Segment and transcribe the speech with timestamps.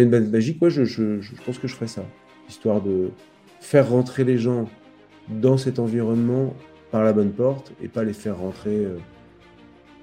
[0.00, 2.02] une baguette magique, ouais, je, je, pense que je ferais ça.
[2.48, 3.10] Histoire de
[3.60, 4.66] faire rentrer les gens
[5.28, 6.56] dans cet environnement
[6.90, 8.96] par la bonne porte et pas les faire rentrer euh,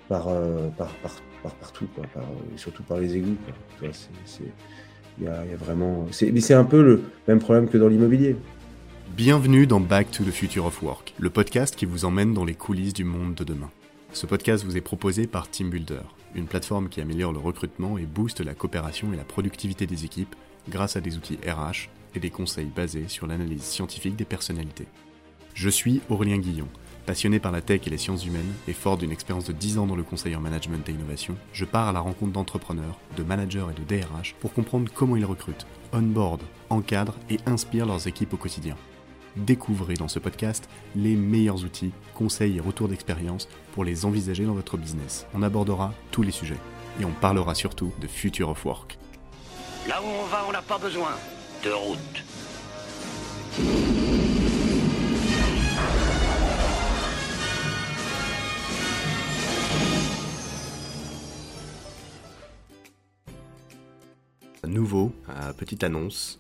[0.08, 2.06] par, euh, par, par, par, partout, par,
[2.54, 3.36] et surtout par les égouts.
[3.82, 6.06] Il y a, y a vraiment.
[6.22, 8.36] Mais c'est un peu le même problème que dans l'immobilier.
[9.18, 12.54] Bienvenue dans Back to the Future of Work, le podcast qui vous emmène dans les
[12.54, 13.72] coulisses du monde de demain.
[14.14, 16.02] Ce podcast vous est proposé par Team Builder,
[16.36, 20.36] une plateforme qui améliore le recrutement et booste la coopération et la productivité des équipes
[20.70, 24.88] grâce à des outils RH et des conseils basés sur l'analyse scientifique des personnalités.
[25.54, 26.68] Je suis Aurélien Guillon.
[27.06, 29.88] Passionné par la tech et les sciences humaines et fort d'une expérience de 10 ans
[29.88, 33.66] dans le conseil en management et innovation, je pars à la rencontre d'entrepreneurs, de managers
[33.72, 38.38] et de DRH pour comprendre comment ils recrutent, onboard, encadrent et inspirent leurs équipes au
[38.38, 38.76] quotidien.
[39.36, 44.54] Découvrez dans ce podcast les meilleurs outils, conseils et retours d'expérience pour les envisager dans
[44.54, 45.26] votre business.
[45.34, 46.58] On abordera tous les sujets
[47.00, 48.98] et on parlera surtout de Future of Work.
[49.88, 51.12] Là où on va, on n'a pas besoin
[51.64, 52.24] de route.
[64.68, 66.40] Nouveau, euh, petite annonce,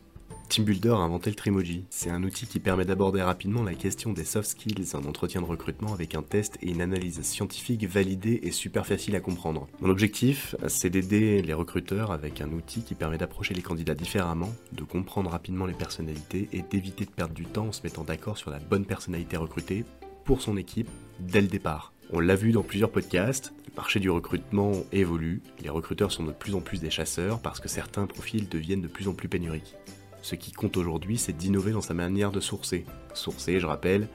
[0.49, 1.85] TeamBuilder a inventé le Trimoji.
[1.91, 5.45] C'est un outil qui permet d'aborder rapidement la question des soft skills en entretien de
[5.45, 9.67] recrutement avec un test et une analyse scientifique validée et super facile à comprendre.
[9.79, 14.51] Mon objectif, c'est d'aider les recruteurs avec un outil qui permet d'approcher les candidats différemment,
[14.71, 18.39] de comprendre rapidement les personnalités et d'éviter de perdre du temps en se mettant d'accord
[18.39, 19.85] sur la bonne personnalité recrutée
[20.25, 20.89] pour son équipe
[21.19, 21.93] dès le départ.
[22.11, 26.31] On l'a vu dans plusieurs podcasts, le marché du recrutement évolue, les recruteurs sont de
[26.31, 29.75] plus en plus des chasseurs parce que certains profils deviennent de plus en plus pénuriques.
[30.29, 32.85] Ce qui compte aujourd'hui, c'est d'innover dans sa manière de sourcer.
[33.15, 34.07] Sourcer, je rappelle,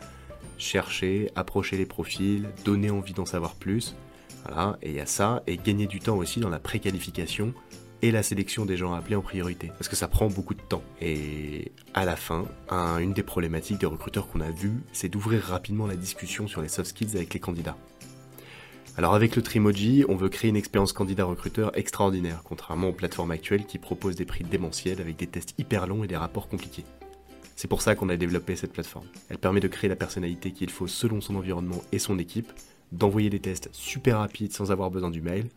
[0.58, 3.96] chercher, approcher les profils, donner envie d'en savoir plus.
[4.46, 7.52] Voilà, et il y a ça, et gagner du temps aussi dans la préqualification
[8.00, 9.72] et la sélection des gens à appeler en priorité.
[9.76, 10.84] Parce que ça prend beaucoup de temps.
[11.00, 15.88] Et à la fin, une des problématiques des recruteurs qu'on a vu, c'est d'ouvrir rapidement
[15.88, 17.76] la discussion sur les soft skills avec les candidats.
[18.96, 23.66] Alors avec le Trimoji, on veut créer une expérience candidat-recruteur extraordinaire, contrairement aux plateformes actuelles
[23.66, 26.84] qui proposent des prix démentiels avec des tests hyper longs et des rapports compliqués.
[27.56, 29.08] C'est pour ça qu'on a développé cette plateforme.
[29.28, 32.52] Elle permet de créer la personnalité qu'il faut selon son environnement et son équipe,
[32.92, 35.48] d'envoyer des tests super rapides sans avoir besoin du mail,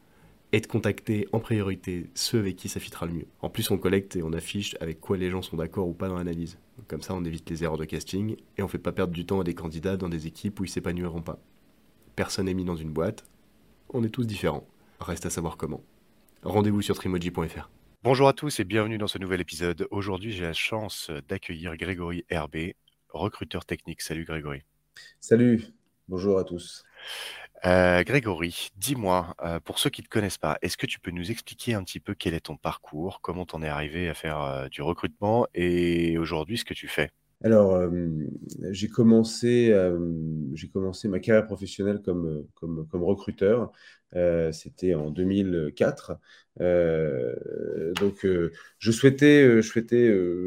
[0.51, 3.27] et de contacter en priorité ceux avec qui ça fitera le mieux.
[3.41, 6.07] En plus, on collecte et on affiche avec quoi les gens sont d'accord ou pas
[6.07, 6.57] dans l'analyse.
[6.87, 9.41] Comme ça, on évite les erreurs de casting et on fait pas perdre du temps
[9.41, 11.39] à des candidats dans des équipes où ils s'épanouiront pas
[12.17, 13.23] personne n'est mis dans une boîte,
[13.89, 14.67] on est tous différents.
[15.00, 15.83] Reste à savoir comment.
[16.41, 17.69] Rendez-vous sur trimoji.fr.
[18.03, 19.88] Bonjour à tous et bienvenue dans ce nouvel épisode.
[19.91, 22.75] Aujourd'hui, j'ai la chance d'accueillir Grégory Herbé,
[23.09, 24.01] recruteur technique.
[24.01, 24.63] Salut Grégory.
[25.22, 25.67] Salut,
[26.07, 26.83] bonjour à tous.
[27.66, 31.11] Euh, Grégory, dis-moi, euh, pour ceux qui ne te connaissent pas, est-ce que tu peux
[31.11, 34.41] nous expliquer un petit peu quel est ton parcours, comment t'en es arrivé à faire
[34.41, 37.11] euh, du recrutement et aujourd'hui ce que tu fais?
[37.43, 37.89] Alors, euh,
[38.71, 39.99] j'ai commencé, euh,
[40.53, 43.71] j'ai commencé ma carrière professionnelle comme, comme recruteur.
[44.15, 46.17] Euh, c'était en 2004.
[46.59, 48.25] donc,
[48.79, 49.61] je souhaitais,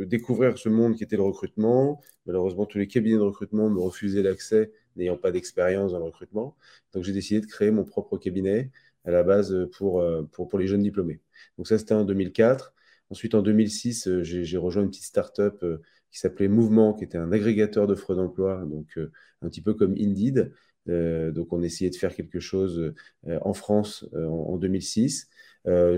[0.07, 2.01] découvrir ce monde qui était le recrutement.
[2.27, 6.57] Malheureusement, tous les cabinets de recrutement me refusaient l'accès, n'ayant pas d'expérience dans le recrutement.
[6.93, 8.71] Donc, j'ai décidé de créer mon propre cabinet
[9.05, 10.03] à la base pour
[10.59, 11.21] les jeunes diplômés.
[11.57, 12.75] Donc, ça, c'était en 2004.
[13.11, 15.65] Ensuite, en 2006, j'ai rejoint une petite start-up
[16.11, 19.13] qui s'appelait Mouvement, qui était un agrégateur de d'offres d'emploi, donc euh,
[19.43, 20.53] un petit peu comme Indeed.
[20.89, 22.95] Euh, donc on essayait de faire quelque chose
[23.29, 25.29] euh, en France en, 2006.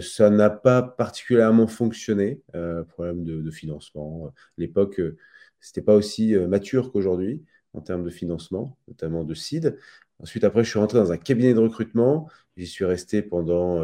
[0.00, 2.42] ça n'a pas particulièrement fonctionné,
[2.88, 4.32] problème de, financement.
[4.58, 5.00] L'époque,
[5.60, 7.42] c'était pas aussi mature qu'aujourd'hui
[7.74, 9.78] en termes de financement, notamment de seed.
[10.18, 12.28] Ensuite, après, je suis rentré dans un cabinet de recrutement.
[12.56, 13.82] J'y suis resté pendant,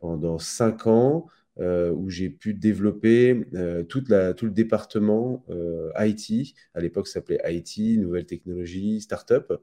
[0.00, 1.26] pendant cinq ans.
[1.58, 6.54] Euh, où j'ai pu développer euh, tout le département euh, IT.
[6.74, 9.54] À l'époque, ça s'appelait IT, nouvelles technologies, startup.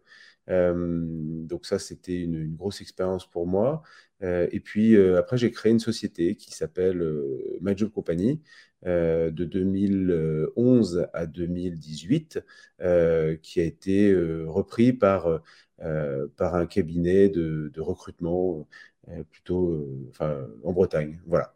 [0.48, 3.84] donc ça, c'était une, grosse expérience pour moi.
[4.22, 7.02] et puis après, j'ai créé une société qui s'appelle
[7.62, 8.42] My Job Company
[8.86, 12.40] de 2011 à 2018,
[13.42, 14.16] qui a été
[14.48, 15.42] repris par,
[15.80, 18.68] un cabinet de, recrutement
[19.32, 19.88] plutôt
[20.64, 21.22] en Bretagne.
[21.26, 21.54] Voilà.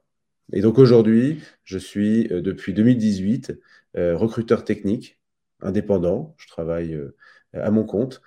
[0.53, 3.53] Et donc aujourd'hui, je suis euh, depuis 2018
[3.97, 5.19] euh, recruteur technique,
[5.61, 6.35] indépendant.
[6.37, 7.15] Je travaille euh,
[7.53, 8.21] à mon compte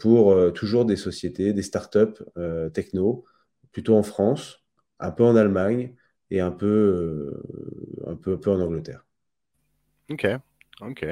[0.00, 2.24] pour toujours des sociétés, des startups
[2.74, 3.24] techno,
[3.70, 4.64] plutôt en France,
[4.98, 5.94] un peu en Allemagne
[6.30, 7.40] et un peu,
[8.04, 9.06] un peu, en Angleterre.
[10.10, 10.26] Ok,
[10.80, 11.06] ok.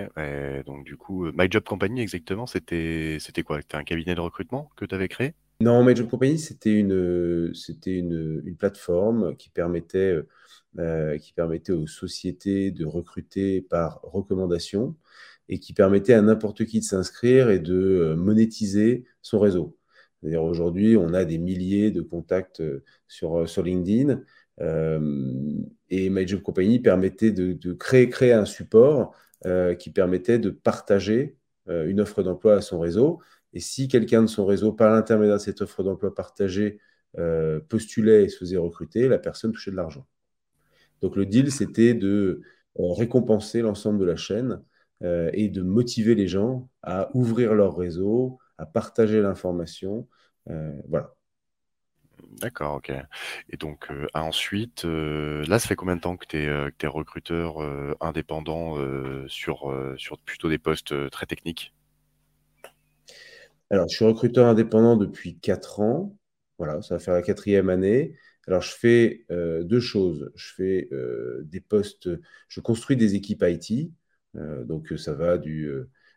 [0.66, 3.60] Donc du coup, My Job Company exactement, c'était c'était quoi?
[3.60, 5.34] C'était un cabinet de recrutement que tu avais créé?
[5.60, 10.16] Non, Major Company, c'était une, c'était une, une, plateforme qui permettait,
[10.78, 14.94] euh, qui permettait aux sociétés de recruter par recommandation
[15.48, 19.76] et qui permettait à n'importe qui de s'inscrire et de euh, monétiser son réseau.
[20.20, 24.22] C'est-à-dire aujourd'hui, on a des milliers de contacts euh, sur, sur LinkedIn
[25.90, 29.14] et MyJob Company permettait de, de, créer, créer un support
[29.78, 31.36] qui permettait de partager
[31.68, 33.20] une offre d'emploi à son réseau
[33.58, 36.78] et si quelqu'un de son réseau, par l'intermédiaire de cette offre d'emploi partagée,
[37.18, 40.06] euh, postulait et se faisait recruter, la personne touchait de l'argent.
[41.02, 42.40] Donc le deal, c'était de
[42.78, 44.62] euh, récompenser l'ensemble de la chaîne
[45.02, 50.06] euh, et de motiver les gens à ouvrir leur réseau, à partager l'information.
[50.86, 51.16] voilà.
[52.40, 52.92] D'accord, ok.
[53.50, 57.58] Et donc ensuite, là, ça fait combien de temps que tu es, recruteur
[58.00, 58.76] indépendant
[59.26, 61.74] sur, sur plutôt des postes très techniques?
[63.70, 66.16] Alors, je suis recruteur indépendant depuis 4 ans.
[66.58, 68.14] Voilà, ça va faire la quatrième année.
[68.46, 70.32] Alors, je fais euh, deux choses.
[70.34, 72.08] Je fais euh, des postes,
[72.48, 73.92] je construis des équipes IT.
[74.36, 75.70] Euh, donc, ça va du,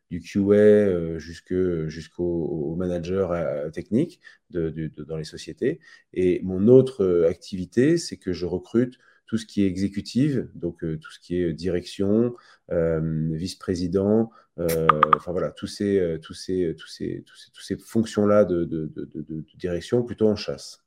[0.09, 5.80] du QA jusqu'au manager technique dans les sociétés.
[6.13, 8.98] Et mon autre activité, c'est que je recrute
[9.31, 12.35] tout ce qui est exécutive, donc tout ce qui est direction,
[12.69, 14.29] vice-président,
[14.59, 18.91] euh, enfin voilà, tous ces, euh, tous ces, tous ces, tous ces, fonctions-là de, de,
[18.93, 20.83] de, direction plutôt en chasse.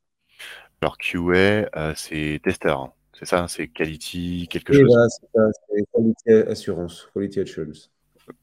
[0.81, 2.93] Alors QA, euh, c'est testeur, hein.
[3.13, 4.85] c'est ça, c'est quality quelque chose?
[4.85, 7.91] Voilà, c'est quality assurance, quality assurance.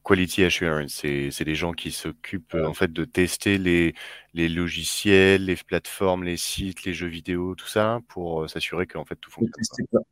[0.03, 3.93] Quality assurance, c'est des gens qui s'occupent en fait de tester les,
[4.33, 9.17] les logiciels, les plateformes, les sites, les jeux vidéo, tout ça, pour s'assurer qu'en fait
[9.17, 10.03] tout fonctionne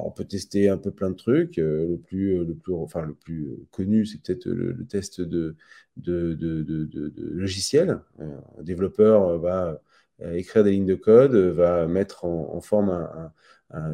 [0.00, 1.58] on peut tester un peu plein de trucs.
[1.58, 5.20] Euh, le, plus, euh, le, plus, enfin, le plus euh, connu, c'est peut-être le, test
[5.20, 5.56] de,
[5.96, 8.00] de, de, de logiciel.
[8.18, 9.80] Un développeur va
[10.34, 13.32] écrire des lignes de code, va mettre en, forme un,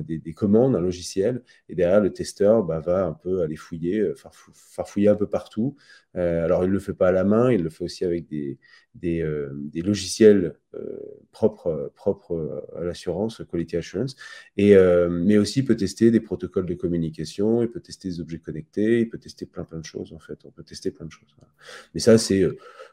[0.05, 4.13] des, commandes, un logiciel, et derrière, le testeur bah, va un peu aller fouiller,
[4.55, 5.77] farfouiller un peu partout.
[6.15, 8.59] alors, il ne le fait pas à la main, il le fait aussi avec des,
[8.95, 9.25] des,
[9.73, 10.55] des logiciels
[11.33, 14.17] propres, propres à l'assurance, Quality Assurance,
[14.57, 14.77] et,
[15.11, 19.09] mais aussi peut tester des protocoles de communication, il peut tester des objets connectés, il
[19.09, 20.39] peut tester plein plein de choses en fait.
[20.45, 21.29] On peut tester plein de choses.
[21.95, 22.45] Mais ça, c'est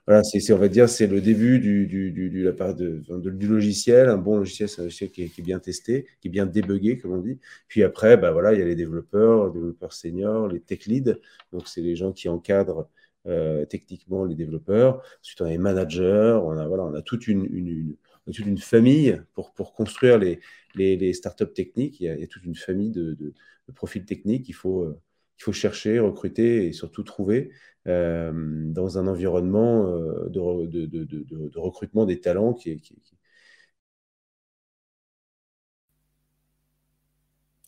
[0.07, 3.01] voilà, c'est on va dire c'est le début du, la part de,
[3.31, 4.09] du logiciel.
[4.09, 6.45] Un bon logiciel, c'est un logiciel qui est, qui est, bien testé, qui est bien
[6.45, 7.39] débugué, comme on dit.
[7.68, 11.15] Puis après, bah voilà, il y a les développeurs, les développeurs seniors, les tech leads.
[11.51, 12.88] Donc c'est les gens qui encadrent
[13.27, 15.01] euh, techniquement les développeurs.
[15.22, 17.95] Ensuite, on a les managers, on a, voilà, on a toute une,
[18.25, 20.39] toute une famille pour, pour construire les,
[20.75, 22.00] les, startups techniques.
[22.00, 23.33] Il y, a, toute une famille de, de,
[23.74, 25.00] profils techniques qu'il faut, euh,
[25.38, 27.51] faut chercher, recruter et surtout trouver
[27.88, 28.31] euh,
[28.72, 29.86] dans un environnement
[30.27, 32.81] de, de, recrutement des talents qui est.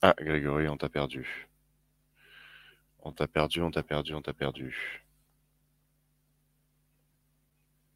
[0.01, 1.47] Ah, Grégory, on t'a perdu.
[3.03, 5.06] On t'a perdu, on t'a perdu, on t'a perdu.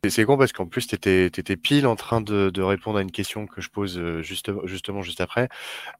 [0.09, 3.45] C'est con parce qu'en plus, tu étais, pile en train de, répondre à une question
[3.45, 5.47] que je pose euh, juste, justement juste après.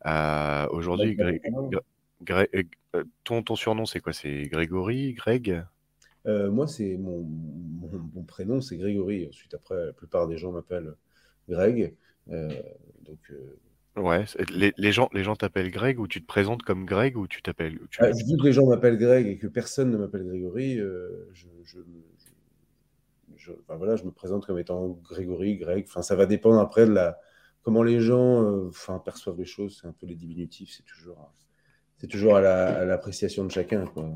[0.08, 4.12] Euh, Aujourd'hui, euh, ton, ton surnom, c'est quoi?
[4.12, 5.64] C'est Grégory Greg?
[6.26, 9.28] Euh, Moi, c'est mon, mon, prénom, c'est Grégory.
[9.28, 10.96] Ensuite, après, la plupart des gens m'appellent
[11.48, 11.94] Greg.
[12.28, 13.20] donc.
[13.98, 17.28] Ouais, les, les, gens, les gens t'appellent Greg ou tu te présentes comme Greg ou
[17.28, 17.78] tu t'appelles.
[17.92, 18.00] Tu...
[18.02, 21.78] Ah, vu que les gens m'appellent Greg et que personne ne m'appelle Grégory, je, je,
[23.42, 25.86] je, voilà, je me présente comme étant Grégory, Greg.
[25.88, 27.20] Enfin, ça va dépendre après de la,
[27.64, 29.80] comment les gens euh, enfin, perçoivent les choses.
[29.82, 30.74] C'est un peu les diminutifs.
[30.78, 31.34] C'est toujours,
[31.98, 33.86] c'est toujours à, l'appréciation de chacun.
[33.88, 34.10] Quoi,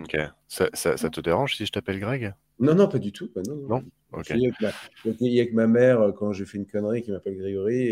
[0.00, 0.16] Ok.
[0.46, 2.34] Ça, ça, te dérange si je t'appelle Greg?
[2.60, 3.30] Non, non, pas du tout.
[3.36, 3.84] Non, non.
[4.18, 4.22] Je
[5.12, 7.90] suis avec ma, mère euh, quand j'ai fait une connerie qui m'appelle Grégory.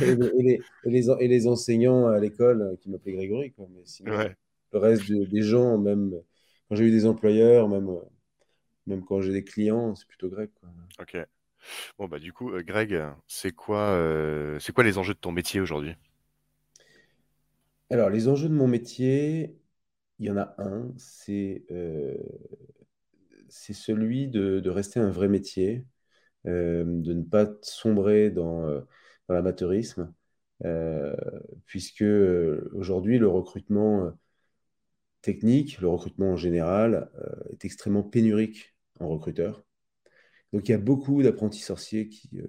[0.00, 3.52] Et, les, et, les, enseignants à l'école euh, qui m'appelaient Grégory.
[3.52, 3.66] Quoi.
[3.74, 4.12] Mais sinon,
[4.72, 6.14] le reste des gens, même
[6.68, 7.88] quand j'ai eu des employeurs, même
[8.90, 10.50] même quand j'ai des clients, c'est plutôt Greg.
[11.00, 11.16] Ok.
[11.98, 15.32] Bon, bah, du coup, euh, Greg, c'est quoi, euh, c'est quoi les enjeux de ton
[15.32, 15.94] métier aujourd'hui?
[17.90, 19.56] Alors, les enjeux de mon métier,
[20.18, 22.16] il y en a un, c'est euh,
[23.48, 25.84] c'est celui de, de, rester un vrai métier,
[26.44, 28.62] de ne pas sombrer dans,
[29.28, 30.14] dans l'amateurisme,
[31.66, 32.04] puisque
[32.72, 34.12] aujourd'hui, le recrutement
[35.22, 37.10] technique, le recrutement en général,
[37.50, 39.64] est extrêmement pénurique en recruteur.
[40.52, 42.40] Donc il y a beaucoup d'apprentis sorciers qui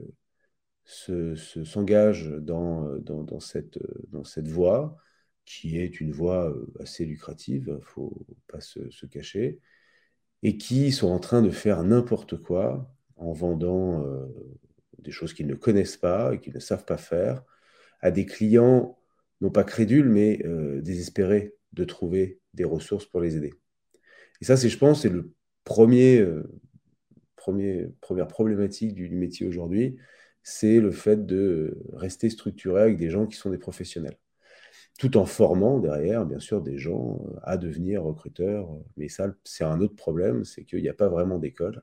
[1.10, 4.98] euh, s'engagent dans, euh, dans, dans, cette, euh, dans cette voie,
[5.46, 9.60] qui est une voie assez lucrative, il faut pas se, se, cacher,
[10.44, 14.06] et qui sont en train de faire n'importe quoi en vendant
[15.00, 17.44] des choses qu'ils ne connaissent pas et qu'ils ne savent pas faire,
[18.02, 18.98] à des clients
[19.42, 20.42] non pas crédules, mais
[20.82, 23.54] désespérés de trouver des ressources pour les aider.
[24.42, 25.34] Et ça, c'est, je pense, c'est le
[25.74, 26.26] premier,
[28.02, 29.98] première problématique du métier aujourd'hui,
[30.44, 34.18] c'est le fait de rester structuré avec des gens qui sont des professionnels
[35.02, 38.70] tout en formant derrière, bien sûr, des gens euh, à devenir recruteurs.
[38.98, 41.82] Mais ça, c'est un autre problème, c'est qu'il n'y a pas vraiment d'école.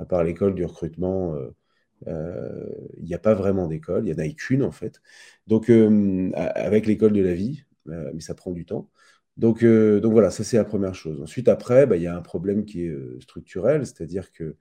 [0.00, 1.50] À part l'école du recrutement, euh,
[2.08, 2.66] euh,
[2.98, 4.06] il n'y a pas vraiment d'école.
[4.06, 5.00] Il n'y en a qu'une, en fait.
[5.46, 8.90] Donc, avec l'école de la vie, mais ça prend du temps.
[9.40, 11.20] Donc, donc voilà, ça, c'est la première chose.
[11.22, 14.56] Ensuite, après, bah, il y a un problème qui est structurel, c'est-à-dire que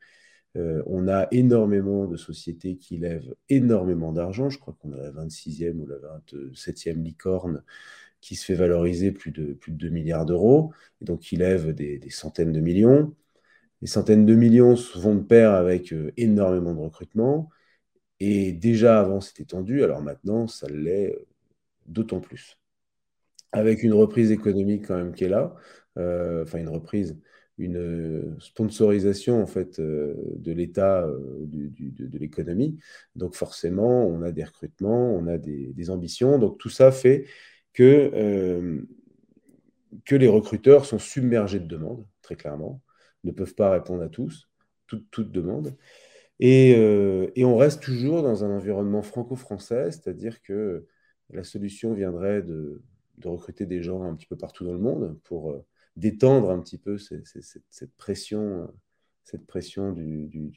[0.57, 4.49] euh, on a énormément de sociétés qui lèvent énormément d'argent.
[4.49, 7.63] Je crois qu'on a la 26e ou la 27e licorne
[8.21, 12.01] qui se fait valoriser plus de, plus de 2 milliards d'euros, donc qui lève des,
[12.09, 13.15] centaines de millions.
[13.81, 17.49] Les centaines de millions vont de pair avec euh, énormément de recrutement,
[18.21, 21.27] et déjà avant c'était tendu, alors maintenant ça l'est euh,
[21.87, 22.58] d'autant plus.
[23.51, 25.55] Avec une reprise économique quand même qui est là,
[25.95, 27.17] enfin une reprise,
[27.59, 32.79] une euh, sponsorisation en fait euh, de l'état euh, de, l'économie.
[33.15, 36.39] Donc forcément, on a des recrutements, on a des, ambitions.
[36.39, 37.25] Donc tout ça fait
[37.73, 38.81] que,
[40.05, 42.81] que les recruteurs sont submergés de demandes, très clairement,
[43.23, 44.49] ne peuvent pas répondre à tous,
[44.87, 45.31] toutes toute
[46.41, 46.75] et,
[47.43, 50.85] on reste toujours dans un environnement franco-français, c'est-à-dire que
[51.31, 52.81] la solution viendrait de,
[53.19, 55.55] de, recruter des gens un petit peu partout dans le monde pour
[55.95, 58.69] détendre un petit peu cette, pression,
[59.29, 60.51] cette pression du,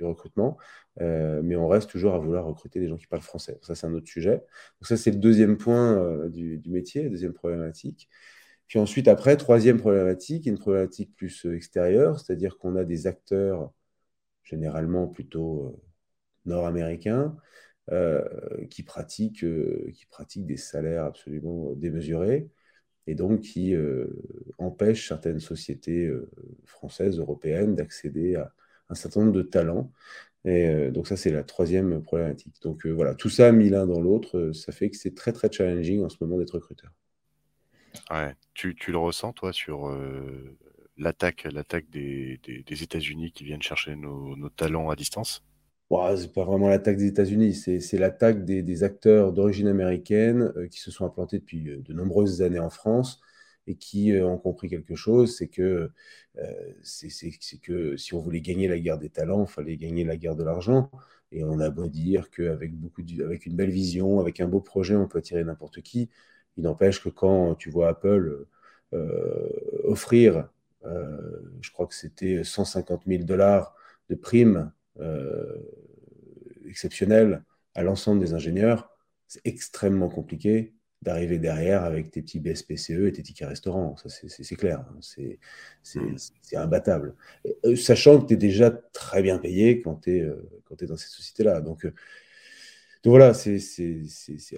[0.00, 0.56] recrutement.
[1.00, 3.58] Euh, mais on reste toujours à vouloir recruter des gens qui parlent français.
[3.62, 4.36] Ça, c'est un autre sujet.
[4.36, 8.08] Donc ça, c'est le deuxième point euh, du, métier, deuxième problématique.
[8.68, 13.70] Puis ensuite, après, troisième problématique, une problématique plus euh, extérieure, c'est-à-dire qu'on a des acteurs
[14.44, 15.80] généralement plutôt
[16.46, 17.36] nord-américains
[18.68, 19.44] qui, pratiquent,
[19.92, 22.48] qui pratiquent des salaires absolument démesurés
[23.06, 24.06] et donc qui euh,
[24.58, 26.28] empêche certaines sociétés euh,
[26.64, 28.52] françaises, européennes d'accéder à
[28.88, 29.92] un certain nombre de talents.
[30.44, 32.60] Et euh, donc ça, c'est la troisième problématique.
[32.62, 36.04] Donc voilà, tout ça mis l'un dans l'autre, ça fait que c'est très très challenging
[36.04, 36.92] en ce moment d'être recruteur.
[38.10, 38.34] Ouais.
[38.54, 39.96] Tu, tu, le ressens, toi, sur
[40.98, 45.42] l'attaque l'attaque des, des, États-Unis qui viennent chercher nos, nos talents à distance?
[45.90, 50.80] Ce n'est pas vraiment l'attaque des États-Unis, c'est l'attaque des, acteurs d'origine américaine euh, qui
[50.80, 53.20] se sont implantés depuis euh, de nombreuses années en France
[53.66, 55.90] et qui euh, ont compris quelque chose, c'est que,
[56.82, 60.44] c'est si on voulait gagner la guerre des talents, il fallait gagner la guerre de
[60.44, 60.90] l'argent.
[61.32, 62.72] Et on a beau dire qu'avec
[63.24, 66.08] avec une belle vision, avec un beau projet, on peut attirer n'importe qui.
[66.56, 68.46] Il n'empêche que quand tu vois Apple
[69.84, 70.48] offrir,
[70.84, 73.74] je crois que c'était 150 000 dollars
[74.10, 74.70] de primes
[76.66, 77.42] exceptionnel
[77.74, 78.90] à l'ensemble des ingénieurs,
[79.28, 80.72] c'est extrêmement compliqué
[81.02, 83.96] d'arriver derrière avec tes petits BSPCE et tes tickets restaurants.
[83.96, 84.80] Ça, c'est clair.
[84.80, 84.98] Hein.
[85.94, 86.16] Hmm.
[86.42, 87.14] C'est imbattable.
[87.64, 90.48] Euh, sachant que tu es déjà très bien payé quand tu es, euh,
[90.80, 91.60] es, dans cette société-là.
[91.60, 91.86] Donc,
[93.04, 93.60] donc, voilà, c'est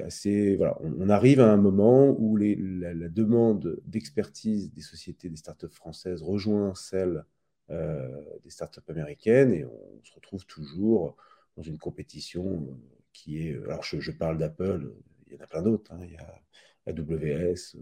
[0.02, 0.57] assez.
[0.57, 0.78] Voilà.
[0.80, 5.66] On, arrive à un moment où les, la, la, demande d'expertise des sociétés, des startups
[5.71, 7.23] françaises rejoint celle euh,
[7.68, 11.16] des startups américaines et on se retrouve toujours
[11.58, 12.75] dans une compétition euh,
[13.12, 13.56] qui est.
[13.64, 14.94] Alors, je, parle d'Apple,
[15.26, 15.92] il y en a plein d'autres.
[15.92, 16.00] Hein.
[16.04, 16.40] il y a
[16.87, 17.76] AWS,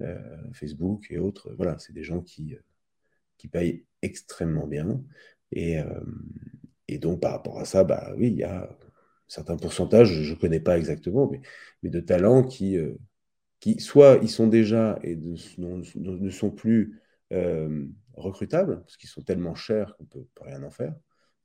[0.00, 0.16] euh,
[0.52, 1.52] Facebook et autres.
[1.56, 2.56] Voilà, c'est des gens qui,
[3.36, 5.02] qui payent extrêmement bien.
[5.52, 5.78] Et,
[6.86, 8.70] et, donc, par rapport à ça, bah oui, il y a
[9.26, 12.78] certains pourcentages, je ne connais pas exactement, mais, de talents qui,
[13.58, 17.00] qui, soit ils sont déjà et ne sont plus
[18.22, 20.94] recrutables, parce qu'ils sont tellement chers qu'on ne peut rien en faire.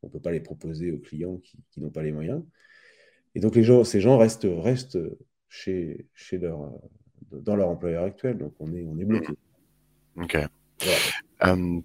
[0.03, 2.43] On ne peut pas les proposer aux clients qui, n'ont pas les moyens.
[3.33, 4.99] Et donc, les gens, ces gens restent, restent
[5.49, 6.71] chez, chez leur,
[7.31, 8.37] dans leur employeur actuel.
[8.37, 9.33] Donc, on est, on est bloqué.
[10.17, 10.37] Ok.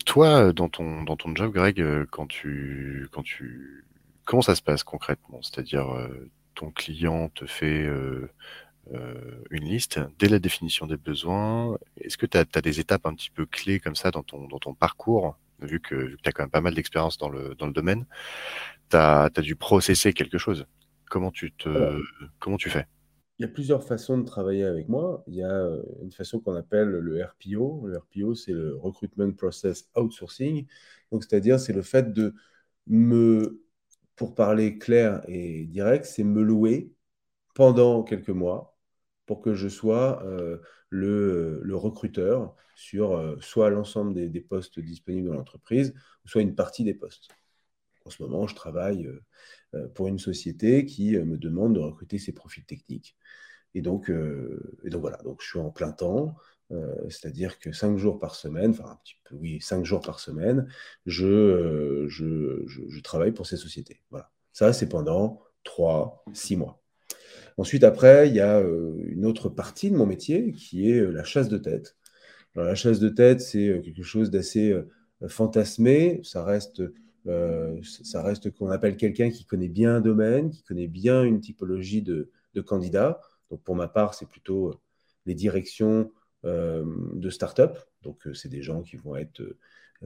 [0.04, 3.84] toi, dans ton, dans ton job, Greg, euh, quand tu, quand tu...
[4.24, 5.40] comment ça se passe concrètement?
[5.42, 6.30] C'est-à-dire, euh,
[6.60, 8.28] ton client te fait euh, euh,
[9.50, 11.78] une liste dès la définition des besoins.
[12.00, 14.58] Est-ce que tu as, des étapes un petit peu clés comme ça dans ton, dans
[14.58, 17.72] ton parcours, vu que, tu as quand même pas mal d'expérience dans le, dans le
[17.72, 18.06] domaine?
[18.90, 20.66] Tu as, dû processer quelque chose.
[21.08, 22.00] Comment tu, te,
[22.38, 22.86] comment tu fais?
[23.40, 25.24] Il y a plusieurs façons de travailler avec moi.
[25.26, 27.86] Il y a euh, une façon qu'on appelle le RPO.
[27.86, 30.66] Le RPO, c'est le Recruitment Process Outsourcing.
[31.10, 32.34] Donc, c'est-à-dire, c'est le fait de
[32.86, 33.62] me,
[34.14, 36.92] pour parler clair et direct, c'est me louer
[37.54, 38.69] pendant quelques mois
[39.30, 40.58] pour que je sois euh,
[40.88, 45.94] le, recruteur sur euh, soit l'ensemble des, postes disponibles dans l'entreprise,
[46.24, 47.28] soit une partie des postes.
[48.04, 49.08] en ce moment, je travaille
[49.94, 53.16] pour une société qui me demande de recruter ses profils techniques.
[53.74, 56.34] Et donc, voilà, je suis en plein temps.
[57.08, 60.66] c'est-à-dire que cinq jours par semaine, enfin un petit peu, oui, cinq jours par semaine,
[61.06, 64.00] je, je, je travaille pour ces sociétés.
[64.10, 64.32] Voilà.
[64.52, 66.79] Ça, c'est pendant trois, six mois.
[67.60, 71.50] Ensuite, après, il y a une autre partie de mon métier qui est la chasse
[71.50, 71.94] de tête.
[72.54, 74.74] la chasse de tête, c'est quelque chose d'assez
[75.28, 76.20] fantasmé.
[76.22, 76.82] Ça reste,
[77.82, 82.00] ça reste qu'on appelle quelqu'un qui connaît bien un domaine, qui connaît bien une typologie
[82.00, 83.20] de, de candidats.
[83.50, 84.80] Donc, pour ma part, c'est plutôt
[85.26, 86.10] les directions
[86.44, 87.76] de start-up.
[88.00, 89.42] Donc, c'est des gens qui vont être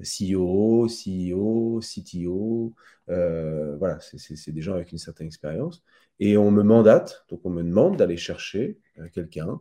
[0.03, 2.75] CEO, CEO, CTO.
[3.07, 5.83] voilà, c'est des gens avec une certaine expérience.
[6.21, 8.79] Et on me mandate, donc on me demande d'aller chercher
[9.13, 9.61] quelqu'un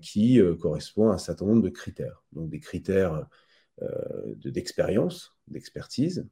[0.00, 2.22] qui correspond à un certain nombre de critères.
[2.32, 3.26] Donc des critères
[4.44, 6.26] d'expérience, d'expertise,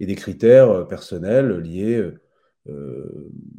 [0.00, 2.10] et des critères personnels liés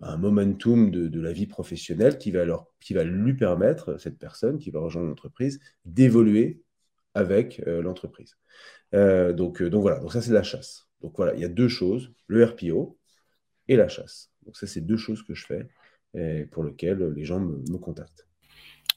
[0.01, 2.45] à un momentum de, la vie professionnelle qui va,
[2.79, 6.62] qui va lui permettre, cette personne qui va rejoindre l'entreprise, d'évoluer
[7.13, 8.37] avec l'entreprise.
[8.93, 10.87] Euh, donc, euh, donc voilà, donc ça c'est la chasse.
[11.01, 12.97] Donc voilà, il y a deux choses, le RPO
[13.67, 14.31] et la chasse.
[14.45, 15.67] Donc ça c'est deux choses que je fais
[16.15, 18.27] et pour lesquelles les gens me, contactent.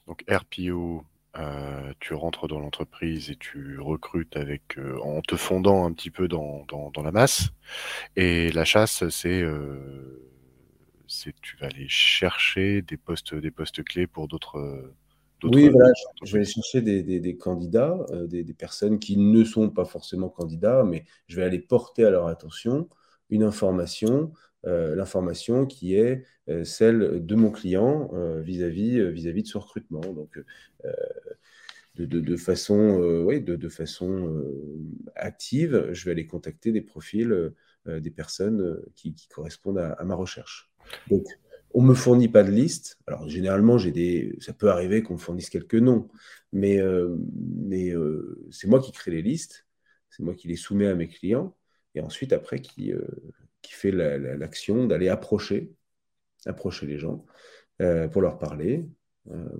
[0.05, 1.03] Donc RPO,
[1.37, 6.27] euh, tu rentres dans l'entreprise et tu recrutes avec en te fondant un petit peu
[6.27, 6.65] dans,
[7.03, 7.49] la masse.
[8.15, 9.43] Et la chasse, c'est
[11.41, 14.93] tu vas aller chercher des postes clés pour d'autres
[15.43, 15.91] oui, voilà,
[16.23, 20.83] je vais aller chercher des, candidats, euh, des, personnes qui ne sont pas forcément candidats,
[20.83, 22.89] mais je vais aller porter à leur attention
[23.29, 24.31] une information,
[24.65, 28.09] euh, l'information qui est euh, celle de mon client
[28.41, 30.01] vis-à-vis vis-à-vis de ce recrutement.
[30.01, 30.39] Donc,
[31.95, 34.43] de, façon, oui, de, façon
[35.15, 37.53] active, je vais aller contacter des profils
[37.85, 40.71] des personnes qui, correspondent à, à, ma recherche.
[41.09, 41.25] Donc,
[41.77, 42.97] on ne me fournit pas de liste.
[43.05, 44.35] Alors, généralement, j'ai des...
[44.39, 46.07] ça peut arriver qu'on me fournisse quelques noms,
[46.51, 47.15] mais, euh,
[47.71, 49.67] euh, c'est moi qui crée les listes,
[50.09, 51.55] c'est moi qui les soumets à mes clients,
[51.93, 53.05] et ensuite, après, qui, euh,
[53.61, 55.71] qui fait l'action d'aller approcher,
[56.47, 57.23] approcher les gens
[58.11, 58.89] pour leur parler,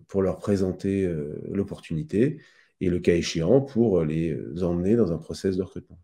[0.07, 1.07] pour leur présenter
[1.49, 2.41] l'opportunité,
[2.81, 5.99] et le cas échéant, pour les emmener dans un process de recrutement.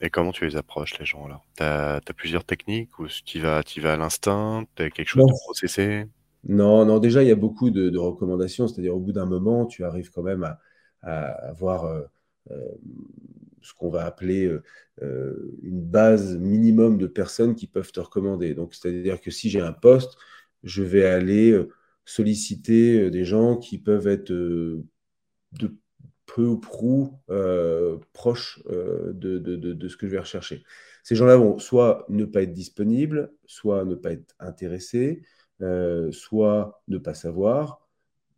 [0.00, 3.62] Et comment tu les approches, les gens là Tu as, plusieurs techniques ou tu vas,
[3.78, 4.64] vas à l'instinct?
[4.74, 6.06] Tu as quelque chose de processé
[6.44, 8.68] Non, non, déjà, il y a beaucoup de, recommandations.
[8.68, 10.44] C'est-à-dire, au bout d'un moment, tu arrives quand même
[11.02, 12.02] à, avoir euh,
[12.50, 12.68] euh,
[13.62, 14.52] ce qu'on va appeler
[15.02, 18.54] euh, une base minimum de personnes qui peuvent te recommander.
[18.54, 20.16] Donc, c'est-à-dire que si j'ai un poste,
[20.62, 21.58] je vais aller
[22.04, 24.84] solliciter des gens qui peuvent être de
[26.26, 30.64] peu ou prou euh, proche euh, de, de, ce que je vais rechercher.
[31.02, 35.22] Ces gens-là vont soit ne pas être disponibles, soit ne pas être intéressés,
[35.62, 37.88] euh, soit ne pas savoir,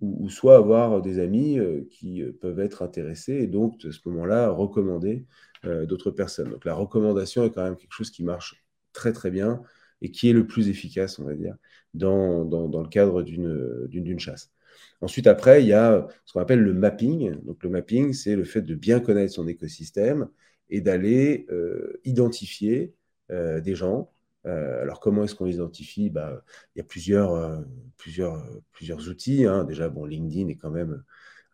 [0.00, 1.58] ou, soit avoir des amis
[1.90, 5.26] qui peuvent être intéressés et donc, à ce moment-là, recommander
[5.64, 6.50] d'autres personnes.
[6.50, 9.60] Donc la recommandation est quand même quelque chose qui marche très très bien
[10.00, 11.56] et qui est le plus efficace, on va dire,
[11.94, 14.52] dans, dans, dans le cadre d'une chasse.
[15.00, 17.32] Ensuite, après, il y a ce qu'on appelle le mapping.
[17.44, 20.28] Donc, le mapping, c'est le fait de bien connaître son écosystème
[20.70, 22.94] et d'aller euh, identifier
[23.30, 24.12] euh, des gens.
[24.46, 26.42] Euh, alors, comment est-ce qu'on les identifie bah,
[26.74, 27.64] Il y a plusieurs,
[27.96, 29.46] plusieurs, plusieurs outils.
[29.46, 29.64] Hein.
[29.64, 31.02] Déjà, bon, LinkedIn est quand même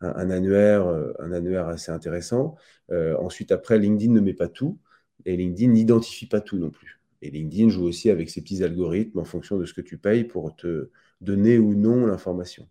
[0.01, 0.87] un, annuaire,
[1.19, 2.55] un annuaire assez intéressant.
[2.91, 4.79] ensuite, après, LinkedIn ne met pas tout
[5.25, 6.99] et LinkedIn n'identifie pas tout non plus.
[7.21, 10.25] Et LinkedIn joue aussi avec ses petits algorithmes en fonction de ce que tu payes
[10.25, 10.89] pour te
[11.21, 12.67] donner ou non l'information.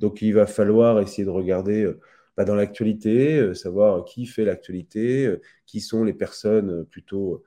[0.00, 2.00] Donc il va falloir essayer de regarder euh,
[2.36, 7.42] bah, dans l'actualité, euh, savoir qui fait l'actualité, euh, qui sont les personnes plutôt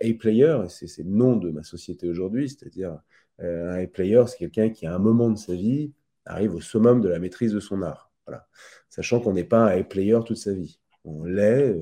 [0.00, 2.98] A-player, c'est le nom de ma société aujourd'hui, c'est-à-dire
[3.38, 5.92] un A-player, c'est quelqu'un qui à un moment de sa vie
[6.24, 8.10] arrive au summum de la maîtrise de son art.
[8.26, 8.46] Voilà.
[8.88, 10.80] Sachant qu'on n'est pas un A-player toute sa vie.
[11.04, 11.76] On l'est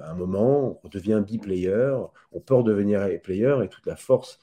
[0.00, 1.96] à un moment, on devient B-player,
[2.30, 4.38] on peut redevenir A-player et toute la force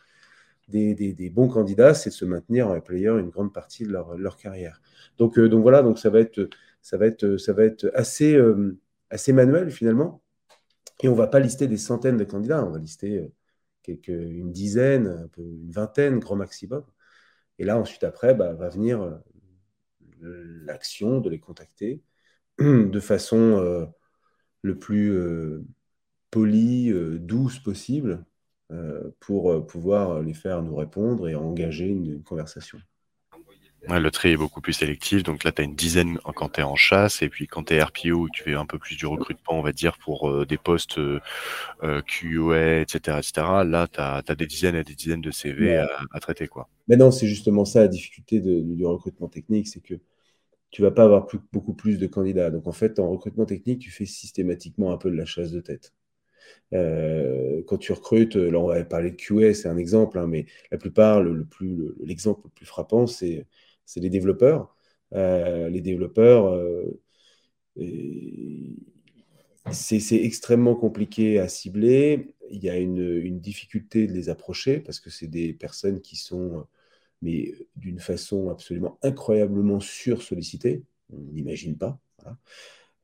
[0.67, 4.81] des, bons candidats, c'est de se maintenir en player une grande partie de leur, carrière.
[5.17, 6.39] Donc, euh, donc voilà, donc ça va être,
[7.23, 8.77] euh,
[9.09, 10.21] assez manuel finalement.
[11.01, 13.31] Et on ne va pas lister des centaines de candidats, on va lister
[13.89, 16.83] euh, une dizaine, un peu, une vingtaine, grand maximum.
[17.59, 19.19] Et là, ensuite, après, bah, va venir
[20.21, 22.01] l'action de les contacter
[22.59, 23.89] de façon
[24.61, 25.13] le plus
[26.31, 28.32] polie, douce possible, euh,
[29.19, 32.79] pour euh, pouvoir les faire nous répondre et engager une, conversation.
[33.87, 35.23] le tri est beaucoup plus sélectif.
[35.23, 37.21] Donc là, tu as une dizaine quand tu es en chasse.
[37.21, 39.71] Et puis quand tu es RPO, tu fais un peu plus du recrutement, on va
[39.71, 41.19] dire, pour euh, des postes euh,
[41.83, 43.33] euh QA, etc., etc.
[43.65, 46.47] Là, tu as, des dizaines et des dizaines de CV à, traiter.
[46.47, 46.69] Quoi.
[46.87, 49.67] Mais non, c'est justement ça la difficulté du recrutement technique.
[49.67, 49.95] C'est que
[50.71, 52.49] tu vas pas avoir beaucoup plus de candidats.
[52.49, 55.59] Donc en fait, en recrutement technique, tu fais systématiquement un peu de la chasse de
[55.59, 55.93] tête.
[56.73, 60.45] Euh, quand tu recrutes, là on va parler de QA, c'est un exemple, hein, mais
[60.71, 61.47] la plupart, le,
[62.01, 63.45] l'exemple le, plus frappant, c'est,
[63.95, 64.75] les développeurs.
[65.13, 66.99] Euh, les développeurs, euh,
[69.71, 72.35] c'est, extrêmement compliqué à cibler.
[72.49, 76.65] Il y a une, difficulté de les approcher parce que c'est des personnes qui sont,
[77.21, 80.83] mais d'une façon absolument incroyablement sursollicitées.
[81.11, 81.99] On n'imagine pas.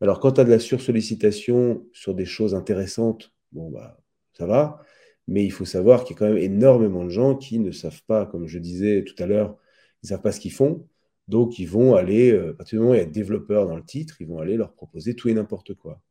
[0.01, 3.99] Alors, quand tu as de la sursollicitation sur des choses intéressantes, bon, bah,
[4.33, 4.81] ça va.
[5.27, 8.03] Mais il faut savoir qu'il y a quand même énormément de gens qui ne savent
[8.07, 9.57] pas, comme je disais tout à l'heure,
[10.01, 10.87] ils ne savent pas ce qu'ils font.
[11.27, 13.75] Donc, ils vont aller, euh, à partir du moment où il y a développeurs dans
[13.75, 16.01] le titre, ils vont aller leur proposer tout et n'importe quoi.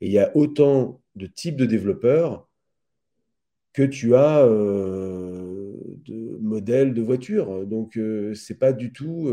[0.00, 2.48] Et il y a autant de types de développeurs
[3.72, 5.65] que tu as euh,
[6.46, 7.66] de modèles de voitures.
[7.66, 9.32] Donc, euh, c'est pas du tout.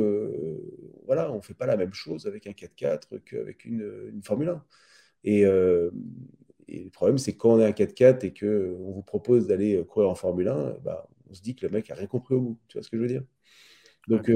[1.05, 4.49] voilà, on ne fait pas la même chose avec un 4x4 qu'avec une, une Formule
[4.49, 4.63] 1.
[5.25, 5.45] Et,
[6.67, 9.83] et le problème, c'est quand on est un 4x4 et qu'on vous propose d'aller euh,
[9.83, 12.41] courir en Formule 1, bah, on se dit que le mec a rien compris au
[12.41, 12.59] bout.
[12.67, 13.23] Tu vois ce que je veux dire?
[14.07, 14.35] Donc, euh,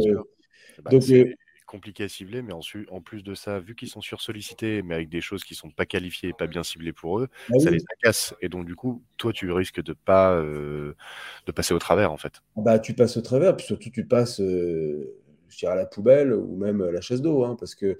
[0.84, 1.34] bah, donc c'est euh,
[1.68, 5.10] compliqué à cibler, mais ensuite, en plus de ça, vu qu'ils sont sursollicités, mais avec
[5.10, 8.34] des choses qui sont pas qualifiées, pas bien ciblées pour eux, bah ça les agace.
[8.42, 12.42] Et donc, du coup, toi, tu risques de pas de passer au travers, en fait.
[12.56, 14.40] Bah, tu passes au travers, puis surtout, tu passes.
[14.40, 17.98] je dirais à la poubelle ou même à la chasse d'eau, hein, parce que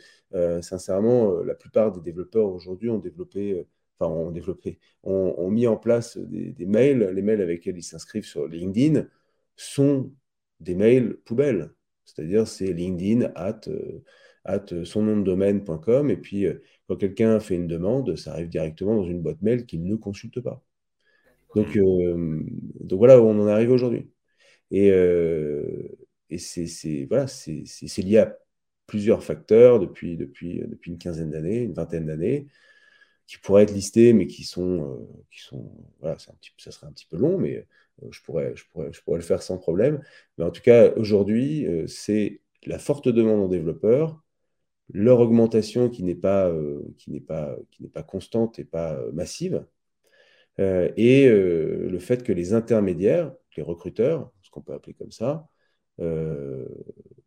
[0.62, 3.66] sincèrement, la plupart des développeurs aujourd'hui ont développé
[4.00, 7.12] enfin, ont développé, ont, mis en place des, mails.
[7.14, 9.08] Les mails avec lesquels ils s'inscrivent sur LinkedIn
[9.56, 10.12] sont
[10.60, 11.72] des mails poubelles.
[12.08, 14.04] C'est-à-dire, c'est LinkedIn at, euh,
[14.44, 16.10] at son nom de domaine.com.
[16.10, 19.66] Et puis, euh, quand quelqu'un fait une demande, ça arrive directement dans une boîte mail
[19.66, 20.64] qu'il ne consulte pas.
[21.56, 22.42] Donc, euh,
[22.82, 24.10] donc voilà où on en arrive aujourd'hui.
[24.72, 27.26] Et, et c'est voilà,
[27.98, 28.38] lié à
[28.86, 32.48] plusieurs facteurs depuis, depuis, depuis une quinzaine d'années, une vingtaine d'années
[33.28, 36.88] qui pourraient être listés, mais qui sont, euh, qui sont voilà, un petit, ça serait
[36.88, 37.66] un petit peu long, mais euh,
[38.12, 40.02] je, pourrais, je, pourrais, je pourrais le faire sans problème.
[40.38, 44.22] Mais en tout cas, aujourd'hui, euh, c'est la forte demande en développeurs,
[44.94, 46.52] leur augmentation qui n'est pas,
[47.28, 49.66] pas, qui n'est pas constante et pas massive,
[50.60, 55.48] et le fait que les intermédiaires, les recruteurs, ce qu'on peut appeler comme ça,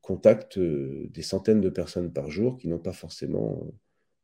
[0.01, 3.71] contactent des centaines de personnes par jour qui n'ont pas forcément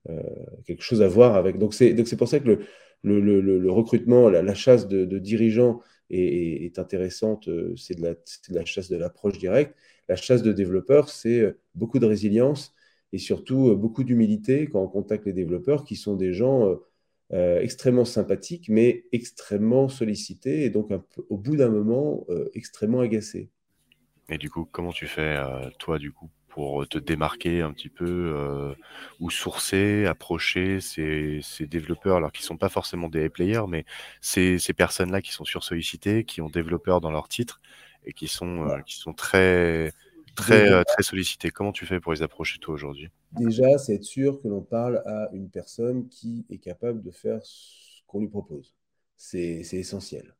[0.09, 0.23] euh,
[0.65, 1.59] quelque chose à voir avec.
[1.59, 2.59] Donc c'est pour ça que le,
[3.07, 7.49] le, recrutement, la, chasse de, dirigeants est, intéressante.
[7.49, 8.17] Euh, c'est de,
[8.51, 9.75] la chasse de l'approche directe.
[10.09, 12.75] La chasse de développeurs, c'est euh, beaucoup de résilience
[13.13, 16.77] et surtout beaucoup d'humilité quand on contacte les développeurs qui sont des gens
[17.31, 20.91] extrêmement sympathiques mais extrêmement sollicités et donc
[21.31, 23.49] au bout d'un moment extrêmement agacés.
[24.29, 25.39] Et du coup, comment tu fais,
[25.79, 28.75] toi, du coup, pour te démarquer un petit peu euh,
[29.21, 33.85] ou sourcer, approcher ces, développeurs, alors qu'ils ne sont pas forcément des players, mais
[34.23, 37.61] ces, ces personnes-là qui sont sursollicitées, qui ont développeurs dans leur titre
[38.07, 39.93] et qui sont, euh, qui sont très,
[40.35, 41.51] très, euh, très sollicités.
[41.51, 43.11] Comment tu fais pour les approcher toi aujourd'hui?
[43.33, 47.41] Déjà, c'est être sûr que l'on parle à une personne qui est capable de faire
[47.45, 48.75] ce qu'on lui propose.
[49.19, 50.35] C'est essentiel.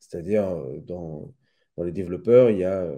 [0.00, 0.52] C'est-à-dire,
[0.84, 1.32] dans,
[1.76, 2.90] dans les développeurs, il y a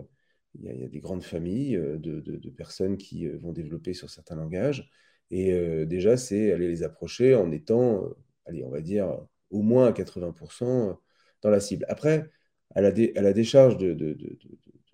[0.61, 4.37] il y, a, des grandes familles euh, de, personnes qui euh, vont développer sur certains
[4.37, 4.91] langages.
[5.31, 8.05] Et euh, déjà, c'est aller les approcher en étant,
[8.47, 9.19] allez, on va dire,
[9.51, 10.99] au moins à 80%
[11.43, 11.87] dans la cible.
[11.89, 12.31] Après,
[12.75, 12.93] à la,
[13.33, 14.17] décharge de,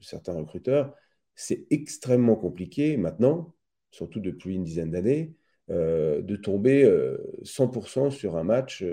[0.00, 0.94] certains recruteurs,
[1.34, 3.54] c'est extrêmement compliqué maintenant,
[3.90, 5.34] surtout depuis une dizaine d'années,
[5.68, 6.84] de tomber
[7.44, 8.84] 100% sur un match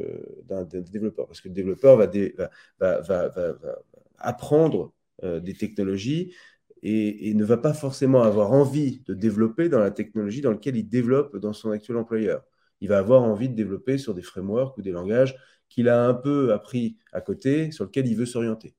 [0.43, 1.27] d'un développeur.
[1.27, 3.01] Parce que le développeur va
[4.17, 6.33] apprendre des technologies
[6.87, 10.87] et, ne va pas forcément avoir envie de développer dans la technologie dans laquelle il
[10.87, 12.43] développe dans son actuel employeur.
[12.79, 15.35] Il va avoir envie de développer sur des frameworks ou des langages
[15.67, 18.75] qu'il a un peu appris à côté, sur lesquels il veut s'orienter.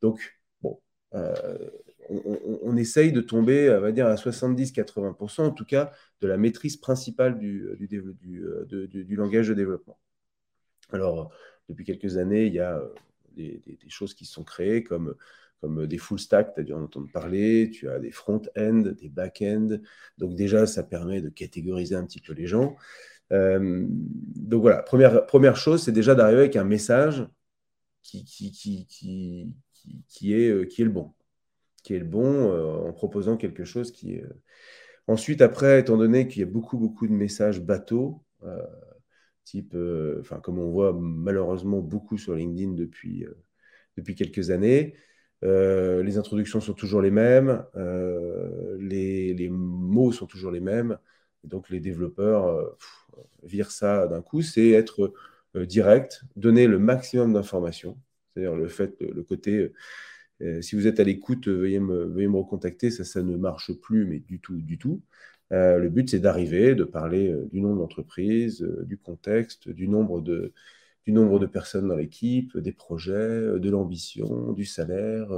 [0.00, 0.80] Donc, bon,
[1.14, 1.34] euh,
[2.08, 5.92] on, essaye de tomber, on va dire, à 70-80%, en tout cas,
[6.22, 9.98] de la maîtrise principale du, du, langage de développement.
[10.92, 11.30] Alors,
[11.68, 12.88] depuis quelques années, il y a euh,
[13.36, 15.14] des, choses qui sont créées comme
[15.60, 19.08] comme des full stack, tu as dû en entendre parler, tu as des front-end, des
[19.08, 19.78] back-end.
[20.18, 22.76] Donc déjà, ça permet de catégoriser un petit peu les gens.
[23.32, 27.26] Euh, donc voilà, première, première chose, c'est déjà d'arriver avec un message
[28.02, 29.52] qui, qui, qui, qui,
[30.08, 31.12] qui, est, euh, qui est le bon.
[31.82, 34.24] qui est le bon en proposant quelque chose qui est.
[35.06, 38.22] Ensuite, après, étant donné qu'il y a beaucoup, beaucoup de messages bateaux,
[39.44, 39.76] type,
[40.20, 43.26] enfin, comme on voit malheureusement beaucoup sur LinkedIn depuis,
[43.96, 44.94] depuis quelques années,
[45.42, 47.64] les introductions sont toujours les mêmes,
[48.78, 50.98] les, les, mots sont toujours les mêmes.
[51.44, 52.76] donc les développeurs
[53.42, 55.12] virent ça d'un coup, c'est être
[55.54, 57.98] direct, donner le maximum d'informations.
[58.34, 59.72] C'est-à-dire le fait, le côté,
[60.60, 64.06] si vous êtes à l'écoute, veuillez me, veuillez me recontacter, ça, ça ne marche plus,
[64.06, 65.02] mais du tout, du tout.
[65.50, 70.52] le but, c'est d'arriver, de parler du nom de l'entreprise, du contexte, du nombre de,
[71.06, 75.28] du nombre de personnes dans l'équipe, des projets, de l'ambition, du salaire,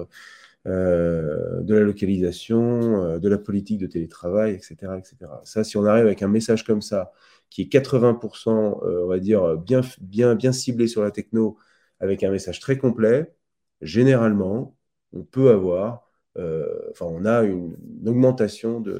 [0.64, 5.16] de la localisation, de la politique de télétravail, etc., etc.
[5.44, 7.12] Ça, si on arrive avec un message comme ça,
[7.50, 11.58] qui est 80%, on va dire, bien, bien, bien ciblé sur la techno,
[12.00, 13.32] avec un message très complet,
[13.80, 14.76] généralement,
[15.12, 18.92] on peut avoir, on a une, augmentation du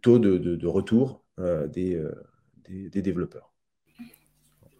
[0.00, 2.02] taux de, retour des,
[2.68, 3.52] des, développeurs.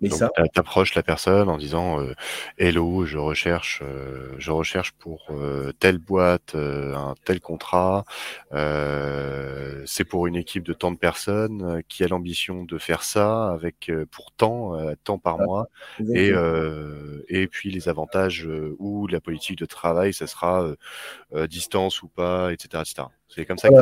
[0.03, 2.13] Mais Donc, ça, t'approches la personne en disant euh,
[2.59, 8.05] Hello, je recherche, euh, je recherche pour euh, telle boîte un tel contrat.
[8.53, 13.91] c'est pour une équipe de tant de personnes qui a l'ambition de faire ça avec
[14.11, 15.69] pour tant, tant par mois.
[16.15, 16.33] Et
[17.29, 18.47] et puis les avantages
[18.79, 20.75] ou la politique de travail, ça sera
[21.49, 23.09] distance ou pas, etc., etc.
[23.29, 23.69] C'est comme ça.
[23.69, 23.75] Que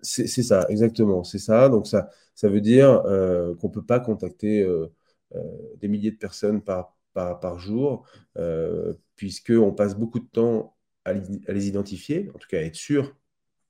[0.00, 1.24] c'est ça, exactement.
[1.24, 1.68] C'est ça.
[1.68, 2.08] Donc ça,
[2.42, 4.86] veut dire euh, qu'on ne peut pas contacter euh,
[5.34, 5.42] euh,
[5.76, 8.06] des milliers de personnes par, par, jour,
[9.16, 13.16] puisqu'on passe beaucoup de temps à, les identifier, en tout cas à être sûr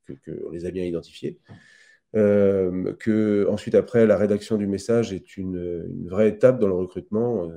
[0.07, 1.41] qu'on les a bien identifiés.
[2.13, 7.49] que ensuite après la rédaction du message est une, vraie étape dans le recrutement,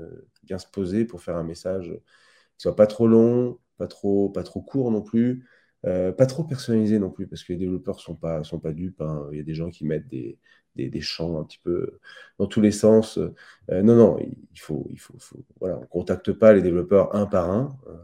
[0.44, 4.44] bien se poser pour faire un message qui soit pas trop long, pas trop pas
[4.44, 5.46] trop court non plus,
[5.84, 9.02] pas trop personnalisé non plus parce que les développeurs sont pas sont pas dupes.
[9.02, 9.28] Hein.
[9.32, 10.38] Il y a des gens qui mettent des,
[10.76, 12.00] des, champs un petit peu
[12.40, 13.18] dans tous les sens.
[13.18, 15.16] Euh, non, non, il faut, il faut,
[15.60, 17.78] voilà, on ne contacte pas les développeurs un par un.
[17.88, 17.98] Euh,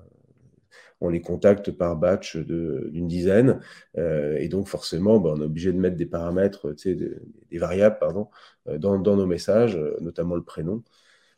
[1.00, 3.60] on les contacte par batch d'une dizaine.
[3.98, 8.30] Euh, et donc, forcément, ben, on est obligé de mettre des paramètres, des variables, pardon,
[8.66, 10.84] dans, nos messages, notamment le prénom.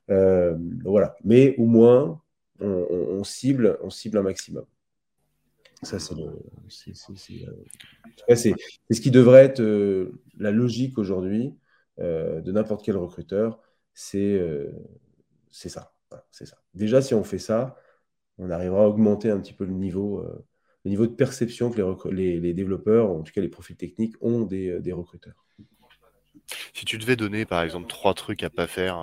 [0.08, 1.15] voilà.
[1.25, 2.21] Mais au moins,
[2.62, 4.63] on, cible, on cible un maximum.
[5.81, 6.13] Ça, c'est
[8.91, 11.55] ce qui devrait être euh, la logique aujourd'hui
[11.99, 13.61] euh, de n'importe quel recruteur.
[13.93, 14.71] C'est euh,
[15.49, 15.93] ça.
[16.31, 16.57] ça.
[16.73, 17.77] Déjà, si on fait ça,
[18.37, 20.25] on arrivera à augmenter un petit peu le niveau,
[20.83, 24.41] le niveau de perception que les, les, développeurs, en tout cas les profils techniques, ont
[24.41, 25.45] des, des, recruteurs.
[26.73, 28.97] Si tu devais donner, par exemple, trois trucs à pas faire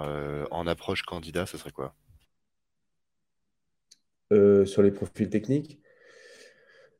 [0.50, 1.94] en approche candidat, ce serait quoi?
[4.30, 5.80] Sur les profils techniques?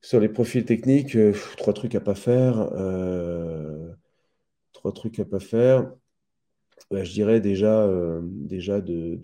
[0.00, 2.70] Sur les profils techniques, euh, trois trucs à pas faire.
[2.74, 3.92] Euh,
[4.72, 5.92] trois trucs à pas faire.
[6.90, 9.18] Bah, je dirais déjà, euh, déjà de,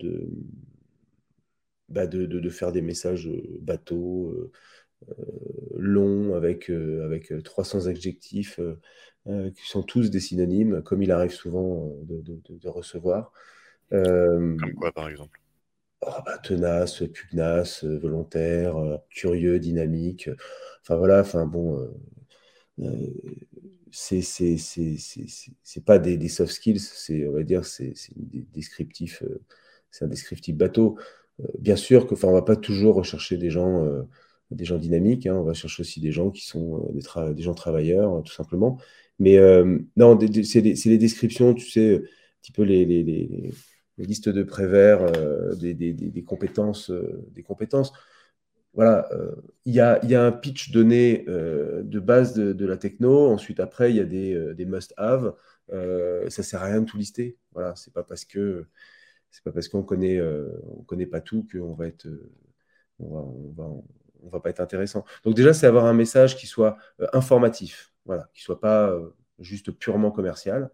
[1.89, 3.29] bah, de, de, faire des messages
[3.61, 4.51] bateaux,
[5.75, 8.59] longs, avec, avec 300 adjectifs,
[9.25, 13.31] qui sont tous des synonymes, comme il arrive souvent de, recevoir.
[13.89, 15.42] Comme quoi, par exemple
[16.07, 18.75] oh, bah, Tenace, pugnace, volontaire,
[19.09, 20.29] curieux, dynamique.
[20.83, 21.87] Enfin voilà, enfin bon, euh,
[22.81, 23.07] euh,
[23.91, 29.41] c'est c'est pas des, soft skills, c'est on va dire c'est euh,
[29.91, 30.97] c'est un descriptif bateau.
[31.59, 33.85] bien sûr que, enfin, on va pas toujours rechercher des gens,
[34.51, 35.27] des gens dynamiques.
[35.27, 38.79] Hein, on va chercher aussi des gens qui sont des, gens travailleurs, tout simplement.
[39.19, 39.37] Mais
[39.95, 42.01] non, c'est les descriptions, tu sais, un
[42.41, 43.51] petit peu les, les,
[43.97, 45.11] listes de prévers
[45.57, 46.91] des, des, compétences,
[47.31, 47.93] des compétences
[48.73, 53.27] voilà, euh, il y, a, un pitch donné euh, de base de, la techno.
[53.27, 55.35] Ensuite, après, il y a des, euh, must-have.
[56.29, 57.37] ça sert à rien de tout lister.
[57.53, 58.65] Voilà, c'est pas parce que
[59.29, 62.07] c'est pas parce qu'on connaît on connaît pas tout qu'on va être
[62.99, 63.63] on va,
[64.23, 65.05] on va, pas être intéressant.
[65.23, 66.77] Donc déjà, c'est avoir un message qui soit
[67.13, 68.95] informatif, voilà, qui soit pas
[69.39, 70.71] juste purement commercial.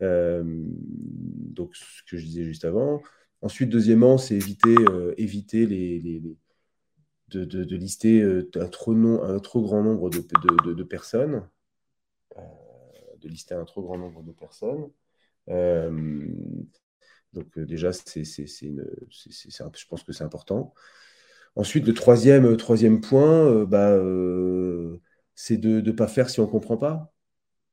[0.00, 3.02] Donc ce que je disais juste avant.
[3.42, 4.74] Ensuite, deuxièmement, c'est éviter,
[5.16, 5.66] éviter
[7.30, 8.94] de, lister euh, un trop,
[9.62, 11.48] grand nombre de, personnes.
[12.36, 12.42] Euh,
[13.20, 14.90] de lister un trop grand nombre de personnes.
[15.48, 16.28] Euh,
[17.32, 20.74] donc déjà, je pense que c'est important.
[21.56, 23.96] Ensuite, le troisième, troisième point, bah,
[25.34, 27.12] c'est de ne pas faire si on ne comprend pas.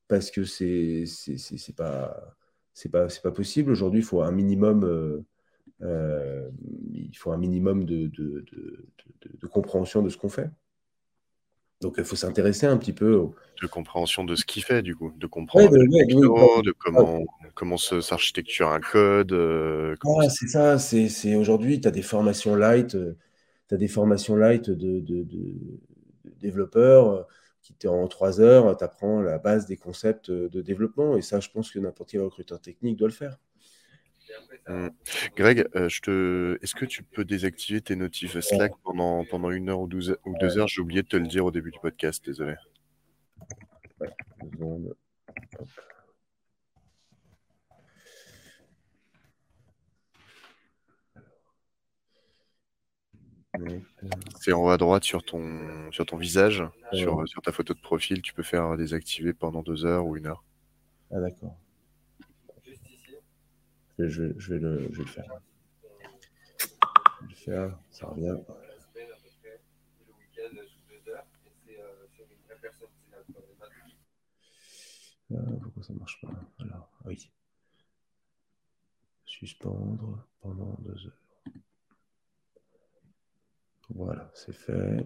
[0.08, 2.36] Parce que c'est, c'est, pas,
[2.74, 3.72] c'est pas, pas possible.
[3.72, 5.26] Aujourd'hui, il faut un minimum
[5.80, 10.50] il faut un minimum de, de compréhension de ce qu'on fait.
[11.82, 13.30] Donc, il faut s'intéresser un petit peu.
[13.62, 15.12] De compréhension de ce qu'il fait, du coup.
[15.16, 19.32] De comprendre de, comment, comment s'architecture un code.
[19.32, 19.96] Euh,
[20.30, 20.80] c'est ça.
[20.80, 22.96] C'est, Aujourd'hui, tu as des formations light.
[22.96, 23.16] Euh,
[23.70, 25.26] tu as des formations light de, de,
[26.40, 27.22] développeurs euh,
[27.74, 31.18] qui, en trois heures, tu apprends la base des concepts de développement.
[31.18, 33.38] Et ça, je pense que n'importe quel recruteur technique doit le faire.
[34.68, 34.90] Mmh.
[35.36, 36.60] Greg, euh, je te...
[36.62, 40.18] est-ce que tu peux désactiver tes notifs Slack pendant, pendant une heure ou, douze...
[40.26, 40.68] ou deux heures?
[40.68, 42.56] J'ai oublié de te le dire au début du podcast, désolé.
[44.02, 44.10] Ouais,
[54.40, 57.80] C'est en haut à droite sur ton, sur ton visage, sur, sur ta photo de
[57.80, 60.44] profil, tu peux faire désactiver pendant deux heures ou une heure.
[61.12, 61.58] Ah d'accord.
[64.00, 65.26] Je, vais, le, je vais le faire.
[66.60, 68.38] Je vais le faire, ça revient.
[75.32, 76.30] Euh, pourquoi ça ne marche pas?
[76.60, 77.30] Alors, oui.
[79.26, 81.27] Suspendre pendant deux heures.
[83.96, 84.72] Voilà, c'est fait.
[84.72, 85.06] Merde.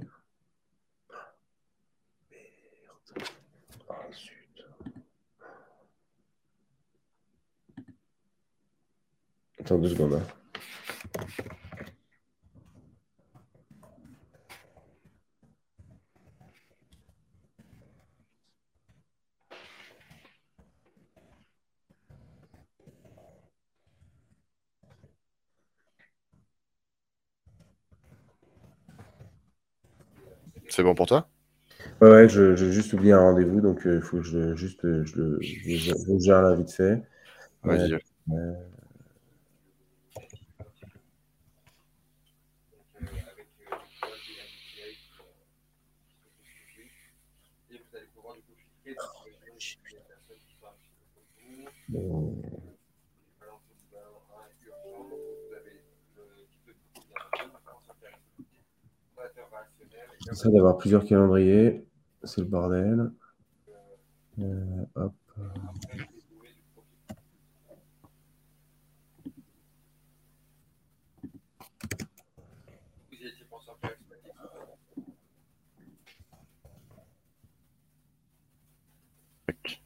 [3.89, 3.95] Ah,
[9.59, 10.13] Attends deux secondes.
[10.15, 11.21] Hein.
[30.71, 31.27] C'est bon pour toi?
[32.01, 35.03] Ouais, ouais j'ai juste oublié un rendez-vous, donc il euh, faut que je, juste, euh,
[35.05, 37.03] je, le, je, gère là vite fait.
[37.63, 37.97] Vas-y.
[60.31, 61.83] C'est ça d'avoir plusieurs calendriers,
[62.23, 63.11] c'est le bordel.
[64.39, 65.13] Euh, hop.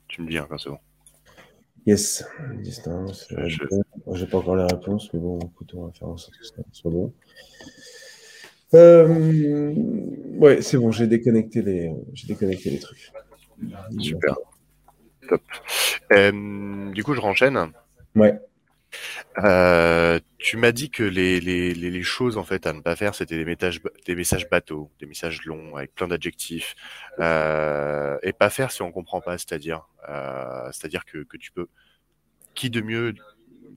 [0.08, 0.78] Tu me dis hein, c'est bon.
[1.88, 2.24] Yes,
[2.62, 3.28] distance.
[3.48, 3.64] Je...
[4.14, 6.54] J'ai pas encore les réponses, mais bon, écoute, on va faire en sorte que ça
[6.72, 7.12] soit bon.
[8.76, 9.74] Euh,
[10.38, 13.12] ouais, c'est bon, j'ai déconnecté les, j'ai déconnecté les trucs.
[14.00, 14.36] Super.
[15.30, 15.42] Top.
[16.12, 17.72] Euh, du coup, je renchaîne.
[18.16, 18.40] Ouais.
[19.40, 23.16] Euh, tu m'as dit que les, les, les, choses en fait à ne pas faire,
[23.16, 26.76] c'était des messages, des messages bateaux, des messages longs avec plein d'adjectifs,
[27.20, 31.68] euh, et pas faire si on comprend pas, c'est-à-dire, euh, c'est-à-dire que, que tu peux,
[32.54, 33.16] qui de mieux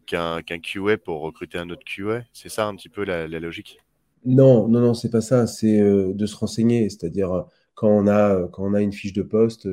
[0.07, 3.41] qu'un qu'un QA pour recruter un autre QA, c'est ça un petit peu la, la
[3.41, 3.81] logique?
[4.25, 8.49] Non, non, non, c'est pas ça, c'est euh, de se renseigner, c'est-à-dire quand on a
[8.49, 9.69] quand on a une fiche de poste.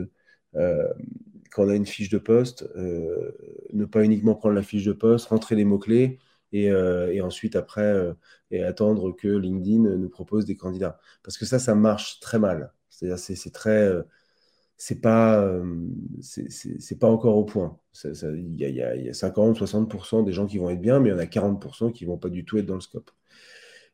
[0.55, 0.87] Euh,
[1.51, 3.31] quand on a une fiche de poste, euh,
[3.73, 6.19] ne pas uniquement prendre la fiche de poste, rentrer les mots-clés
[6.51, 8.13] et, euh, ensuite après euh,
[8.51, 10.99] et attendre que LinkedIn nous propose des candidats.
[11.23, 12.73] Parce que ça, ça marche très mal.
[12.89, 13.91] C'est-à-dire, c'est très.
[14.77, 15.49] c'est pas,
[17.03, 17.79] encore au point.
[18.03, 21.15] Il y, a, y a 50-60% des gens qui vont être bien, mais il y
[21.15, 23.11] en a 40% qui vont pas du tout être dans le scope.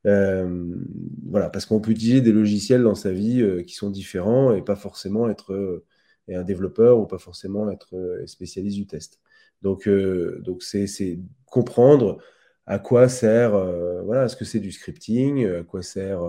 [0.04, 4.76] Voilà, parce qu'on peut utiliser des logiciels dans sa vie qui sont différents et pas
[4.76, 5.84] forcément être
[6.28, 9.20] et un développeur ou pas forcément être euh, spécialiste du test.
[9.62, 12.20] Donc, euh, donc c'est, comprendre
[12.66, 16.22] à quoi sert, euh, voilà, ce que c'est du scripting, à quoi sert,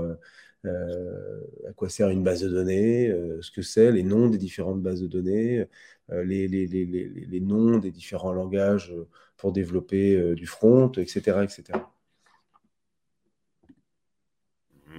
[0.64, 5.00] à quoi sert une base de données, ce que c'est les noms des différentes bases
[5.00, 5.66] de données,
[6.10, 8.94] les, les, les, les, noms des différents langages
[9.36, 11.78] pour développer du front, etc., etc.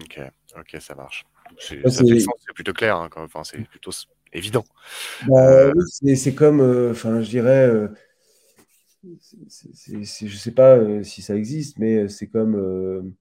[0.02, 0.20] Ok,
[0.58, 1.26] ok, ça marche.
[1.60, 1.82] C'est,
[2.56, 2.98] plutôt clair.
[2.98, 3.92] Hein, enfin, c'est plutôt
[4.34, 4.66] évident.
[5.28, 5.74] Bah, euh,
[6.16, 7.88] c'est comme, euh, enfin, je dirais, euh,
[9.04, 13.14] je ne sais pas si ça existe, mais c'est comme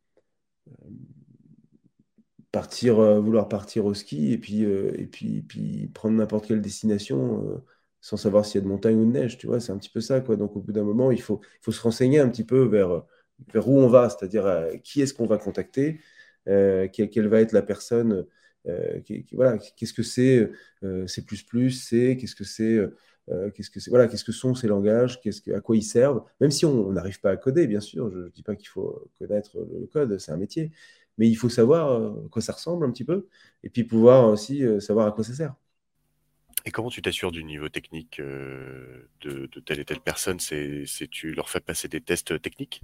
[2.53, 7.63] partir, vouloir partir au ski et puis, et puis, puis prendre n'importe quelle destination
[8.01, 9.91] sans savoir s'il y a de montagne ou de neige, tu vois, c'est un petit
[9.91, 10.35] peu ça, quoi.
[10.37, 13.05] Donc, au bout d'un moment, il faut, faut se renseigner un petit peu vers,
[13.53, 16.01] vers où on va, c'est-à-dire qui est-ce qu'on va contacter,
[16.47, 18.27] quelle, va être la personne
[18.69, 19.01] euh,
[19.33, 20.51] voilà, qu'est-ce que c'est
[20.85, 21.23] euh, C++,
[21.71, 22.89] C, qu'est-ce que c'est
[23.55, 26.25] qu'est-ce que c'est, voilà, qu'est-ce que sont ces langages, qu'est-ce que, à quoi ils servent,
[26.41, 28.11] même si on n'arrive pas à coder, bien sûr.
[28.11, 30.73] Je ne dis pas qu'il faut connaître le code, c'est un métier,
[31.19, 33.29] mais il faut savoir à quoi ça ressemble un petit peu,
[33.63, 35.55] et puis pouvoir aussi savoir à quoi ça sert.
[36.65, 40.41] Et comment tu t'assures du niveau technique de, telle et telle personne?
[40.41, 42.83] C'est tu leur fais passer des tests techniques?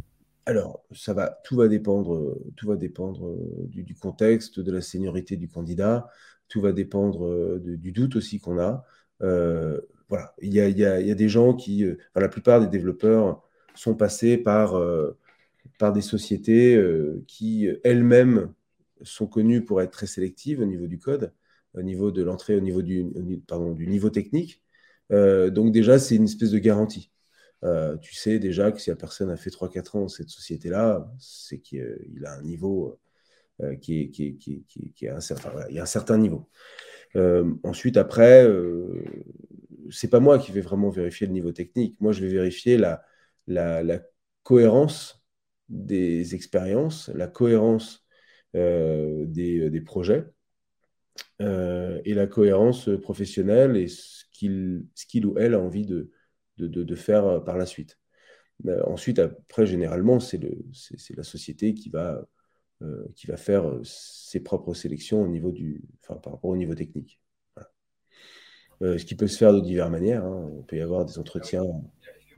[0.48, 3.36] Alors, ça va, tout va dépendre, tout va dépendre
[3.66, 6.08] du, contexte, de la seniorité du candidat,
[6.48, 8.82] tout va dépendre du doute aussi qu'on a.
[9.20, 11.84] voilà, il y a, des gens qui,
[12.16, 13.42] la plupart des développeurs
[13.74, 14.74] sont passés par,
[15.78, 16.82] par des sociétés
[17.26, 18.50] qui elles-mêmes
[19.02, 21.34] sont connues pour être très sélectives au niveau du code,
[21.74, 24.62] au niveau de l'entrée, au niveau du, du niveau technique.
[25.10, 27.10] donc déjà, c'est une espèce de garantie.
[27.64, 31.10] Euh, tu sais déjà que si la personne a fait 3-4 ans dans cette société-là,
[31.18, 32.98] c'est qu'il a un niveau
[33.60, 36.48] euh, qui, est, qui, qui, qui, est un certain, il y a un certain niveau.
[37.16, 38.46] Euh, ensuite, après,
[39.90, 42.00] c'est pas moi qui vais vraiment vérifier le niveau technique.
[42.00, 43.02] Moi, je vais vérifier la,
[43.46, 44.00] la,
[44.44, 45.22] cohérence
[45.68, 48.06] des expériences, la cohérence
[48.54, 50.24] des, des, projets
[51.40, 56.10] et la cohérence professionnelle et ce qu'il ou elle a envie de,
[56.58, 57.98] de, faire euh, par la suite.
[58.66, 60.40] Euh, ensuite, après, généralement, c'est
[61.16, 62.26] la société qui va,
[62.82, 67.20] euh, qui va faire ses propres sélections au niveau du, par rapport au niveau technique.
[68.80, 70.24] ce qui peut se faire de diverses manières.
[70.24, 70.50] Hein.
[70.58, 71.64] On peut y avoir des entretiens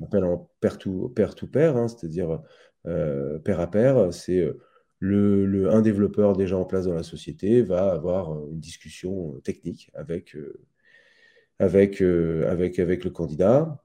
[0.02, 2.40] on appelle en pair-to-pair, hein, c'est-à-dire
[2.84, 4.12] pair à pair.
[4.14, 4.48] C'est
[4.98, 10.34] le, un développeur déjà en place dans la société va avoir une discussion technique avec,
[11.58, 13.82] avec, avec, avec le candidat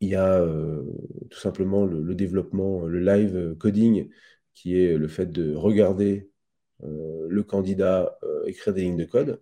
[0.00, 0.82] il y a euh,
[1.30, 4.08] tout simplement le, développement, le live coding,
[4.54, 6.30] qui est le fait de regarder
[6.84, 9.40] euh, le candidat euh, écrire des lignes de code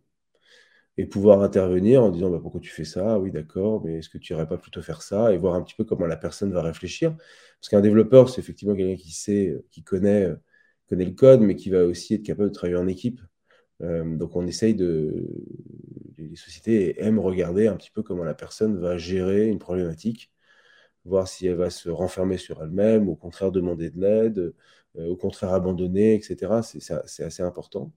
[0.99, 3.19] et pouvoir intervenir en disant bah, pourquoi tu fais ça?
[3.19, 5.33] Oui, d'accord, mais est-ce que tu n'irais pas plutôt faire ça?
[5.33, 7.17] Et voir un petit peu comment la personne va réfléchir.
[7.61, 10.29] Parce qu'un développeur, c'est effectivement quelqu'un qui sait, qui connaît,
[10.89, 13.21] connaît le code, mais qui va aussi être capable de travailler en équipe.
[13.81, 15.29] donc on essaye de.
[16.31, 20.33] Les sociétés aiment regarder un petit peu comment la personne va gérer une problématique
[21.05, 24.55] voir si elle va se renfermer sur elle-même, au contraire demander de l'aide,
[24.99, 26.61] euh, au contraire abandonner, etc.
[26.63, 27.93] C'est assez important.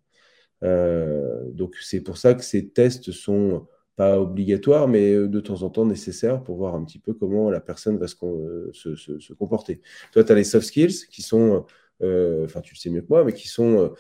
[0.64, 5.64] Euh, donc c'est pour ça que ces tests sont pas obligatoires, mais euh, de temps
[5.64, 9.82] en temps nécessaires pour voir un petit peu comment la personne va se, se, comporter.
[10.14, 11.66] Toi, tu as les soft skills qui sont,
[12.02, 13.94] enfin tu le sais mieux que moi, mais qui sont,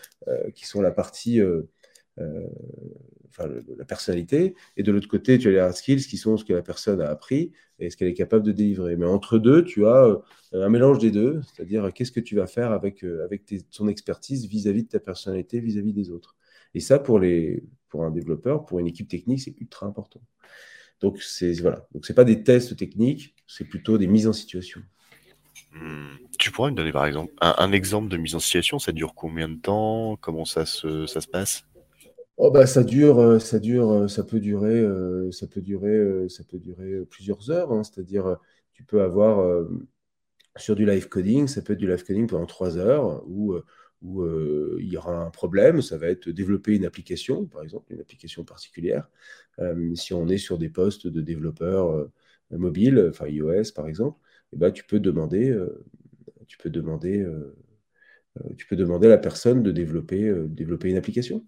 [0.53, 1.41] qui sont la partie
[2.18, 6.53] la personnalité, et de l'autre côté, tu as les hard skills qui sont ce que
[6.53, 8.95] la personne a appris et ce qu'elle est capable de délivrer.
[8.95, 10.20] Mais entre deux, tu as euh,
[10.53, 14.47] un mélange des deux, c'est-à-dire qu'est-ce que tu vas faire avec, euh, avec ton expertise
[14.47, 16.36] vis-à-vis de ta personnalité, vis-à-vis des autres?
[16.74, 20.22] Et ça, pour, les, pour un développeur, pour une équipe technique, c'est ultra important.
[21.01, 21.88] Donc, c'est voilà.
[21.93, 24.82] Donc, c'est pas des tests techniques, c'est plutôt des mises en situation.
[25.74, 26.16] Hmm.
[26.39, 28.80] Tu pourrais me donner par exemple un, exemple de mise en situation?
[28.80, 30.18] Ça dure combien de temps?
[30.22, 31.66] Comment ça se, ça se passe?
[32.38, 36.27] Oh bah ça dure, euh, ça dure, euh, ça peut durer, euh, ça peut durer,
[36.29, 37.71] ça peut durer plusieurs heures.
[37.71, 37.83] Hein.
[37.83, 38.38] C'est-à-dire,
[38.73, 39.65] tu peux avoir
[40.57, 43.55] sur du live coding, ça peut être du live coding pendant trois heures où,
[44.01, 45.81] il y aura un problème.
[45.81, 49.09] Ça va être développer une application, par exemple, une application particulière.
[49.95, 52.09] si on est sur des postes de développeurs
[52.51, 54.19] mobiles, enfin iOS par exemple,
[54.53, 55.57] ben, tu peux demander,
[56.47, 57.25] tu peux demander,
[58.57, 61.45] tu peux demander à la personne de développer, développer une application.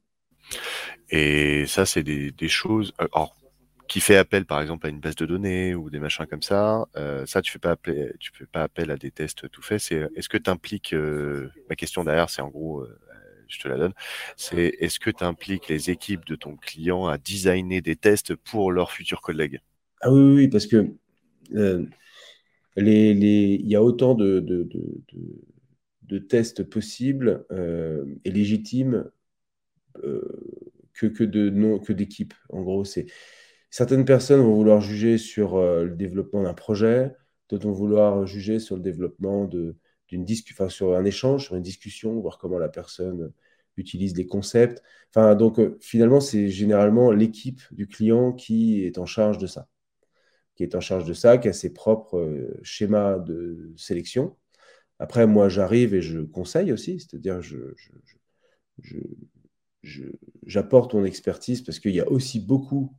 [1.10, 2.94] Et ça, c'est des, choses.
[3.02, 3.36] Euh, alors,
[3.88, 6.86] qui fait appel, par exemple, à une base de données ou des machins comme ça.
[6.98, 9.80] Euh, ça, tu fais appel, tu fais pas appel à des tests tout faits.
[9.80, 12.86] C'est, est-ce que tu impliques euh, ma question derrière, c'est en gros,
[13.48, 13.94] je te la donne.
[14.36, 18.74] C'est, est-ce que tu impliques les équipes de ton client à designer des tests pour
[18.74, 19.62] leurs futurs collègues
[20.02, 20.92] Ah oui, oui, parce que
[22.76, 24.42] les, les, il y a autant de,
[26.02, 27.46] de tests possibles
[28.26, 29.10] et légitimes
[30.94, 32.34] que, que de que d'équipe.
[32.50, 33.06] En gros, c'est
[33.70, 37.14] certaines personnes vont vouloir juger sur euh, le développement d'un projet,
[37.50, 39.78] d'autres vont vouloir juger sur le développement de,
[40.08, 43.32] d'une discussion, sur un échange, sur une discussion, voir comment la personne
[43.78, 44.82] utilise les concepts.
[45.12, 49.68] Enfin, donc euh, finalement, c'est généralement l'équipe du client qui est en charge de ça,
[50.56, 54.36] qui est en charge de ça, qui a ses propres euh, schémas de sélection.
[55.00, 57.58] Après, moi, j'arrive et je conseille aussi, c'est-à-dire je,
[60.46, 62.92] j'apporte mon expertise parce qu'il y a aussi beaucoup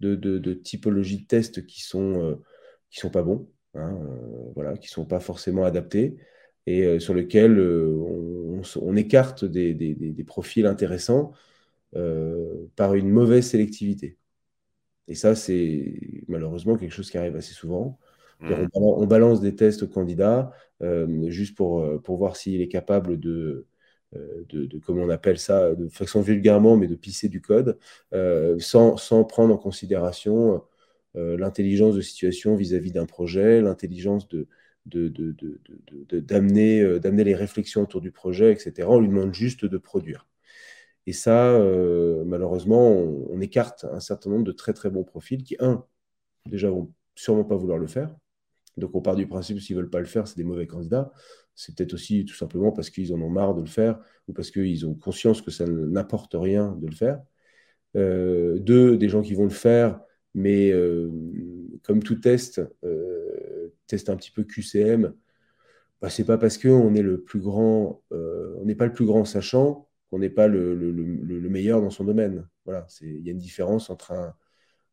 [0.00, 2.34] de, typologies de tests qui sont, euh,
[2.90, 6.16] qui sont pas bons, hein, euh, voilà, qui sont pas forcément adaptés
[6.66, 11.32] et euh, sur lesquels on, écarte des, profils intéressants
[12.76, 14.16] par une mauvaise sélectivité.
[15.06, 17.98] Et ça, c'est malheureusement quelque chose qui arrive assez souvent.
[18.40, 18.68] Mhm.
[18.74, 20.50] On, balance des tests au candidat
[21.26, 23.66] juste pour, pour voir s'il est capable de,
[24.12, 27.78] de, de, comment on appelle ça, de façon vulgairement, mais de pisser du code,
[28.58, 30.62] sans, sans, prendre en considération
[31.14, 34.46] l'intelligence de situation vis-à-vis d'un projet, l'intelligence de,
[34.86, 38.88] d'amener de, d'amener les réflexions autour du projet, etc.
[38.88, 40.26] On lui demande juste de produire.
[41.06, 45.56] Et ça, euh, malheureusement, on, écarte un certain nombre de très très bons profils qui,
[45.60, 45.84] un,
[46.46, 48.14] déjà vont sûrement pas vouloir le faire.
[48.76, 51.12] Donc on part du principe s'ils veulent pas le faire, c'est des mauvais candidats.
[51.54, 53.98] C'est peut-être aussi tout simplement parce qu'ils en ont marre de le faire
[54.28, 57.22] ou parce qu'ils ont conscience que ça n'apporte rien de le faire.
[57.96, 60.00] Euh, deux, des gens qui vont le faire,
[60.34, 61.10] mais euh,
[61.82, 62.60] comme tout test,
[63.86, 65.14] test un petit peu QCM,
[66.00, 69.24] bah, c'est pas parce qu'on est le plus grand, on n'est pas le plus grand
[69.24, 70.92] sachant on n'est pas le,
[71.48, 72.48] meilleur dans son domaine.
[72.64, 74.32] Voilà, il y a une différence entre,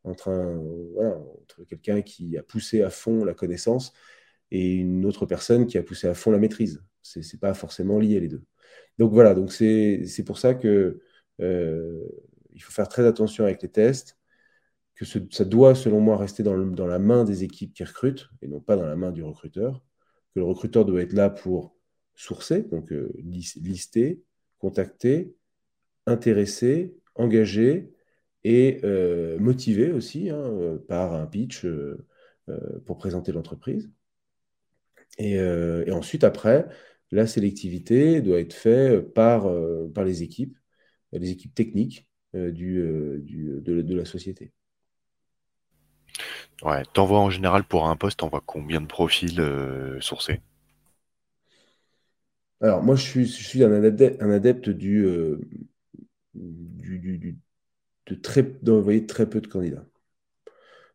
[0.03, 3.93] entre quelqu'un qui a poussé à fond la connaissance
[4.51, 6.83] et une autre personne qui a poussé à fond la maîtrise.
[7.01, 8.43] Ce n'est pas forcément lié les deux.
[8.97, 11.01] Donc voilà, donc c'est pour ça que
[11.41, 12.03] euh,
[12.53, 14.17] il faut faire très attention avec les tests,
[14.95, 18.59] que ça doit, selon moi, rester dans, la main des équipes qui recrutent et non
[18.59, 19.81] pas dans la main du recruteur,
[20.35, 21.75] que le recruteur doit être là pour
[22.13, 24.21] sourcer, donc euh, lister,
[24.59, 25.33] contacter,
[26.05, 27.91] intéresser, engager
[28.43, 31.65] et euh, motiver aussi hein, par un pitch
[32.85, 33.89] pour présenter l'entreprise.
[35.18, 35.39] Et,
[35.91, 36.68] ensuite, après,
[37.12, 39.47] la sélectivité doit être faite par,
[39.93, 40.57] par les équipes,
[41.12, 44.51] les équipes techniques du, de, la société.
[46.64, 49.41] Ouais, t'envoies en général pour un poste, t'envoies combien de profils
[49.99, 50.39] sourcés
[52.62, 55.39] alors, moi, je suis, je suis un adepte, un adepte du, euh,
[56.36, 59.86] de très, d'envoyer très peu de candidats.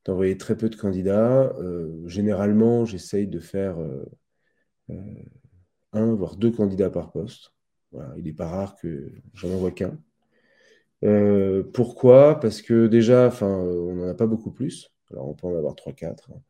[0.07, 1.53] D'envoyer très peu de candidats.
[1.59, 4.05] Euh, généralement, j'essaye de faire euh,
[5.93, 7.53] un, voire deux candidats par poste.
[8.17, 9.99] il n'est pas rare que j'en envoie qu'un.
[11.73, 12.41] pourquoi?
[12.41, 14.91] Parce que déjà, on n'en a pas beaucoup plus.
[15.11, 16.31] Alors, on peut en avoir 3-4.
[16.31, 16.41] Hein.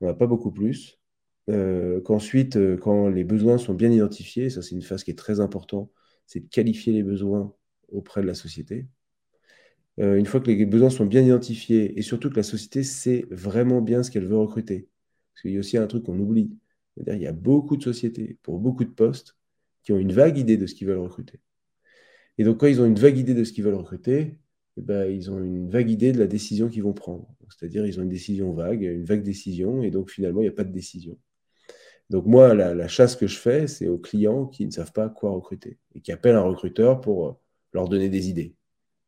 [0.00, 1.00] On n'en a pas beaucoup plus.
[1.50, 5.18] Euh, qu'ensuite, euh, quand les besoins sont bien identifiés, ça c'est une phase qui est
[5.18, 5.90] très importante,
[6.26, 7.52] c'est de qualifier les besoins
[7.90, 8.86] auprès de la société.
[10.00, 13.26] Euh, une fois que les besoins sont bien identifiés et surtout que la société sait
[13.30, 14.88] vraiment bien ce qu'elle veut recruter.
[15.34, 16.50] Parce qu'il y a aussi un truc qu'on oublie.
[17.06, 19.36] il y a beaucoup de sociétés, pour beaucoup de postes,
[19.82, 21.40] qui ont une vague idée de ce qu'ils veulent recruter.
[22.38, 24.38] Et donc, quand ils ont une vague idée de ce qu'ils veulent recruter,
[24.76, 27.28] eh ben, ils ont une vague idée de la décision qu'ils vont prendre.
[27.50, 30.52] C'est-à-dire, ils ont une décision vague, une vague décision, et donc finalement, il n'y a
[30.52, 31.18] pas de décision.
[32.10, 35.30] Donc moi, la, chasse que je fais, c'est aux clients qui ne savent pas quoi
[35.30, 37.32] recruter et qui appellent un recruteur pour euh,
[37.72, 38.54] leur donner des idées.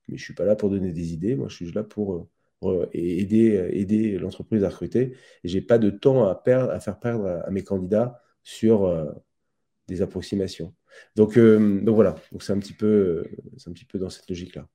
[0.09, 2.29] Mais je ne suis pas là pour donner des idées, moi je suis là pour
[2.65, 5.17] euh, aider, aider l'entreprise à recruter.
[5.45, 8.85] Et je n'ai pas de temps à, perdre, à faire perdre à, mes candidats sur
[8.85, 9.11] euh,
[9.89, 10.75] des approximations.
[11.17, 13.25] Donc, donc voilà, donc c'est un, petit peu,
[13.67, 14.69] un petit peu dans cette logique-là.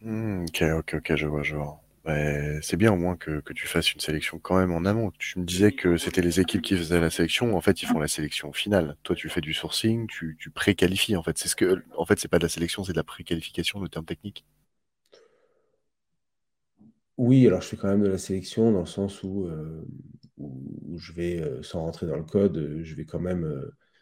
[0.00, 3.92] Mmh, ok, ok, ok, je vois, je vois c'est bien au moins que, tu fasses
[3.94, 5.10] une sélection quand même en amont.
[5.18, 7.56] Tu me disais que c'était les équipes qui faisaient la sélection.
[7.56, 8.96] En fait, ils font la sélection finale.
[9.02, 11.16] Toi, tu fais du sourcing, tu, tu préqualifies.
[11.16, 13.04] En fait, c'est ce que, en fait, c'est pas de la sélection, c'est de la
[13.04, 14.44] préqualification, le terme technique.
[17.16, 19.84] Oui, alors je fais quand même de la sélection dans le sens où, euh,
[20.96, 23.44] je vais, euh, sans rentrer dans le code, euh, je vais quand même,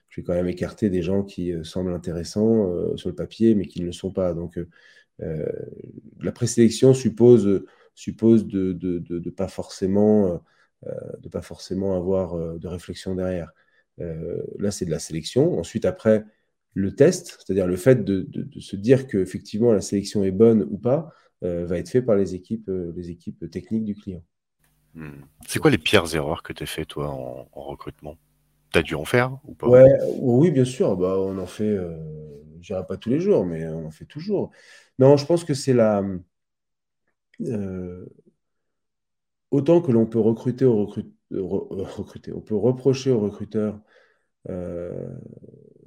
[0.09, 3.81] je vais quand même écarter des gens qui semblent intéressants sur le papier, mais qui
[3.81, 4.35] ne le sont pas.
[4.35, 4.59] Donc,
[5.19, 7.65] la présélection suppose
[7.95, 10.41] suppose de ne de, de, pas forcément
[10.89, 13.53] euh, de pas forcément avoir euh, de réflexion derrière.
[14.01, 15.57] Euh, là, c'est de la sélection.
[15.57, 16.25] Ensuite, après,
[16.75, 18.27] le test, c'est-à-dire le fait de,
[18.59, 21.13] se dire que effectivement la sélection est bonne ou pas,
[21.43, 24.23] va être fait par les équipes, les équipes techniques du client.
[24.95, 25.23] Hmm.
[25.47, 28.17] C'est quoi les pires erreurs que tu as fait, toi, en, recrutement?
[28.73, 29.69] Tu as dû en faire ou pas?
[29.69, 30.97] Ouais, Oui, bien sûr.
[30.97, 31.77] Bah, on en fait,
[32.61, 34.51] je dirais pas tous les jours, mais on en fait toujours.
[34.99, 36.03] Non, je pense que c'est la,
[37.49, 38.07] euh,
[39.51, 40.87] autant que l'on peut recruter, euh,
[41.33, 43.81] on peut reprocher aux recruteurs
[44.49, 45.15] euh,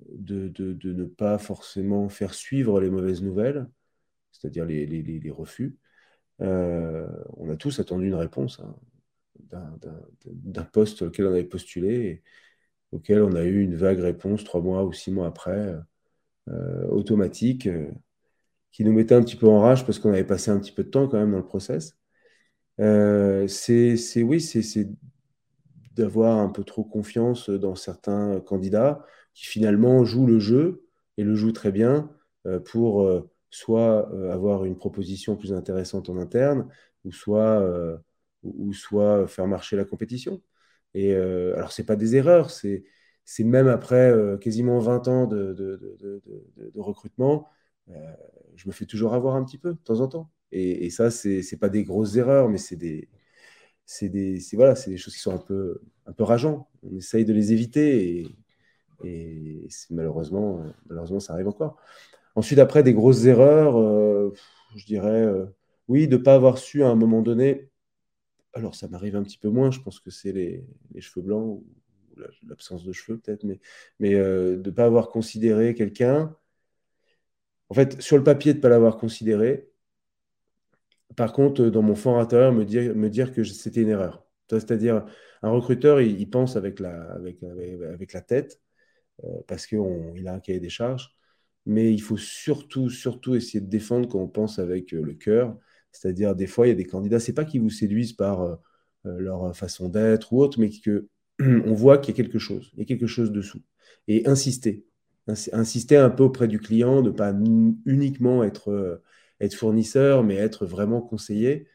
[0.10, 0.51] de,
[0.84, 3.68] ne pas forcément faire suivre les mauvaises nouvelles,
[4.32, 5.78] c'est-à-dire les, refus.
[6.39, 8.76] on a tous attendu une réponse hein,
[10.26, 12.24] d'un poste auquel on avait postulé,
[12.91, 15.76] auquel on a eu une vague réponse trois mois ou six mois après,
[16.89, 17.68] automatique
[18.76, 20.84] qui nous mettait un petit peu en rage parce qu'on avait passé un petit peu
[20.84, 21.98] de temps quand même dans le process.
[22.82, 24.90] Euh, c'est oui, c'est
[25.94, 30.84] d'avoir un peu trop confiance dans certains candidats qui finalement jouent le jeu
[31.16, 32.12] et le jouent très bien
[32.48, 36.68] euh, pour euh, soit avoir une proposition plus intéressante en interne,
[37.06, 37.66] ou soit,
[38.44, 40.42] ou soit faire marcher la compétition.
[40.94, 42.84] Et alors, ce n'est pas des erreurs, c'est
[43.40, 46.44] même après quasiment 20 ans de
[46.76, 47.48] recrutement,
[47.88, 50.32] je me fais toujours avoir un petit peu, de temps en temps.
[50.52, 53.10] Et, ça, ce n'est pas des grosses erreurs, mais c'est des,
[54.02, 56.68] des, voilà, des choses qui sont un peu, un peu rageantes.
[56.84, 58.26] On essaye de les éviter
[59.04, 61.78] et, malheureusement, malheureusement, ça arrive encore.
[62.36, 64.34] Ensuite, après, des grosses erreurs, euh,
[64.76, 65.46] je dirais, euh,
[65.88, 67.70] oui, de ne pas avoir su à un moment donné.
[68.54, 71.46] Alors, ça m'arrive un petit peu moins, je pense que c'est les, les, cheveux blancs
[71.46, 71.66] ou
[72.48, 73.60] l'absence de cheveux peut-être, mais,
[74.00, 76.36] mais euh, de ne pas avoir considéré quelqu'un.
[77.70, 79.70] En fait, sur le papier, de ne pas l'avoir considéré,
[81.16, 82.66] par contre, dans mon fond intérieur, me
[83.09, 84.26] dire, que c'était une erreur.
[84.49, 85.05] C'est-à-dire,
[85.41, 88.61] un recruteur, il, pense avec la, tête,
[89.24, 91.16] euh, parce qu'il a un cahier des charges,
[91.66, 95.57] mais il faut surtout, surtout essayer de défendre quand on pense avec euh, le cœur.
[95.91, 98.55] C'est-à-dire, des fois, il y a des candidats, c'est pas qu'ils vous séduisent par euh,
[99.03, 102.82] leur façon d'être ou autre, mais qu'on voit qu'il y a quelque chose, il y
[102.84, 103.61] a quelque chose dessous.
[104.07, 104.86] Et insister,
[105.28, 107.34] insister un peu auprès du client, ne pas
[107.86, 109.02] uniquement être
[109.40, 111.68] être fournisseur, mais être vraiment conseiller.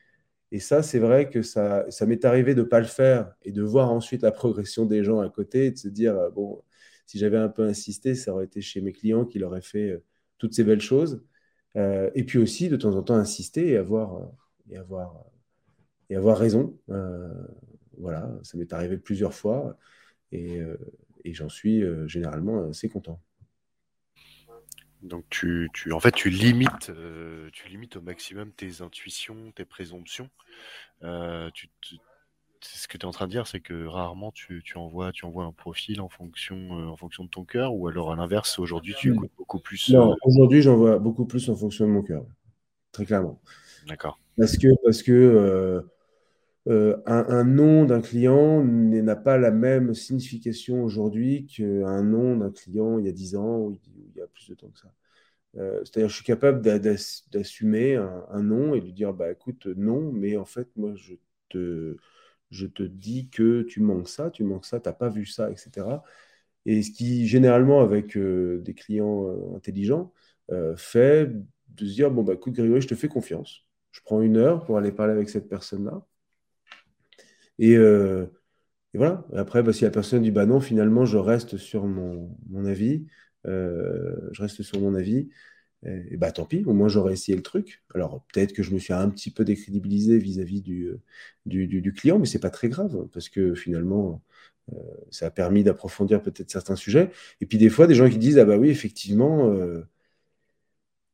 [0.52, 3.52] Et ça, c'est vrai que ça, ça m'est arrivé de ne pas le faire et
[3.52, 6.62] de voir ensuite la progression des gens à côté et de se dire, euh, bon,
[7.06, 10.04] si j'avais un peu insisté, ça aurait été chez mes clients qui auraient fait euh,
[10.38, 11.24] toutes ces belles choses.
[11.76, 14.32] Euh, et puis aussi, de temps en temps, insister et avoir,
[14.70, 15.24] et avoir,
[16.10, 16.78] et avoir raison.
[17.98, 19.78] voilà, ça m'est arrivé plusieurs fois
[20.32, 20.60] et,
[21.24, 23.20] et j'en suis généralement assez content.
[25.02, 29.64] Donc tu, tu, en fait, tu limites, euh, tu limites au maximum tes intuitions, tes
[29.64, 30.28] présomptions.
[31.02, 31.68] Euh, tu,
[32.60, 35.24] ce que tu es en train de dire, c'est que rarement tu, tu, envoies, tu
[35.24, 38.58] envoies un profil en fonction, euh, en fonction de ton cœur, ou alors à l'inverse,
[38.58, 39.88] aujourd'hui tu écoutes beaucoup plus.
[39.90, 42.24] Non, aujourd'hui j'envoie beaucoup plus en fonction de mon cœur,
[42.92, 43.40] très clairement.
[43.86, 44.18] D'accord.
[44.36, 45.82] Parce que, parce que
[46.68, 52.98] un, un, nom d'un client n'a pas la même signification aujourd'hui qu'un nom d'un client
[52.98, 54.92] il y a 10 ans ou il y a plus de temps que ça.
[55.56, 60.36] Euh, c'est-à-dire, je suis capable d'assumer un, nom et de dire, bah écoute, non, mais
[60.36, 61.14] en fait, moi, je
[61.48, 61.96] te,
[62.50, 65.50] je te dis que tu manques ça, tu manques ça, tu n'as pas vu ça,
[65.50, 66.02] etc.
[66.66, 70.12] Et ce qui, généralement, avec euh, des clients euh, intelligents,
[70.76, 71.30] fait
[71.68, 73.66] de se dire, bon, bah écoute, Grégory, je te fais confiance.
[73.92, 76.04] Je prends une heure pour aller parler avec cette personne-là.
[77.60, 77.76] Et,
[78.94, 79.24] voilà.
[79.34, 82.28] Après, bah, si la personne dit, bah non, finalement, je reste sur mon,
[82.64, 83.06] avis,
[83.46, 85.28] euh, je reste sur mon avis.
[85.86, 87.82] Et, bah tant pis, au moins j'aurais essayé le truc.
[87.94, 91.00] Alors peut-être que je me suis un petit peu décrédibilisé vis-à-vis du,
[91.46, 94.22] du, client, mais c'est pas très grave parce que finalement
[94.74, 94.76] euh,
[95.10, 97.10] ça a permis d'approfondir peut-être certains sujets.
[97.40, 99.82] Et puis des fois des gens qui disent ah bah oui effectivement euh,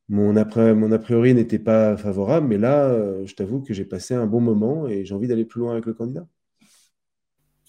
[0.09, 2.93] mon, après, mon a priori n'était pas favorable, mais là
[3.25, 5.85] je t'avoue que j'ai passé un bon moment et j'ai envie d'aller plus loin avec
[5.85, 6.27] le candidat.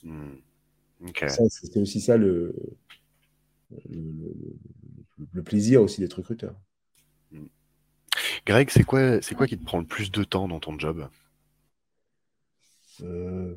[0.03, 0.37] Hmm.
[1.49, 2.55] C'était aussi ça le,
[3.89, 6.55] le, plaisir aussi d'être recruteur.
[8.47, 11.09] Greg, c'est quoi, c'est quoi qui te prend le plus de temps dans ton job?
[13.03, 13.55] Euh,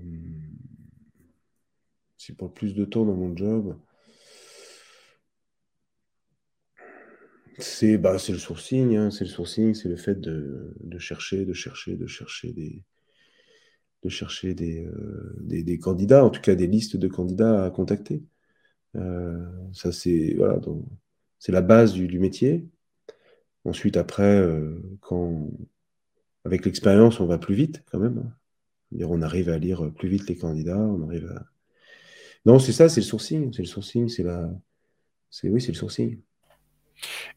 [2.37, 3.75] prend le plus de temps dans mon job
[7.61, 11.95] c'est bah, le sourcing, hein, c'est le sourcing, c'est le fait de, chercher, de chercher,
[11.95, 12.83] de chercher des
[14.03, 17.69] de chercher des, euh, des, des, candidats, en tout cas des listes de candidats à
[17.69, 18.23] contacter.
[18.95, 20.59] Euh, ça, c'est voilà,
[21.47, 22.67] la base du, métier.
[23.65, 25.49] Ensuite, après, euh, quand
[26.45, 28.17] avec l'expérience, on va plus vite quand même.
[28.17, 29.05] Hein.
[29.07, 31.31] On arrive à lire plus vite les candidats, on arrive.
[32.45, 33.53] Non, c'est ça, c'est le sourcing.
[33.53, 34.49] C'est le sourcing, c'est la...
[35.43, 36.19] Oui, c'est le sourcing.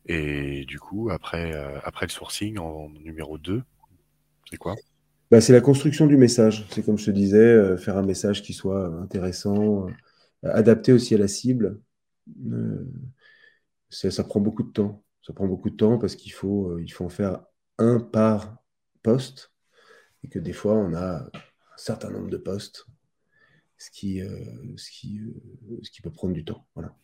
[0.06, 1.52] Et du coup, après,
[1.84, 3.62] après le sourcing, en numéro 2,
[4.50, 4.74] c'est quoi?
[5.34, 6.64] Bah, C'est la construction du message.
[6.70, 9.88] C'est comme je te disais, faire un message qui soit intéressant,
[10.44, 11.80] adapté aussi à la cible.
[12.46, 12.84] Euh,
[13.90, 15.02] ça, prend beaucoup de temps.
[15.22, 17.44] Ça prend beaucoup de temps parce qu'il faut, euh, faut en faire
[17.78, 18.56] un par
[19.02, 19.52] poste
[20.22, 21.30] et que des fois on a un
[21.76, 22.86] certain nombre de postes,
[23.78, 24.44] ce qui, euh,
[24.76, 25.20] ce qui,
[25.82, 26.66] ce qui peut prendre du temps.
[26.74, 26.94] Voilà.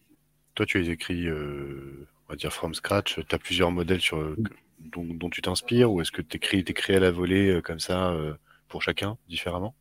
[0.55, 3.21] Toi, tu les écris, on va dire from scratch.
[3.29, 4.37] Tu as plusieurs modèles sur,
[4.79, 8.15] dont, tu t'inspires ou est-ce que tu écris, écris à la volée comme ça
[8.69, 9.75] pour chacun différemment?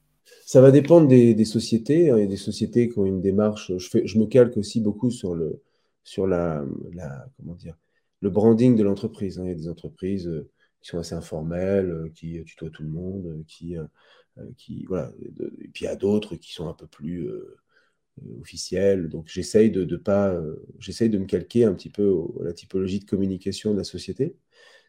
[0.46, 2.10] Ça va dépendre des, sociétés.
[2.10, 2.18] Hein.
[2.18, 3.72] Il y a des sociétés qui ont une démarche.
[3.78, 5.62] Je, fais, je me calque aussi beaucoup sur le,
[6.04, 6.66] sur la,
[7.38, 7.76] comment dire,
[8.22, 9.40] le branding de l'entreprise.
[9.40, 9.44] Hein.
[9.46, 10.50] Il y a des entreprises euh,
[10.82, 13.76] qui sont assez informelles, euh, qui tutoient tout le monde, euh, qui,
[14.58, 15.12] qui voilà.
[15.62, 17.30] Et puis il y a d'autres qui sont un peu plus
[18.42, 19.10] officielles.
[19.10, 20.40] Donc j'essaye de, de pas,
[20.80, 24.36] j'essaye de me calquer un petit peu à la typologie de communication de la société.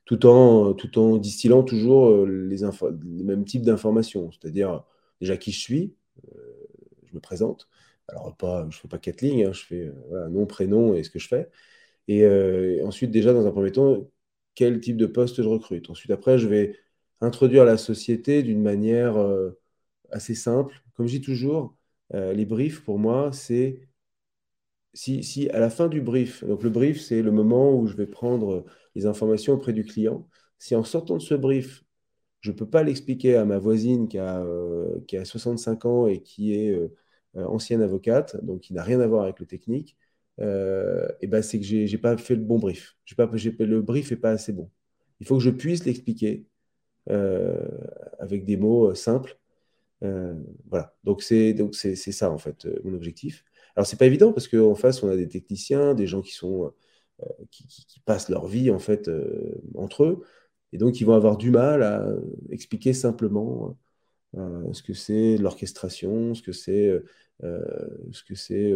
[0.05, 4.85] tout en, tout en distillant toujours les, les mêmes types d'informations, c'est-à-dire
[5.20, 5.95] déjà qui je suis,
[7.07, 7.68] je me présente.
[8.09, 9.93] Alors, pas, je fais pas quatre lignes, hein, je fais
[10.31, 11.49] nom, prénom et ce que je fais.
[12.09, 12.26] Et,
[12.83, 14.11] ensuite, déjà, dans un premier temps,
[14.55, 15.91] quel type de poste je recrute.
[15.91, 16.76] Ensuite, après, je vais
[17.20, 19.16] introduire la société d'une manière
[20.11, 20.83] assez simple.
[20.95, 21.76] Comme je dis toujours,
[22.13, 23.81] les briefs, pour moi, c'est
[24.95, 28.07] si, à la fin du brief, donc le brief, c'est le moment où je vais
[28.07, 31.85] prendre les informations auprès du client, si en sortant de ce brief,
[32.41, 34.45] je ne peux pas l'expliquer à ma voisine qui a,
[35.07, 36.71] qui a 65 ans et qui est
[37.37, 39.97] euh, ancienne avocate, donc qui n'a rien à voir avec le technique,
[40.41, 42.97] euh, et ben c'est que j'ai n'ai pas fait le bon brief.
[43.17, 44.71] Pas, le brief n'est pas assez bon.
[45.21, 46.47] Il faut que je puisse l'expliquer
[47.11, 47.69] euh,
[48.19, 49.39] avec des mots simples.
[50.03, 53.45] Voilà, donc c'est donc c'est ça en fait mon objectif.
[53.77, 56.73] Alors c'est pas évident parce qu'en face on a des techniciens, des gens qui sont
[57.51, 59.11] qui, qui, passent leur vie en fait
[59.75, 60.25] entre eux,
[60.73, 62.07] et donc ils vont avoir du mal à
[62.51, 63.77] expliquer simplement
[64.37, 67.05] euh, ce que c'est l'orchestration, ce que c'est euh,
[67.43, 67.61] euh,
[68.13, 68.73] ce que c'est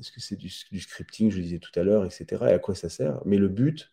[0.00, 2.26] ce que c'est du, scripting, je disais tout à l'heure, etc.
[2.50, 3.20] Et à quoi ça sert.
[3.24, 3.92] Mais le but,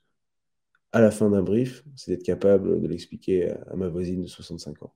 [0.91, 4.83] à la fin d'un brief, c'est d'être capable de l'expliquer à, ma voisine de 65
[4.83, 4.93] ans.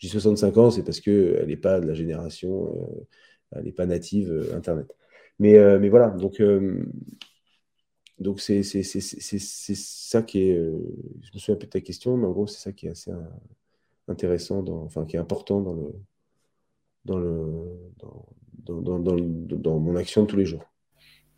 [0.00, 3.06] Dis 65 ans, c'est parce qu'elle n'est pas de la génération,
[3.52, 4.96] elle n'est pas native Internet.
[5.38, 6.10] Mais, voilà,
[8.18, 10.54] donc c'est ça qui est.
[10.54, 12.90] je me souviens un peu de ta question, mais en gros, c'est ça qui est
[12.90, 13.12] assez
[14.08, 15.76] intéressant, enfin qui est important dans
[19.78, 20.71] mon action de tous les jours.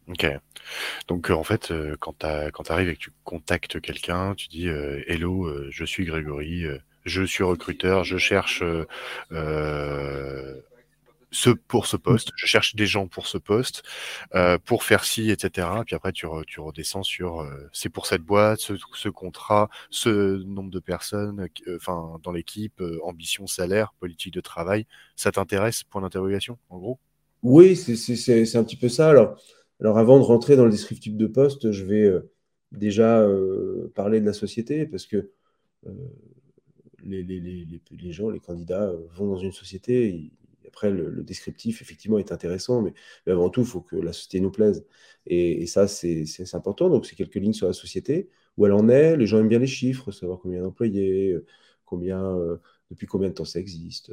[0.09, 0.27] Ok.
[1.09, 2.27] Donc euh, en fait, euh, quand tu
[2.73, 6.65] arrives et que tu contactes quelqu'un, tu dis euh, Hello, je suis Grégory,
[7.05, 8.63] je suis recruteur, je cherche
[11.31, 13.83] ce, pour ce poste, je cherche des gens pour ce poste,
[14.65, 15.69] pour faire ci, etc.
[15.87, 21.49] Puis après, tu, redescends sur c'est pour cette boîte, ce, contrat, ce nombre de personnes,
[22.23, 24.87] dans l'équipe, ambition, salaire, politique de travail.
[25.17, 25.83] Ça t'intéresse?
[25.83, 26.99] Point d'interrogation, en gros?
[27.43, 29.11] Oui, c'est un petit peu ça.
[29.11, 29.37] Alors,
[29.81, 32.12] alors, avant de rentrer dans le descriptif de poste, je vais
[32.72, 33.27] déjà
[33.95, 35.31] parler de la société parce que
[37.03, 40.33] les, les, gens, les candidats vont dans une société,
[40.75, 42.95] après, le, descriptif, effectivement, est intéressant, mais,
[43.27, 44.85] avant tout, il faut que la société nous plaise.
[45.27, 46.91] Et, ça, c'est important.
[46.91, 49.16] Donc, c'est quelques lignes sur la société, où elle en est.
[49.16, 51.47] Les gens aiment bien les chiffres, savoir combien d'employés, euh,
[51.85, 52.57] combien, euh,
[52.91, 54.12] depuis combien de temps ça existe,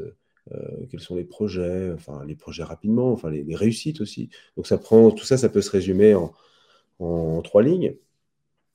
[0.54, 4.30] euh, quels sont les projets, enfin, les projets rapidement, enfin, les, réussites aussi.
[4.58, 7.96] Donc, ça prend, tout ça, ça peut se résumer en, trois lignes.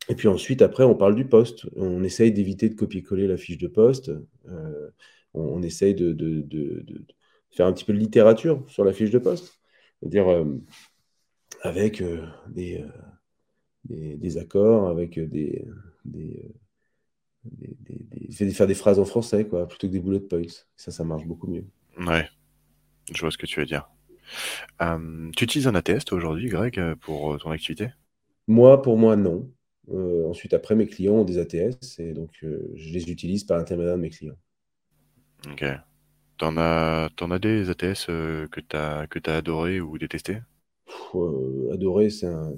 [0.09, 1.67] Et puis ensuite, après, on parle du poste.
[1.77, 4.13] On essaye d'éviter de copier-coller la fiche de poste.
[5.35, 6.13] on, essaye de,
[7.51, 9.61] faire un petit peu de littérature sur la fiche de poste.
[10.01, 10.45] C'est-à-dire euh,
[11.63, 12.89] avec euh, euh,
[13.85, 15.65] des, des, accords, avec des,
[16.05, 16.55] des,
[18.53, 20.43] faire des phrases en français, quoi, plutôt que des bullet points.
[20.77, 21.65] Ça, ça marche beaucoup mieux.
[21.99, 22.29] Ouais,
[23.13, 23.89] je vois ce que tu veux dire.
[24.79, 27.91] tu utilises un ATS aujourd'hui, Greg, pour ton activité?
[28.49, 29.51] Moi, pour moi, non.
[30.29, 34.03] ensuite, après, mes clients ont des ATS et donc je les utilise par l'intermédiaire de
[34.03, 34.37] mes clients.
[35.51, 35.65] Ok.
[36.39, 40.39] T'en as, t'en as des ATS euh, que tu as, as adoré ou détesté?
[41.15, 42.55] Euh, Adoré, c'est un,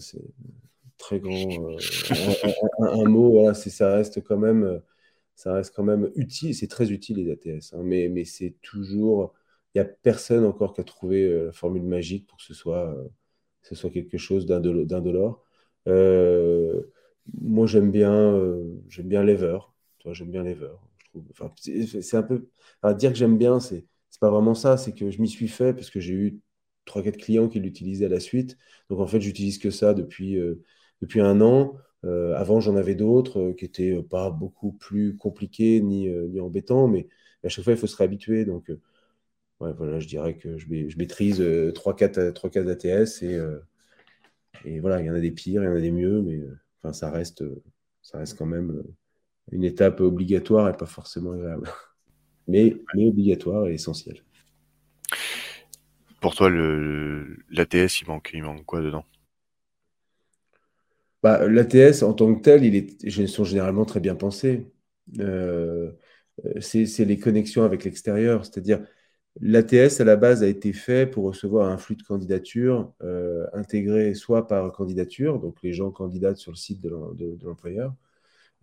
[0.98, 1.48] très grand.
[2.80, 4.80] Euh, un, mot, voilà, ça reste quand même.
[5.34, 9.34] Ça reste quand même utile, c'est très utile les ATS, hein, mais, mais c'est toujours.
[9.74, 12.96] Il n'y a personne encore qui a trouvé la formule magique pour que ce soit,
[13.62, 15.44] ce soit quelque chose d'indolore.
[15.86, 18.40] moi, j'aime bien,
[18.88, 19.58] j'aime bien Lever.
[20.12, 20.74] J'aime bien Lever
[21.56, 22.48] c'est un peu.
[22.82, 23.86] À dire que j'aime bien, c'est
[24.20, 24.76] pas vraiment ça.
[24.76, 26.40] C'est que je m'y suis fait parce que j'ai eu
[26.86, 28.58] 3-4 clients qui l'utilisaient à la suite.
[28.90, 30.62] Donc en fait, j'utilise que ça depuis, euh,
[31.00, 31.76] depuis un an.
[32.04, 36.08] Euh, avant, j'en avais d'autres euh, qui étaient pas beaucoup plus compliqués ni,
[36.40, 37.08] embêtants, mais,
[37.44, 38.44] à chaque fois, il faut se réhabituer.
[38.44, 38.70] Donc
[39.60, 40.68] voilà, je dirais que je,
[40.98, 43.22] maîtrise 3-4 ATS
[44.64, 46.40] et, voilà, il y en a des pires, il y en a des mieux, mais
[46.92, 47.44] ça, reste,
[48.36, 48.82] quand même
[49.52, 51.68] une étape obligatoire et pas forcément agréable.
[52.50, 54.22] Mais, mais obligatoire et essentielle.
[56.20, 59.04] Pour toi, l'ATS, il manque, il manque quoi dedans?
[61.22, 64.66] Bah, L'ATS, en tant que tel, ils sont généralement très bien pensés.
[65.20, 65.92] Euh,
[66.60, 68.44] c'est les connexions avec l'extérieur.
[68.44, 68.80] C'est-à-dire,
[69.40, 74.14] l'ATS, à la base, a été fait pour recevoir un flux de candidatures euh, intégré
[74.14, 76.90] soit par candidature, donc les gens candidatent sur le site de
[77.44, 77.94] l'employeur,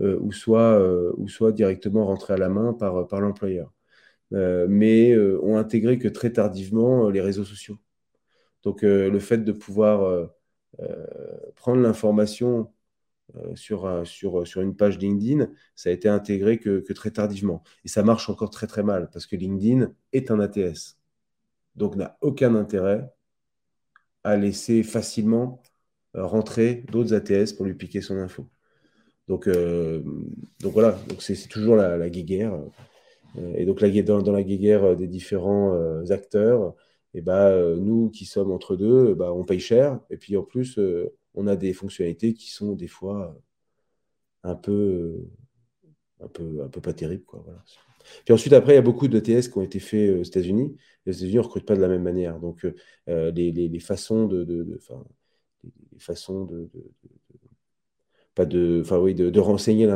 [0.01, 3.71] euh, ou, soit, euh, directement rentré à la main par, par l'employeur.
[4.33, 7.77] Euh, mais ont intégré que très tardivement les réseaux sociaux.
[8.63, 10.29] Donc le fait de pouvoir
[11.55, 12.71] prendre l'information
[13.55, 17.63] sur, sur, sur une page LinkedIn, ça a été intégré que, que, très tardivement.
[17.83, 20.97] Et ça marche encore très très mal parce que LinkedIn est un ATS.
[21.75, 23.09] Donc n'a aucun intérêt
[24.23, 25.61] à laisser facilement
[26.13, 28.47] rentrer d'autres ATS pour lui piquer son info.
[29.27, 32.57] Donc, donc voilà, donc c'est toujours la, la guéguerre.
[33.55, 35.73] Et donc dans, dans la guéguerre des différents
[36.09, 36.75] acteurs,
[37.15, 40.01] et bah, nous qui sommes entre deux, bah, on paye cher.
[40.09, 40.77] Et puis en plus,
[41.33, 43.39] on a des fonctionnalités qui sont des fois
[44.43, 45.25] un peu,
[46.19, 47.23] un peu, un peu pas terribles.
[47.23, 47.63] Quoi, voilà.
[48.25, 50.75] Puis ensuite, après, il y a beaucoup de TS qui ont été faits aux États-Unis.
[51.05, 52.37] Les États-Unis ne recrutent pas de la même manière.
[52.39, 52.67] Donc,
[53.07, 54.79] les, les, les, façons de, de, de
[55.93, 56.69] les façons de,
[58.35, 59.87] pas de, enfin oui, de, de renseigner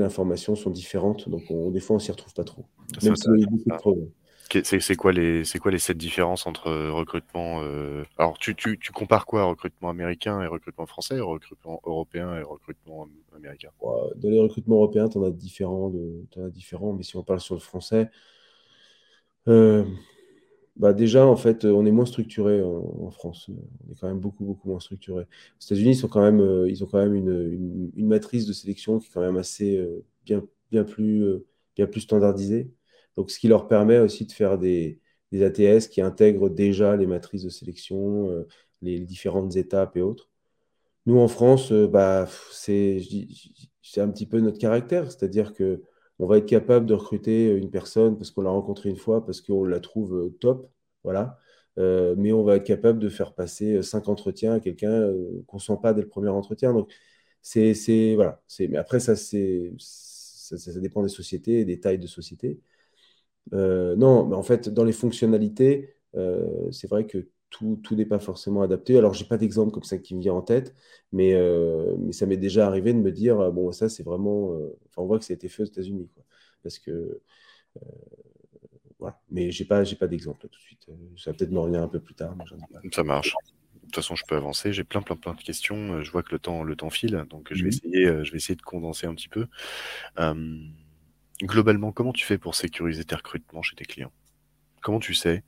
[0.00, 1.28] l'information sont différentes.
[1.28, 2.66] Donc, on, des fois, on s'y retrouve pas trop.
[3.02, 4.10] Même y a beaucoup de problèmes.
[4.64, 8.04] C'est quoi les sept différences entre recrutement euh...
[8.18, 8.54] alors tu,
[8.94, 13.70] compares quoi recrutement américain et recrutement français recrutement européen et recrutement américain?
[13.80, 15.92] Dans les recrutements européens tu en as différents
[16.36, 18.10] en as différents mais si on parle sur le français
[19.48, 19.84] euh,
[20.76, 23.48] bah déjà en fait on est moins structuré en, France.
[23.50, 25.24] On est quand même beaucoup beaucoup moins structuré.
[25.24, 29.20] Aux États-Unis ils euh, ont quand même une, une, matrice de sélection qui est quand
[29.20, 31.46] même assez euh, bien bien plus euh,
[31.76, 32.70] bien plus standardisée
[33.16, 35.00] donc, ce qui leur permet aussi de faire des,
[35.32, 38.46] ATS qui intègrent déjà les matrices de sélection, euh,
[38.82, 40.30] les, différentes étapes et autres.
[41.06, 43.00] Nous, en France, euh, bah, c'est
[43.96, 45.82] un petit peu notre caractère, c'est-à-dire que
[46.18, 49.40] on va être capable de recruter une personne parce qu'on l'a rencontrée une fois, parce
[49.40, 50.70] qu'on la trouve euh, top,
[51.04, 51.38] voilà.
[51.76, 55.10] mais on va être capable de faire passer cinq entretiens à quelqu'un
[55.46, 56.72] qu'on ne sent pas dès le premier entretien.
[56.72, 56.92] Donc,
[57.42, 58.42] c'est voilà.
[58.60, 62.60] Mais après, ça, ça, ça, dépend des sociétés des tailles de sociétés.
[63.52, 68.06] Euh, non, mais en fait, dans les fonctionnalités, euh, c'est vrai que tout, tout n'est
[68.06, 68.96] pas forcément adapté.
[68.96, 70.74] Alors, j'ai pas d'exemple comme ça qui me vient en tête,
[71.12, 74.52] mais, euh, mais ça m'est déjà arrivé de me dire, bon, ça, c'est vraiment.
[74.86, 76.08] Enfin, on voit que ça a été fait aux États-Unis,
[76.62, 77.20] Parce que.
[78.98, 79.20] voilà.
[79.30, 80.86] Mais j'ai pas, j'ai pas d'exemple tout de suite.
[81.18, 82.34] Ça va peut-être me revenir un peu plus tard.
[82.92, 83.34] Ça marche.
[83.74, 84.72] De toute façon, je peux avancer.
[84.72, 86.02] J'ai plein, plein, plein de questions.
[86.02, 88.38] Je vois que le temps, le temps file, donc je vais mmh essayer, je vais
[88.38, 89.46] essayer de condenser un petit peu.
[91.42, 94.12] Globalement, comment tu fais pour sécuriser tes recrutements chez tes clients?
[94.80, 95.42] Comment tu sais?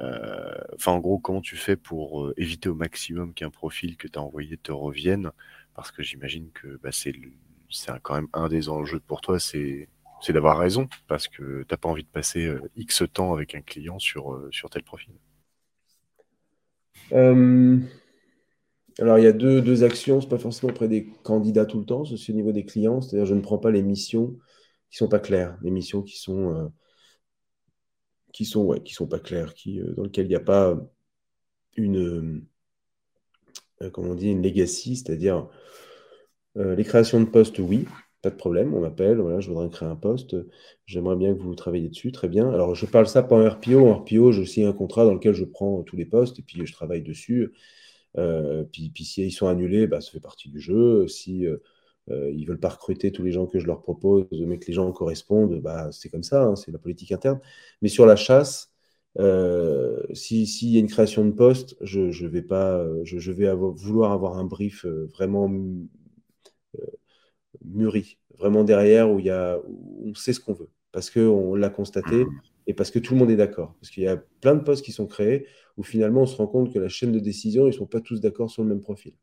[0.00, 4.06] Euh, Enfin, en gros, comment tu fais pour euh, éviter au maximum qu'un profil que
[4.06, 5.32] tu as envoyé te revienne?
[5.74, 7.14] Parce que j'imagine que bah, c'est
[8.02, 9.88] quand même un des enjeux pour toi, c'est
[10.28, 13.62] d'avoir raison, parce que tu n'as pas envie de passer euh, X temps avec un
[13.62, 15.12] client sur, tel profil.
[18.98, 21.86] Alors, il y a deux, deux actions, c'est pas forcément auprès des candidats tout le
[21.86, 24.36] temps, c'est au niveau des clients, c'est-à-dire je ne prends pas les missions
[24.92, 26.68] qui sont pas claires, des missions qui sont euh,
[28.32, 30.78] qui sont ouais, qui sont pas claires, euh, dans lesquelles il n'y a pas
[31.76, 32.44] une
[33.80, 35.48] euh, comment on dit une legacy, c'est-à-dire
[36.54, 37.86] les créations de postes, oui,
[38.20, 40.36] pas de problème, on m'appelle, voilà, je voudrais créer un poste,
[40.84, 42.50] j'aimerais bien que vous travailliez dessus, très bien.
[42.52, 45.32] Alors je parle ça pas en RPO, en RPO, je signe un contrat dans lequel
[45.32, 47.54] je prends tous les postes et puis je travaille dessus.
[48.70, 51.08] puis, si ils sont annulés, bah, ça fait partie du jeu.
[51.08, 51.46] Si
[52.08, 54.90] ils veulent pas recruter tous les gens que je leur propose, mais que les gens
[54.92, 57.40] correspondent, bah, c'est comme ça, hein, c'est la politique interne.
[57.80, 58.72] Mais sur la chasse,
[59.18, 64.12] euh, s'il y a une création de poste, je, je vais pas, je, vais vouloir
[64.12, 65.50] avoir un brief euh, vraiment
[66.78, 66.86] euh,
[67.64, 71.70] mûri, vraiment derrière où, y a, où on sait ce qu'on veut, parce qu'on l'a
[71.70, 72.24] constaté
[72.66, 73.74] et parce que tout le monde est d'accord.
[73.80, 75.46] Parce qu'il y a plein de postes qui sont créés
[75.76, 78.00] où finalement on se rend compte que la chaîne de décision, ils ne sont pas
[78.00, 79.14] tous d'accord sur le même profil.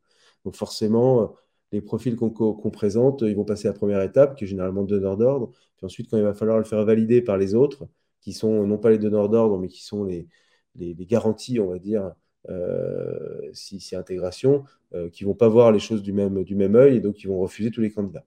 [0.45, 1.35] Donc forcément,
[1.71, 5.17] les profils qu'on présente, ils vont passer à la première étape, qui est généralement donneur
[5.17, 5.51] d'ordre.
[5.77, 7.87] Puis ensuite, quand il va falloir le faire valider par les autres,
[8.21, 10.27] qui sont non pas les donneurs d'ordre, mais qui sont les,
[10.75, 12.11] garanties, on va dire,
[12.49, 14.63] euh, si c'est intégration,
[14.93, 17.27] euh, qui vont pas voir les choses du même, du même œil et donc qui
[17.27, 18.25] vont refuser tous les candidats.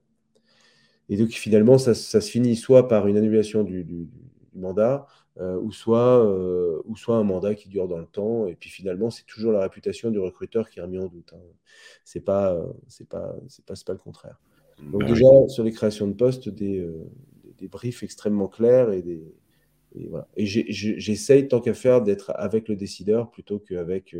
[1.09, 4.07] Et donc finalement, ça, se finit soit par une annulation du
[4.55, 5.05] mandat,
[5.39, 8.45] euh, ou, soit, euh, ou soit un mandat qui dure dans le temps.
[8.47, 11.33] Et puis finalement, c'est toujours la réputation du recruteur qui est remis en doute.
[11.33, 11.41] Hein.
[12.03, 12.55] C'est pas,
[12.87, 14.39] c'est pas, c'est pas, pas, le contraire.
[14.91, 17.09] Donc bah déjà sur les créations de postes, des, euh,
[17.57, 19.23] des briefs extrêmement clairs et des
[19.95, 20.27] et, voilà.
[20.35, 24.15] et j'essaye tant qu'à faire d'être avec le décideur plutôt qu'avec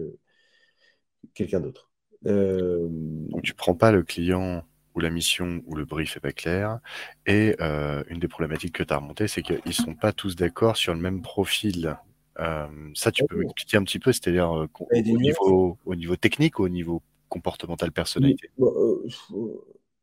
[1.33, 1.89] quelqu'un d'autre.
[2.23, 4.63] Donc tu prends pas le client
[4.95, 6.79] où la mission ou le brief est pas clair.
[7.25, 10.77] Et euh, une des problématiques que tu as remontées, c'est qu'ils sont pas tous d'accord
[10.77, 11.97] sur le même profil.
[12.39, 16.59] Euh, ça, tu peux m'expliquer un petit peu, c'est-à-dire euh, au, niveau, au niveau technique
[16.59, 18.49] ou au niveau comportemental, personnalité?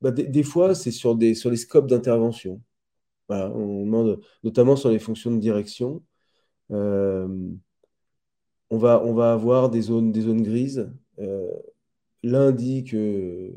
[0.00, 2.60] bah, des, fois, c'est sur, des, sur les scopes d'intervention.
[3.28, 6.02] on demande, notamment sur les fonctions de direction,
[6.70, 7.58] on,
[8.70, 10.90] va, on va avoir des zones, des zones grises.
[12.22, 13.52] L'un dit que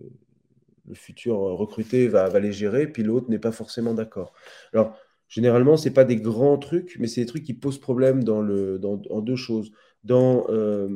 [0.88, 4.34] le futur recruté va, va les gérer, puis l'autre n'est pas forcément d'accord.
[4.74, 8.24] Alors, généralement, ce n'est pas des grands trucs, mais c'est des trucs qui posent problème
[8.24, 9.72] dans le, dans, en deux choses.
[10.04, 10.90] Dans, euh,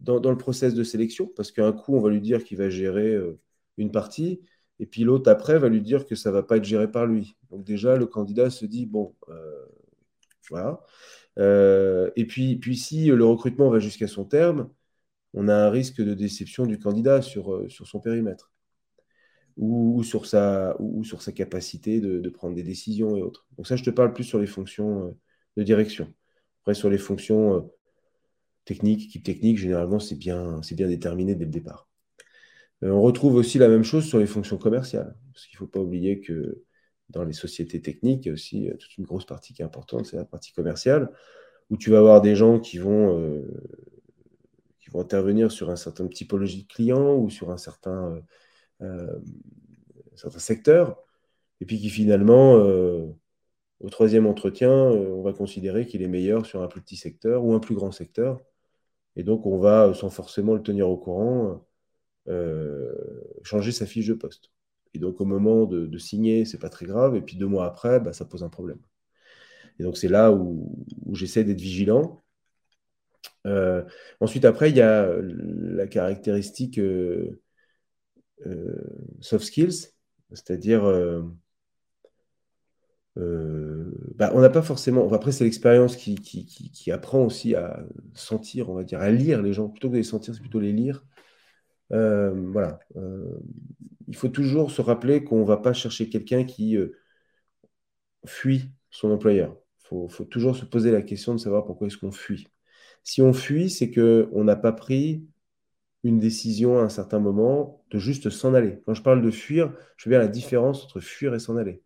[0.00, 3.14] dans, le process de sélection, parce qu'un coup, on va lui dire qu'il va gérer
[3.14, 3.38] euh,
[3.76, 4.40] une partie,
[4.80, 7.06] et puis l'autre, après, va lui dire que ça ne va pas être géré par
[7.06, 7.36] lui.
[7.50, 9.66] Donc déjà, le candidat se dit, bon, euh,
[10.50, 10.80] voilà.
[11.38, 14.70] Euh, et puis, puis, si le recrutement va jusqu'à son terme,
[15.34, 18.52] on a un risque de déception du candidat sur, euh, sur son périmètre
[19.58, 23.46] ou, sur, sa, ou, sur sa capacité de, prendre des décisions et autres.
[23.56, 25.16] Donc ça, je te parle plus sur les fonctions
[25.56, 26.12] de direction.
[26.62, 27.70] Après, sur les fonctions
[28.64, 31.88] techniques, équipe technique, généralement, c'est bien, déterminé dès le départ.
[32.84, 35.66] Euh, on retrouve aussi la même chose sur les fonctions commerciales, parce qu'il ne faut
[35.66, 36.62] pas oublier que
[37.10, 39.64] dans les sociétés techniques, il y a aussi euh, toute une grosse partie qui est
[39.64, 41.10] importante, c'est la partie commerciale,
[41.70, 43.42] où tu vas avoir des gens qui vont, euh,
[44.94, 48.20] intervenir sur un certain typologie de clients ou sur un certain, euh,
[50.16, 50.96] certain secteur,
[51.60, 56.68] et puis qui finalement, au troisième entretien, on va considérer qu'il est meilleur sur un
[56.68, 58.40] plus petit secteur ou un plus grand secteur,
[59.16, 61.64] et donc on va, sans forcément le tenir au courant,
[62.28, 62.92] euh,
[63.42, 64.50] changer sa fiche de poste.
[64.94, 67.16] Et donc, au moment de, de signer, c'est pas très grave.
[67.16, 68.78] Et puis, deux mois après, bah, ça pose un problème.
[69.78, 72.22] Et donc, c'est là où, j'essaie d'être vigilant.
[73.46, 73.84] Euh,
[74.20, 77.40] ensuite, après, il y a la caractéristique euh, euh,
[79.20, 79.92] soft skills,
[80.32, 81.22] c'est-à-dire, euh,
[83.18, 85.10] euh, bah, on n'a pas forcément.
[85.12, 87.84] Après, c'est l'expérience qui, apprend aussi à
[88.14, 89.68] sentir, on va dire, à lire les gens.
[89.68, 91.04] Plutôt que de les sentir, c'est plutôt les lire.
[91.92, 92.78] Euh, voilà.
[92.96, 93.38] Euh,
[94.08, 96.96] il faut toujours se rappeler qu'on ne va pas chercher quelqu'un qui euh,
[98.26, 99.56] fuit son employeur.
[99.80, 102.48] Il faut, faut, toujours se poser la question de savoir pourquoi est-ce qu'on fuit.
[103.04, 105.26] Si on fuit, c'est qu'on n'a pas pris
[106.04, 108.80] une décision à un certain moment de juste s'en aller.
[108.86, 111.82] Quand je parle de fuir, je veux bien la différence entre fuir et s'en aller.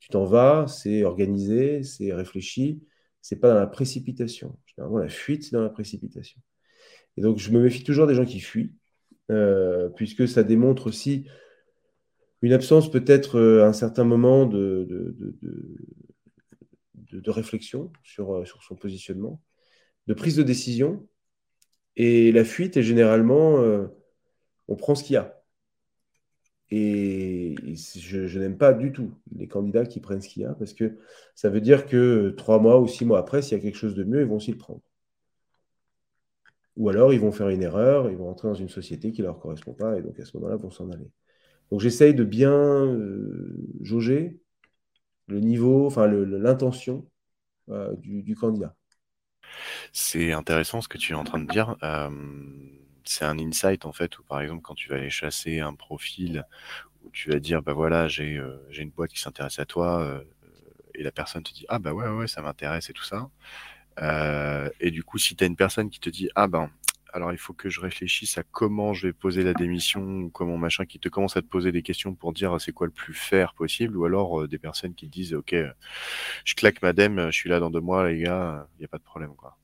[0.00, 2.82] Tu t'en vas, c'est organisé, c'est réfléchi,
[3.22, 4.58] c'est pas dans la précipitation.
[4.66, 6.40] Généralement, la fuite, c'est dans la précipitation.
[7.16, 8.74] Et donc, je me méfie toujours des gens qui fuient
[9.30, 11.26] euh, puisque ça démontre aussi
[12.42, 18.44] une absence peut-être euh, à un certain moment de, de, de, de réflexion sur, euh,
[18.44, 19.40] sur, son positionnement,
[20.08, 21.08] de prise de décision.
[21.96, 23.86] Et la fuite est généralement, euh,
[24.68, 25.42] on prend ce qu'il y a.
[26.70, 30.72] Et je, n'aime pas du tout les candidats qui prennent ce qu'il y a, parce
[30.72, 30.98] que
[31.34, 33.94] ça veut dire que trois mois ou six mois après, s'il y a quelque chose
[33.94, 34.80] de mieux, ils vont le prendre.
[36.76, 39.26] Ou alors, ils vont faire une erreur, ils vont rentrer dans une société qui ne
[39.26, 41.08] leur correspond pas, et donc à ce moment-là, vont s'en aller.
[41.70, 44.40] Donc, j'essaye de bien euh, jauger
[45.28, 47.06] le niveau, enfin l'intention
[47.70, 48.76] euh, du, candidat.
[49.92, 51.76] C'est intéressant ce que tu es en train de dire.
[53.04, 56.44] C'est un insight, en fait, où par exemple, quand tu vas aller chasser un profil,
[57.04, 58.40] où tu vas dire, bah voilà, j'ai
[58.70, 60.22] une boîte qui s'intéresse à toi,
[60.94, 63.28] et la personne te dit, ah bah ouais, ouais, ça m'intéresse et tout ça.
[64.80, 66.70] Et du coup, si tu as une personne qui te dit Ah ben,
[67.14, 70.58] alors il faut que je réfléchisse à comment je vais poser la démission ou comment
[70.58, 73.14] machin, qui te commence à te poser des questions pour dire c'est quoi le plus
[73.14, 75.54] faire possible, ou alors euh, des personnes qui disent Ok,
[76.44, 78.88] je claque ma dème, je suis là dans deux mois, les gars, il n'y a
[78.88, 79.34] pas de problème.
[79.36, 79.56] quoi.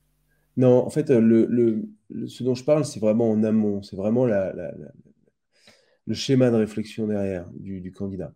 [0.56, 4.26] Non, en fait, le, le, ce dont je parle, c'est vraiment en amont, c'est vraiment
[4.26, 4.52] la,
[6.06, 8.34] le schéma de réflexion derrière du candidat.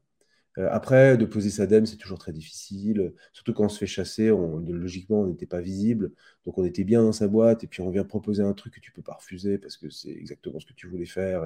[0.58, 3.12] Euh, après, de poser sa dème, c'est toujours très difficile.
[3.32, 6.12] Surtout quand on se fait chasser, on, logiquement, on n'était pas visible.
[6.46, 7.64] Donc, on était bien dans sa boîte.
[7.64, 10.10] Et puis, on vient proposer un truc que tu peux pas refuser parce que c'est
[10.10, 11.44] exactement ce que tu voulais faire.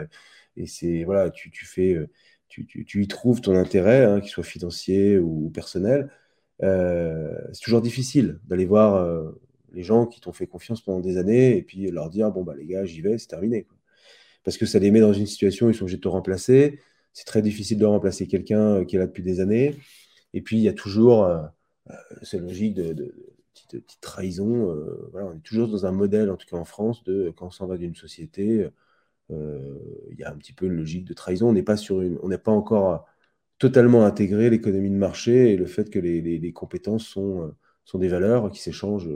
[0.57, 2.09] Et, c'est, voilà, tu, tu fais, euh,
[2.49, 6.11] tu, tu, tu, y trouves ton intérêt, hein, qu'il soit financier ou personnel.
[6.63, 9.07] Euh, c'est toujours difficile d'aller voir
[9.73, 12.55] les gens qui t'ont fait confiance pendant des années et puis leur dire bon, bah,
[12.57, 13.67] les gars, j'y vais, c'est terminé.
[14.45, 16.81] Parce que ça les met dans une situation où ils sont obligés de te remplacer
[17.13, 19.77] c'est très difficile de remplacer quelqu'un euh, qui est là depuis des années.
[20.35, 21.43] Et puis, il y a toujours euh,
[21.91, 23.15] euh cette logique de,
[23.71, 24.75] petite trahison.
[25.15, 27.67] On est toujours dans un modèle, en tout cas en France, de quand on s'en
[27.67, 28.69] va d'une société,
[29.31, 31.49] il y a un petit peu une logique de trahison.
[31.49, 31.77] On n'est pas
[32.39, 33.07] pas encore
[33.59, 37.53] totalement intégré l'économie de marché et le fait que les compétences sont,
[37.85, 39.11] sont des valeurs qui s'échangent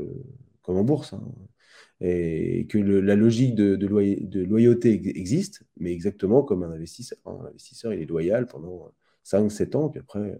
[0.63, 1.15] comme en bourse.
[1.15, 1.23] Hein
[2.03, 7.19] et que la logique de, de, loy, de, loyauté existe, mais exactement comme un investisseur.
[7.27, 8.93] Un investisseur, il est loyal pendant
[9.25, 10.39] 5-7 ans, puis après,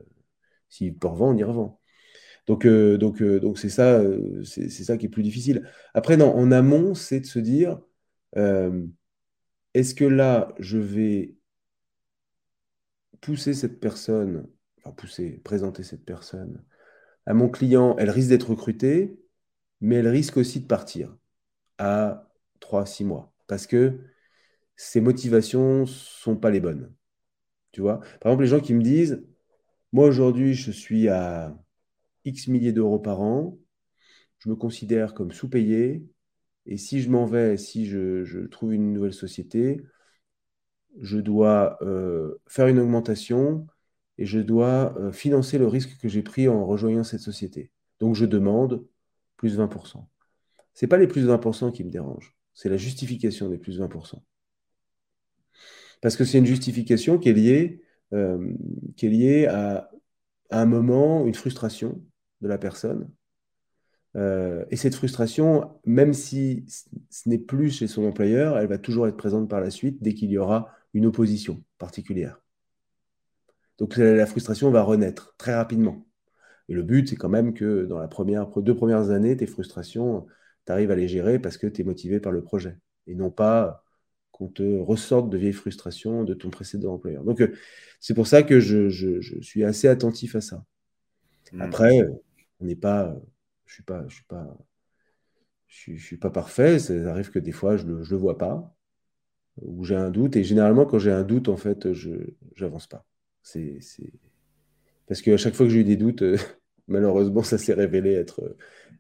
[0.69, 1.81] s'il peut revendre, il revend.
[2.47, 5.69] Donc, euh, donc, euh, donc c'est ça, euh, c'est ça qui est plus difficile.
[5.95, 7.81] Après, non, en amont, c'est de se dire,
[8.37, 8.85] euh,
[9.75, 11.37] est-ce que là, je vais
[13.21, 14.49] pousser cette personne,
[14.79, 16.63] enfin pousser, présenter cette personne
[17.27, 19.17] à mon client, elle risque d'être recrutée,
[19.81, 21.17] mais elle risque aussi de partir
[21.83, 22.29] à
[22.61, 23.99] 3-6 mois parce que
[24.77, 26.95] ses motivations sont pas les bonnes.
[27.73, 28.01] Tu vois?
[28.21, 29.25] Par exemple, les gens qui me disent,
[29.93, 31.57] moi aujourd'hui, je suis à
[32.25, 33.59] X milliers d'euros par an,
[34.39, 36.07] je me considère comme sous-payé,
[36.67, 39.83] et si je m'en vais, si je, trouve une nouvelle société,
[41.01, 43.67] je dois euh, faire une augmentation
[44.19, 47.73] et je dois euh, financer le risque que j'ai pris en rejoignant cette société.
[47.99, 48.87] Donc je demande
[49.37, 50.07] plus 20%.
[50.75, 54.23] Ce n'est pas les plus 20% qui me dérangent, c'est la justification des plus 20%.
[56.01, 58.53] Parce que c'est une justification qui est liée, euh,
[58.97, 59.91] qui est liée à,
[60.51, 62.03] un moment, une frustration
[62.43, 63.11] de la personne.
[64.17, 66.67] Euh, et cette frustration, même si
[67.09, 70.13] ce n'est plus chez son employeur, elle va toujours être présente par la suite dès
[70.13, 72.43] qu'il y aura une opposition particulière.
[73.79, 76.07] Donc la frustration va renaître très rapidement.
[76.69, 80.27] Et le but, c'est quand même que dans les deux premières années, tes frustrations,
[80.67, 82.77] tu arrives à les gérer parce que tu es motivé par le projet.
[83.07, 83.85] Et non pas
[84.31, 87.25] qu'on te ressorte de vieilles frustrations de ton précédent employeur.
[87.25, 87.55] Donc euh,
[88.01, 88.89] c'est pour ça que je,
[89.41, 90.65] suis assez attentif à ça.
[91.53, 91.61] Mmh.
[91.61, 92.01] Après,
[92.61, 93.15] on n'est pas,
[93.67, 94.57] je suis pas, je suis pas,
[95.67, 96.79] je suis, pas parfait.
[96.79, 98.75] Ça arrive que des fois je le, le vois pas
[99.61, 100.37] ou j'ai un doute.
[100.37, 102.11] Et généralement, quand j'ai un doute, en fait, je
[102.61, 103.05] n'avance pas.
[103.43, 103.79] C'est,
[105.07, 106.37] Parce qu'à chaque fois que j'ai eu des doutes, euh,
[106.89, 108.57] malheureusement, ça s'est révélé être,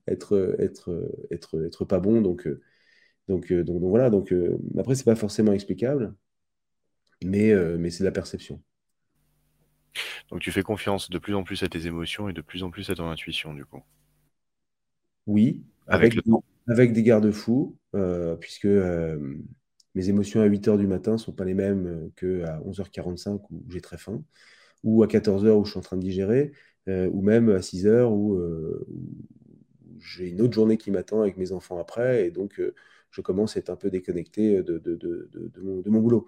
[0.07, 2.21] être, être, être, être pas bon.
[2.21, 2.61] Donc, euh,
[3.29, 4.11] donc, donc, donc voilà.
[4.11, 6.15] Donc, euh, après, c'est pas forcément explicable,
[7.25, 8.61] mais, mais c'est la perception.
[10.31, 12.71] Donc, tu fais confiance de plus en plus à tes émotions et de plus en
[12.71, 13.83] plus à ton intuition, du coup.
[15.27, 16.17] Oui, avec,
[16.67, 17.77] avec, des garde-fous,
[18.41, 18.67] puisque
[19.95, 23.63] mes émotions à 8 h du matin ne sont pas les mêmes qu'à 11h45 où
[23.69, 24.25] j'ai très faim,
[24.83, 26.53] ou à 14h où je suis en train de digérer,
[26.89, 28.41] ou même à 6 h où,
[30.03, 32.61] j'ai une autre journée qui m'attend avec mes enfants après, et donc
[33.11, 34.81] je commence à être un peu déconnecté de,
[35.63, 36.27] mon, boulot.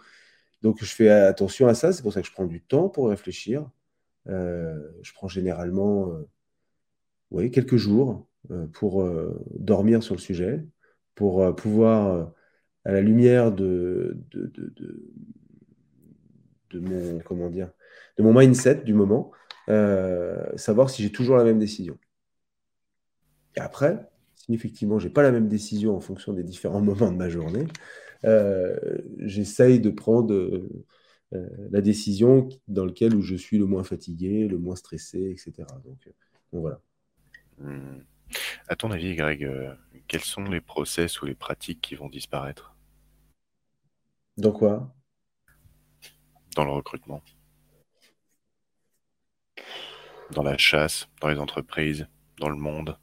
[0.62, 3.08] Donc je fais attention à ça, c'est pour ça que je prends du temps pour
[3.08, 3.68] réfléchir.
[4.26, 6.12] je prends généralement
[7.30, 8.26] oui, quelques jours
[8.72, 9.06] pour
[9.54, 10.64] dormir sur le sujet,
[11.14, 12.32] pour pouvoir
[12.84, 14.16] à la lumière de,
[16.74, 19.30] mon, mindset du moment,
[19.68, 21.98] euh, savoir si j'ai toujours la même décision.
[23.56, 27.16] Et après, si effectivement j'ai pas la même décision en fonction des différents moments de
[27.16, 27.66] ma journée,
[28.24, 28.76] euh,
[29.18, 30.68] j'essaye de prendre euh,
[31.70, 35.66] la décision dans laquelle où je suis le moins fatigué, le moins stressé, etc.
[35.84, 36.08] Donc,
[36.52, 36.80] voilà.
[37.58, 38.00] Hmm.
[38.68, 39.48] À ton avis, Greg,
[40.08, 42.74] quels sont les process ou les pratiques qui vont disparaître?
[44.36, 44.92] Dans quoi?
[46.56, 47.22] Dans le recrutement.
[50.32, 52.98] Dans la chasse, dans les entreprises, dans le monde.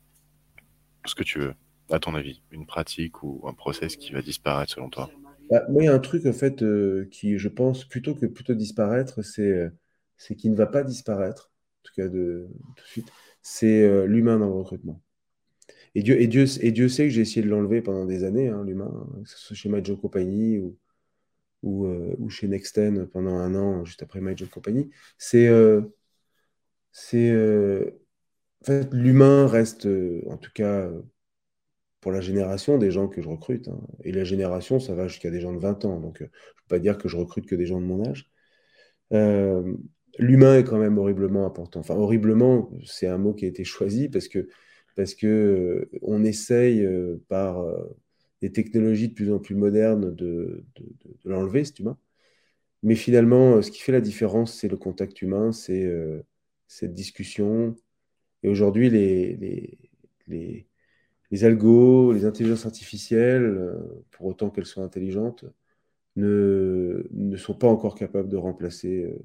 [1.05, 1.53] Ce que tu veux.
[1.89, 5.09] À ton avis, une pratique ou un process qui va disparaître selon toi?
[5.49, 8.25] Bah, Moi, il y a un truc, en fait, euh, qui, je pense, plutôt que
[8.25, 9.69] plutôt disparaître, c'est euh,
[10.17, 14.05] c'est qui ne va pas disparaître, en tout cas de, tout de suite, c'est euh,
[14.05, 15.01] l'humain dans le recrutement.
[15.95, 18.47] Et Dieu, et, Dieu, et Dieu sait que j'ai essayé de l'enlever pendant des années,
[18.47, 23.55] hein, l'humain, que ce soit chez Major Compagnie ou, euh, ou, chez Nexten pendant un
[23.55, 25.49] an, juste après My Job Company, c'est.
[26.93, 27.31] C'est
[28.61, 29.87] en fait, l'humain reste,
[30.27, 30.89] en tout cas
[32.01, 33.67] pour la génération des gens que je recrute.
[33.67, 33.79] Hein.
[34.03, 35.99] Et la génération, ça va jusqu'à des gens de 20 ans.
[35.99, 38.31] Donc, je ne peux pas dire que je recrute que des gens de mon âge.
[40.19, 41.79] L'humain est quand même horriblement important.
[41.79, 44.47] Enfin, horriblement, c'est un mot qui a été choisi parce que,
[44.95, 46.87] parce que on essaye
[47.29, 47.63] par
[48.41, 50.65] des technologies de plus en plus modernes de,
[51.23, 51.97] l'enlever, cet humain.
[52.83, 56.23] Mais finalement, euh, ce qui fait la différence, c'est le contact humain, c'est euh,
[56.67, 57.75] cette discussion.
[58.43, 59.35] Et aujourd'hui, les,
[60.27, 60.67] les,
[61.31, 65.45] les, algos, les intelligences artificielles, euh, pour autant qu'elles soient intelligentes,
[66.15, 69.15] ne, ne sont pas encore capables de remplacer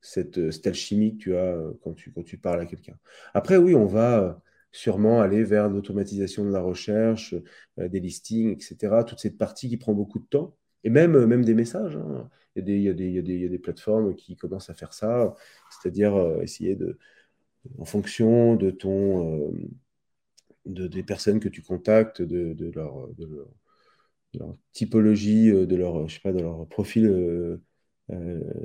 [0.00, 2.98] cette, cette alchimie que tu as quand tu, quand tu parles à quelqu'un.
[3.34, 4.42] Après, oui, on va
[4.72, 7.34] sûrement aller vers l'automatisation de la recherche,
[7.78, 9.04] euh, des listings, etc.
[9.06, 10.56] Toute cette partie qui prend beaucoup de temps.
[10.84, 11.96] Et même, euh, même des messages.
[11.96, 12.28] Hein.
[12.56, 15.34] Il, y a des, y y a des, plateformes qui commencent à faire ça,
[15.70, 16.98] c'est-à-dire euh, essayer de,
[17.78, 19.52] en fonction de ton,
[20.66, 23.08] de, des personnes que tu contactes, de, leur,
[24.72, 27.60] typologie, de leur, je de leur profil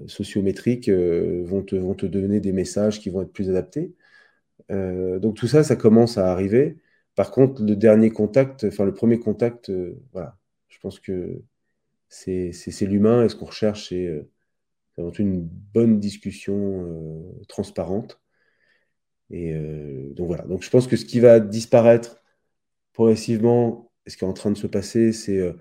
[0.07, 3.94] sociométrique, vont, te, vont te donner des messages qui vont être plus adaptés.
[4.72, 6.78] Euh, donc tout ça, ça commence à arriver.
[7.15, 10.38] Par contre, le dernier contact, enfin le premier contact, euh, voilà,
[10.69, 11.41] je pense que
[12.10, 12.52] c'est
[12.82, 14.07] l'humain et ce qu'on recherche, c'est
[14.99, 18.22] euh, une bonne discussion transparente.
[19.30, 19.54] Et
[20.16, 20.44] donc voilà.
[20.44, 22.22] Donc je pense que ce qui va disparaître
[22.94, 25.54] progressivement, ce qui est en train de se passer, c'est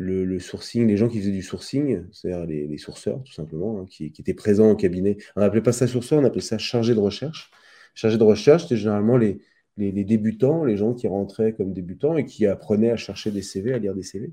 [0.00, 4.06] le, sourcing, les gens qui faisaient du sourcing, c'est-à-dire les, sourceurs, tout simplement, hein, qui,
[4.06, 5.18] étaient présents au cabinet.
[5.36, 7.50] On n'appelait pas ça sourceur, on appelait ça chargé de recherche.
[7.94, 9.40] Chargé de recherche, c'était généralement les,
[9.76, 13.78] débutants, les gens qui rentraient comme débutants et qui apprenaient à chercher des CV, à
[13.78, 14.32] lire des CV.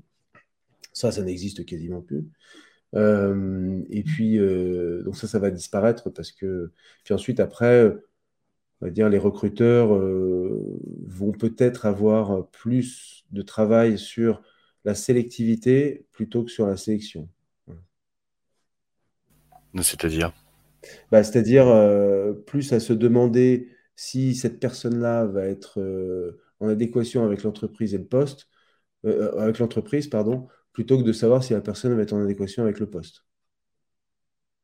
[0.92, 2.24] Ça, ça n'existe quasiment plus.
[2.94, 6.72] Euh, et puis, euh, donc ça, ça va disparaître parce que.
[7.04, 7.94] Puis ensuite, après,
[8.80, 14.42] on va dire, les recruteurs euh, vont peut-être avoir plus de travail sur
[14.84, 17.28] la sélectivité plutôt que sur la sélection.
[19.80, 20.32] C'est-à-dire?
[21.10, 21.66] Bah, C'est-à-dire
[22.46, 25.78] plus à se demander si cette personne-là va être
[26.60, 28.48] en adéquation avec l'entreprise et le poste,
[29.04, 32.78] avec l'entreprise, pardon, plutôt que de savoir si la personne va être en adéquation avec
[32.78, 33.24] le poste.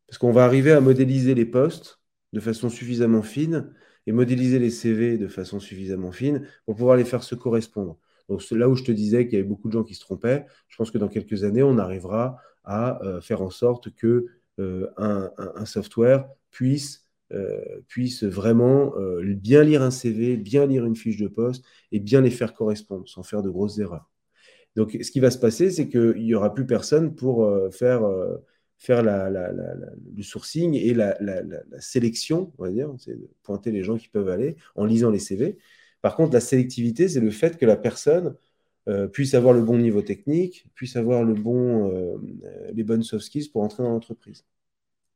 [0.06, 2.00] Parce qu'on va arriver à modéliser les postes
[2.32, 3.74] de façon suffisamment fine
[4.06, 7.98] et modéliser les CV de façon suffisamment fine pour pouvoir les faire se correspondre.
[8.28, 10.46] Donc là où je te disais qu'il y avait beaucoup de gens qui se trompaient,
[10.68, 14.26] je pense que dans quelques années, on arrivera à euh, faire en sorte que
[14.58, 21.18] euh, un, software puisse, euh, puisse vraiment bien lire un CV, bien lire une fiche
[21.18, 24.08] de poste et bien les faire correspondre sans faire de grosses erreurs.
[24.76, 27.70] Donc, ce qui va se passer, c'est qu'il n'y aura plus personne pour euh,
[28.84, 29.74] faire, euh,
[30.16, 31.16] le sourcing et la,
[31.78, 35.58] sélection, on va dire, c'est pointer les gens qui peuvent aller en lisant les CV.
[36.02, 38.36] Par contre, la sélectivité, c'est le fait que la personne
[38.88, 42.20] euh, puisse avoir le bon niveau technique, puisse avoir le bon,
[42.72, 44.44] les bonnes soft skills pour entrer dans l'entreprise.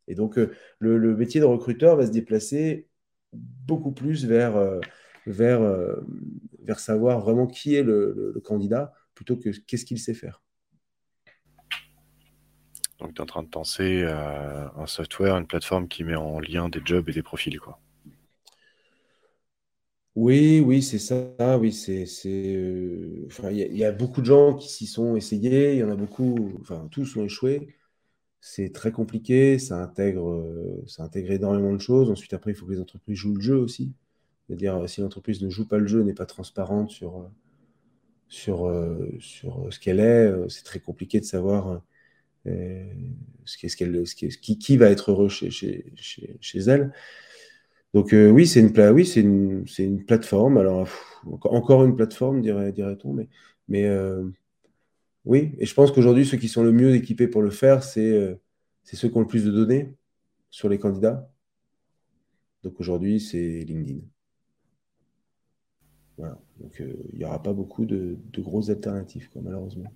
[0.09, 0.39] Et donc,
[0.79, 2.89] le, métier de recruteur va se déplacer
[3.33, 4.81] beaucoup plus vers
[6.79, 10.43] savoir vraiment qui est le candidat plutôt que qu'est-ce qu'il sait faire.
[12.99, 16.41] Donc, tu es en train de penser à un software, une plateforme qui met en
[16.41, 17.79] lien des jobs et des profils, quoi.
[20.15, 21.59] Oui, oui, c'est ça.
[21.59, 25.75] Oui, c'est, euh, Enfin, il y, a beaucoup de gens qui s'y sont essayés.
[25.75, 26.53] Il y en a beaucoup.
[26.61, 27.69] Enfin, tous ont échoué.
[28.41, 29.59] C'est très compliqué.
[29.59, 32.11] Ça intègre, euh, ça intègre énormément de choses.
[32.11, 33.93] Ensuite, après, il faut que les entreprises jouent le jeu aussi.
[34.49, 37.29] C'est-à-dire, si l'entreprise ne joue pas le jeu, n'est pas transparente sur euh,
[38.29, 40.27] sur, euh, sur ce qu'elle est.
[40.27, 41.79] Euh, c'est très compliqué de savoir euh,
[42.45, 45.85] ce qui, va être heureux chez,
[46.67, 46.93] elle.
[47.95, 50.59] Donc oui, c'est une, oui, c'est une, une plateforme.
[50.59, 50.89] Alors
[51.45, 53.29] encore une plateforme, dirait, dirait-on, mais,
[53.69, 53.91] mais
[55.25, 55.55] oui.
[55.59, 58.39] Et je pense qu'aujourd'hui, ceux qui sont le mieux équipés pour le faire, c'est,
[58.83, 59.95] c'est ceux qui ont le plus de données
[60.51, 61.31] sur les candidats.
[62.63, 64.01] Donc aujourd'hui, c'est LinkedIn.
[66.59, 69.93] Donc euh, il n'y aura pas beaucoup de, grosses alternatives, malheureusement.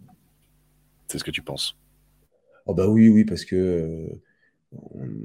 [1.09, 1.77] C'est ce que tu penses
[2.67, 4.09] Oh bah oui, oui, parce que euh,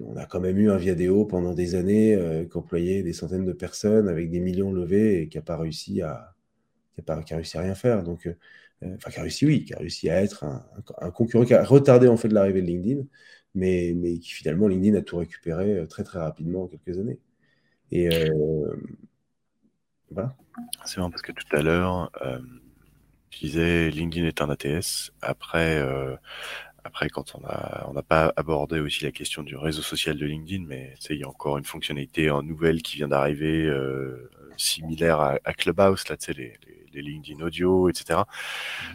[0.05, 3.45] on, a quand même eu un Viadeo pendant des années euh, qui employait des centaines
[3.45, 6.34] de personnes avec des millions levés et qui n'a pas réussi à
[6.95, 8.03] qui pas, réussi à rien faire.
[8.03, 8.27] Donc,
[8.84, 12.07] enfin, qui a réussi, oui, qui a réussi à être un, concurrent qui a retardé
[12.07, 13.03] en fait l'arrivée de LinkedIn,
[13.55, 17.19] mais, mais qui finalement LinkedIn a tout récupéré très très rapidement en quelques années.
[17.91, 18.09] Et
[20.09, 20.35] voilà.
[20.85, 22.39] C'est vrai parce que tout à l'heure, euh,
[23.30, 25.11] je disais LinkedIn est un ATS.
[25.22, 26.15] Après, euh,
[26.88, 30.26] après quand on a, on n'a pas abordé aussi la question du réseau social de
[30.26, 35.19] LinkedIn, mais il y a encore une fonctionnalité en nouvelle qui vient d'arriver, euh, similaire
[35.19, 36.53] à, Clubhouse, là, tu sais, les,
[36.93, 38.22] les, LinkedIn audio, etc.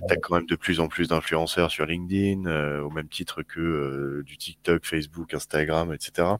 [0.09, 4.23] Tu as quand même de plus en plus d'influenceurs sur LinkedIn, au même titre que
[4.27, 6.35] du TikTok, Facebook, Instagram, etc.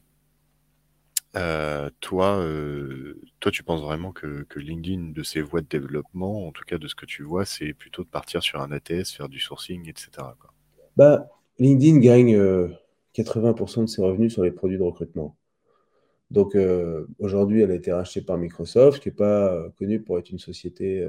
[1.35, 6.47] Euh, toi, euh, toi, tu penses vraiment que, que, LinkedIn, de ses voies de développement,
[6.47, 9.11] en tout cas de ce que tu vois, c'est plutôt de partir sur un ATS,
[9.15, 10.09] faire du sourcing, etc.
[10.39, 10.53] Quoi?
[10.95, 11.27] Bah,
[11.59, 12.35] LinkedIn gagne
[13.15, 15.37] 80% euh, de ses revenus sur les produits de recrutement.
[16.31, 16.57] Donc
[17.19, 21.07] aujourd'hui, elle a été rachetée par Microsoft, qui n'est pas connue pour être une société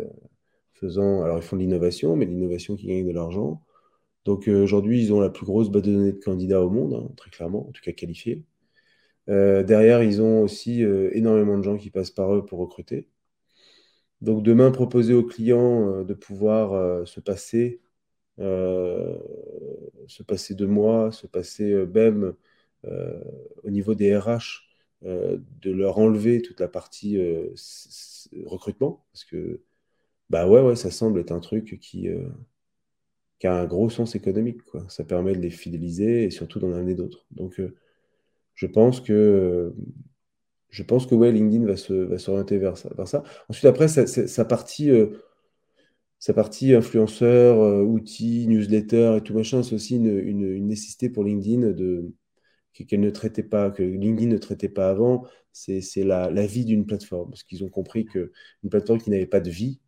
[0.75, 1.23] faisant.
[1.23, 3.62] Alors, ils font de l'innovation, mais l'innovation qui gagne de l'argent.
[4.27, 7.11] Donc aujourd'hui, ils ont la plus grosse base de données de candidats au monde, hein,
[7.16, 8.45] très clairement, en tout cas qualifiés.
[9.29, 13.09] Euh, derrière, ils ont aussi euh, énormément de gens qui passent par eux pour recruter.
[14.21, 17.81] Donc demain, proposer aux clients euh, de pouvoir se passer,
[20.09, 22.35] se passer de moi, se passer même
[23.63, 24.63] au niveau des RH,
[25.03, 27.19] de leur enlever toute la partie
[28.45, 29.61] recrutement, parce que
[30.31, 32.09] bah ouais, ouais, ça semble être un truc qui,
[33.43, 34.61] a un gros sens économique.
[34.89, 37.27] Ça permet de les fidéliser et surtout d'en amener d'autres.
[37.31, 37.61] Donc
[38.55, 39.75] je pense que,
[40.71, 41.77] je pense que ouais, LinkedIn va,
[42.19, 43.23] s'orienter vers ça.
[43.49, 45.19] Ensuite, après, sa, partie, euh,
[46.25, 51.73] sa partie influenceur, euh, outils, newsletter et tout machin, c'est aussi une, nécessité pour LinkedIn
[51.73, 52.15] de,
[52.73, 57.29] qu'elle ne traitait pas, que LinkedIn ne traitait pas avant, c'est, la, vie d'une plateforme.
[57.29, 58.31] Parce qu'ils ont compris qu'une
[58.71, 59.81] plateforme qui n'avait pas de vie,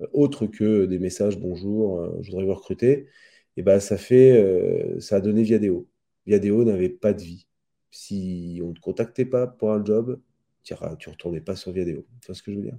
[0.00, 3.08] euh, autre que des messages bonjour, je voudrais vous recruter,
[3.56, 5.88] et ben ça fait, ça a donné Viadeo.
[6.26, 7.48] Viadeo n'avait pas de vie.
[7.90, 10.20] Si on ne te contactait pas pour un job,
[10.62, 12.06] tu ne retournais pas sur Viadeo.
[12.20, 12.78] Tu vois ce que je veux dire?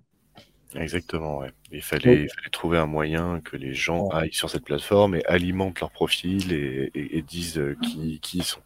[0.76, 1.52] Exactement, ouais.
[1.72, 5.92] Il fallait, trouver un moyen que les gens aillent sur cette plateforme et alimentent leur
[5.92, 8.62] profil et, disent qui, qui, ils sont.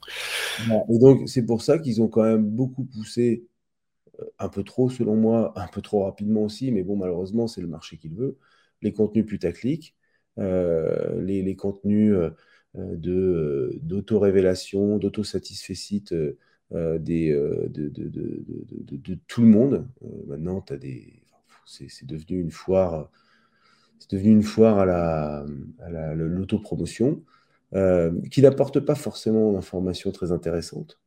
[0.89, 3.45] Et donc, c'est pour ça qu'ils ont quand même beaucoup poussé,
[4.39, 7.67] un peu trop selon moi, un peu trop rapidement aussi, mais bon, malheureusement, c'est le
[7.67, 8.37] marché qui le veut,
[8.81, 9.95] les contenus putaclic,
[10.37, 12.15] euh, les, les, contenus
[12.75, 16.03] de, d'auto-révélation, d'auto-satisfecit
[16.71, 18.09] des, de, de,
[18.97, 19.87] de, tout le monde.
[20.27, 21.24] maintenant, tu as des
[21.65, 23.09] c'est devenu une foire,
[23.99, 25.45] c'est devenu une foire à la,
[26.15, 27.23] l'autopromotion
[27.73, 30.99] euh, qui n'apporte pas forcément d'informations très intéressantes.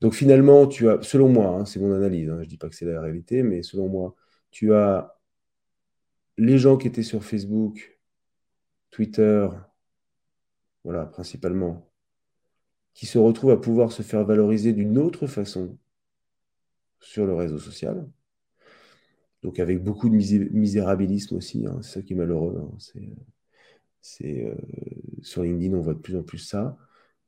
[0.00, 2.68] Donc finalement, tu as, selon moi, hein, c'est mon analyse, hein, je ne dis pas
[2.68, 4.14] que c'est la réalité, mais selon moi,
[4.50, 5.16] tu as
[6.36, 7.98] les gens qui étaient sur Facebook,
[8.90, 9.48] Twitter,
[10.84, 11.90] voilà, principalement,
[12.94, 15.78] qui se retrouvent à pouvoir se faire valoriser d'une autre façon
[17.00, 18.06] sur le réseau social
[19.44, 22.56] donc avec beaucoup de misérabilisme aussi, hein, c'est ça qui est malheureux.
[22.58, 22.76] Hein,
[24.00, 24.54] c'est, euh,
[25.20, 26.78] sur LinkedIn, on voit de plus en plus ça.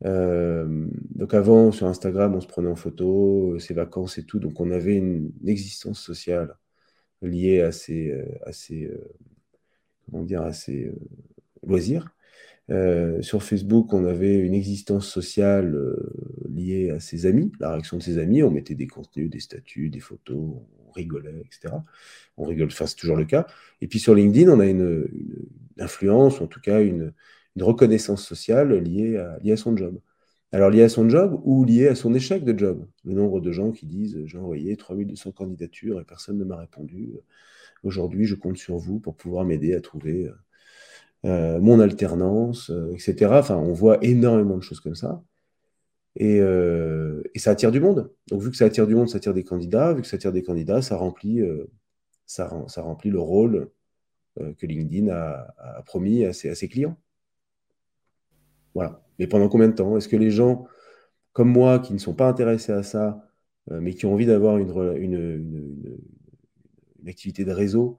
[0.06, 4.38] Euh, donc avant, sur Instagram, on se prenait en photo, euh, ses vacances et tout,
[4.38, 6.56] donc on avait une, existence sociale
[7.20, 8.12] liée à ces,
[8.47, 8.51] à
[10.10, 10.90] comment dire, à ces
[11.66, 12.14] loisirs.
[13.20, 15.97] sur Facebook, on avait une existence sociale
[16.48, 18.43] liée à ses amis, la réaction de ses amis.
[18.43, 20.56] On mettait des contenus, des statuts, des photos,
[20.97, 21.74] rigolait, etc.
[22.36, 23.47] On rigole, enfin, c'est toujours le cas.
[23.81, 25.06] Et puis sur LinkedIn, on a une,
[25.78, 27.12] influence, en tout cas une,
[27.59, 29.98] reconnaissance sociale liée à, son job.
[30.52, 32.86] Alors liée à son job ou liée à son échec de job?
[33.05, 37.12] Le nombre de gens qui disent j'ai envoyé 3200 candidatures et personne ne m'a répondu.
[37.82, 40.31] Aujourd'hui, je compte sur vous pour pouvoir m'aider à trouver
[41.24, 43.27] euh, mon alternance, euh, etc.
[43.32, 45.23] Enfin, on voit énormément de choses comme ça.
[46.20, 48.10] Euh, et, ça attire du monde.
[48.28, 49.93] Donc, vu que ça attire du monde, ça attire des candidats.
[49.94, 51.70] Vu que ça attire des candidats, ça remplit, euh,
[52.26, 53.70] ça, remplit le rôle
[54.40, 56.97] euh, que LinkedIn a, promis à ses, clients.
[58.74, 59.02] Voilà.
[59.18, 59.97] Mais pendant combien de temps?
[59.97, 60.66] Est-ce que les gens
[61.32, 63.22] comme moi, qui ne sont pas intéressés à ça,
[63.70, 65.98] mais qui ont envie d'avoir une,
[67.06, 67.98] activité de réseau,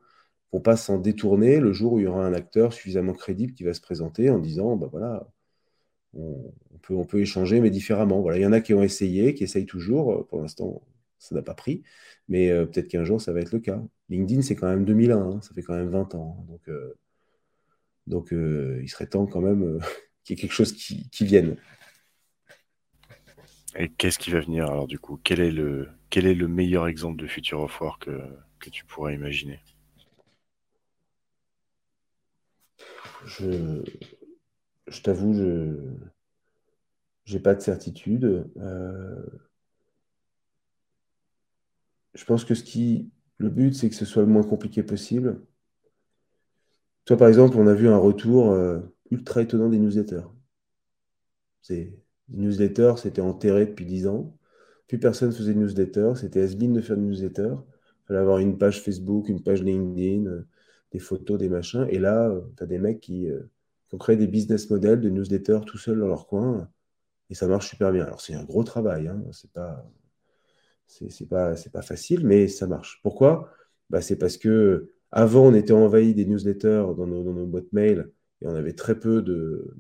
[0.52, 3.64] vont pas s'en détourner le jour où il y aura un acteur suffisamment crédible qui
[3.64, 5.28] va se présenter en disant, bah voilà,
[6.14, 6.52] on,
[6.82, 8.22] peut, on peut échanger, mais différemment.
[8.22, 10.28] Voilà, il y en a qui ont essayé, qui essayent toujours.
[10.28, 10.82] Pour l'instant,
[11.20, 11.84] ça n'a pas pris.
[12.28, 13.82] Mais euh, peut-être qu'un jour, ça va être le cas.
[14.10, 16.46] LinkedIn, c'est quand même 2001, hein, ça fait quand même 20 ans.
[16.48, 16.98] Donc, euh,
[18.08, 19.80] donc euh, il serait temps quand même
[20.24, 21.58] qu'il y ait quelque chose qui, vienne.
[23.76, 25.20] Et qu'est-ce qui va venir alors du coup?
[25.24, 28.22] Quel est, le, quel est le meilleur exemple de Future of Work que,
[28.60, 29.60] que tu pourrais imaginer?
[33.26, 33.84] Je,
[34.88, 38.50] je t'avoue, je n'ai pas de certitude.
[38.58, 39.26] Euh,
[42.14, 45.42] je pense que ce qui, le but, c'est que ce soit le moins compliqué possible.
[47.06, 48.80] Toi, par exemple, on a vu un retour euh,
[49.12, 50.28] ultra étonnant des newsletters.
[51.70, 51.94] Les
[52.30, 54.38] newsletters, c'était enterré depuis 10 ans.
[54.88, 56.14] Plus personne faisait de newsletters.
[56.16, 57.56] C'était has de faire de newsletters.
[57.56, 60.48] Il fallait avoir une page Facebook, une page LinkedIn, euh,
[60.94, 61.86] des photos, des machins.
[61.90, 63.30] Et là, tu as des mecs qui,
[63.88, 66.70] qui ont créé des business models de newsletters tout seuls dans leur coin
[67.30, 68.06] et ça marche super bien.
[68.06, 69.86] Alors c'est un gros travail, hein, c'est pas
[70.88, 73.00] c'est pas pas facile, mais ça marche.
[73.04, 73.52] Pourquoi?
[73.90, 78.10] Bah, c'est parce que avant on était envahi des newsletters dans nos, boîtes mail
[78.42, 79.74] et on avait très peu de,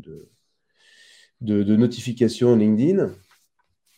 [1.41, 3.13] de, de notifications LinkedIn.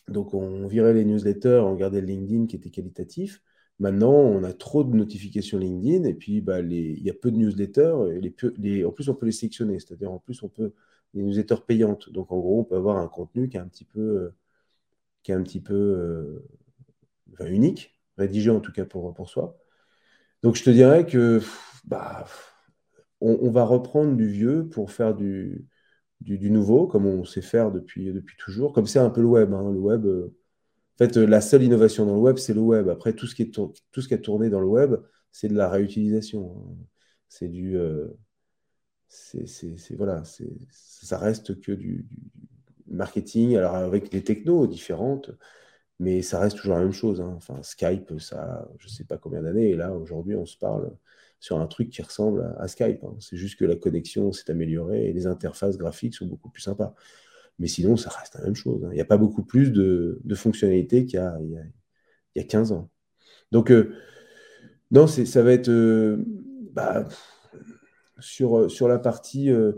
[0.07, 3.41] Donc on virait les newsletters, on gardait le LinkedIn qui était qualitatif.
[3.79, 7.37] Maintenant, on a trop de notifications LinkedIn et puis bah, il y a peu de
[7.37, 7.95] newsletters.
[8.63, 10.73] Et en plus, on peut les sélectionner, c'est-à-dire en plus, on peut
[11.13, 12.11] les newsletters payantes.
[12.11, 14.35] Donc, en gros, on peut avoir un contenu qui est un petit peu,
[15.29, 16.43] euh,
[17.41, 19.57] euh, unique, rédigé en tout cas pour, pour soi.
[20.43, 21.41] Donc, je te dirais que
[21.85, 22.25] bah,
[23.21, 25.65] on, va reprendre du vieux pour faire du,
[26.21, 28.73] du, nouveau, comme on sait faire depuis, depuis toujours.
[28.73, 29.53] Comme c'est un peu le web.
[29.53, 29.71] Hein.
[29.71, 30.05] Le web.
[30.05, 30.35] Euh,
[31.05, 32.89] fait, la seule innovation dans le web, c'est le web.
[32.89, 34.95] Après, tout ce qui est tout ce qui a tourné dans le web,
[35.31, 36.77] c'est de la réutilisation.
[37.29, 38.07] C'est du, euh,
[39.07, 40.23] c'est voilà,
[40.69, 42.07] ça reste que du,
[42.89, 45.31] marketing, alors avec des technos différentes,
[45.99, 47.21] mais ça reste toujours la même chose.
[47.21, 47.33] Hein.
[47.37, 50.91] Enfin, Skype, ça, je sais pas combien d'années, et là aujourd'hui, on se parle
[51.39, 53.03] sur un truc qui ressemble à, Skype.
[53.03, 53.15] Hein.
[53.19, 56.95] C'est juste que la connexion s'est améliorée et les interfaces graphiques sont beaucoup plus sympas.
[57.59, 58.83] Mais sinon, ça reste la même chose.
[58.85, 58.89] Hein.
[58.91, 61.37] Il n'y a pas beaucoup plus de, fonctionnalités qu'il y, a,
[62.35, 62.89] il, 15 ans.
[63.51, 63.93] Donc, euh,
[64.91, 66.23] non, ça va être euh,
[66.71, 67.07] bah,
[68.19, 69.73] sur, sur la partie euh,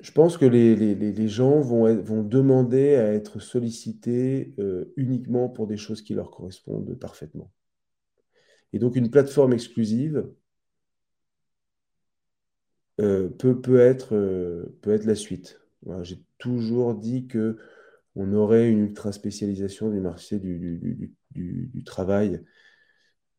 [0.00, 4.54] je pense que les, gens vont, vont, demander à être sollicités
[4.96, 7.52] uniquement pour des choses qui leur correspondent parfaitement.
[8.72, 10.30] Et donc une plateforme exclusive
[13.00, 14.10] peut, peut, être,
[14.82, 15.60] peut être la suite.
[16.02, 17.56] J'ai toujours dit que
[18.16, 22.42] on aurait une ultra spécialisation du marché du, du, travail.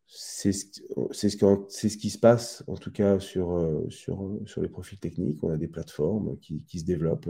[0.08, 0.82] C'est ce,
[1.12, 5.44] ce, ce, qui se passe, en tout cas, sur, euh, sur, sur les profils techniques.
[5.44, 7.30] On a des plateformes qui, qui se développent,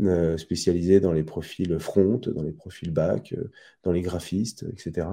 [0.00, 3.50] euh, spécialisées dans les profils front, dans les profils back, euh,
[3.82, 5.08] dans les graphistes, etc.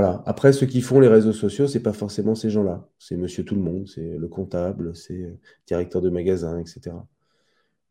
[0.00, 0.22] Voilà.
[0.26, 2.88] Après, ceux qui font les réseaux sociaux, c'est pas forcément ces gens-là.
[3.00, 6.92] C'est monsieur tout le monde, c'est le comptable, c'est le directeur de magasin, etc.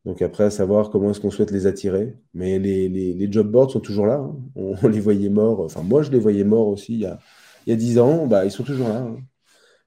[0.05, 2.15] Donc après, à savoir comment est-ce qu'on souhaite les attirer.
[2.33, 4.19] Mais les, job boards sont toujours là.
[4.19, 4.37] Hein.
[4.55, 5.59] On, les voyait morts.
[5.59, 7.19] Enfin, moi, je les voyais morts aussi il y a,
[7.65, 8.25] il y a 10 ans.
[8.25, 8.99] Bah, ils sont toujours là.
[9.01, 9.17] Hein.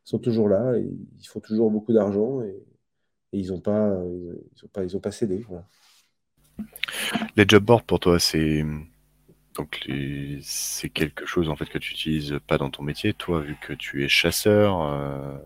[0.05, 0.75] Ils sont toujours là.
[0.77, 2.43] Ils font toujours beaucoup d'argent.
[2.43, 2.55] Et,
[3.33, 3.99] ils n'ont pas,
[4.63, 5.43] ils pas, pas cédé.
[7.35, 8.63] Les job boards, pour toi, c'est...
[9.55, 9.89] Donc
[10.43, 13.73] c'est quelque chose en fait que tu utilises pas dans ton métier, toi vu que
[13.73, 15.37] tu es chasseur, euh,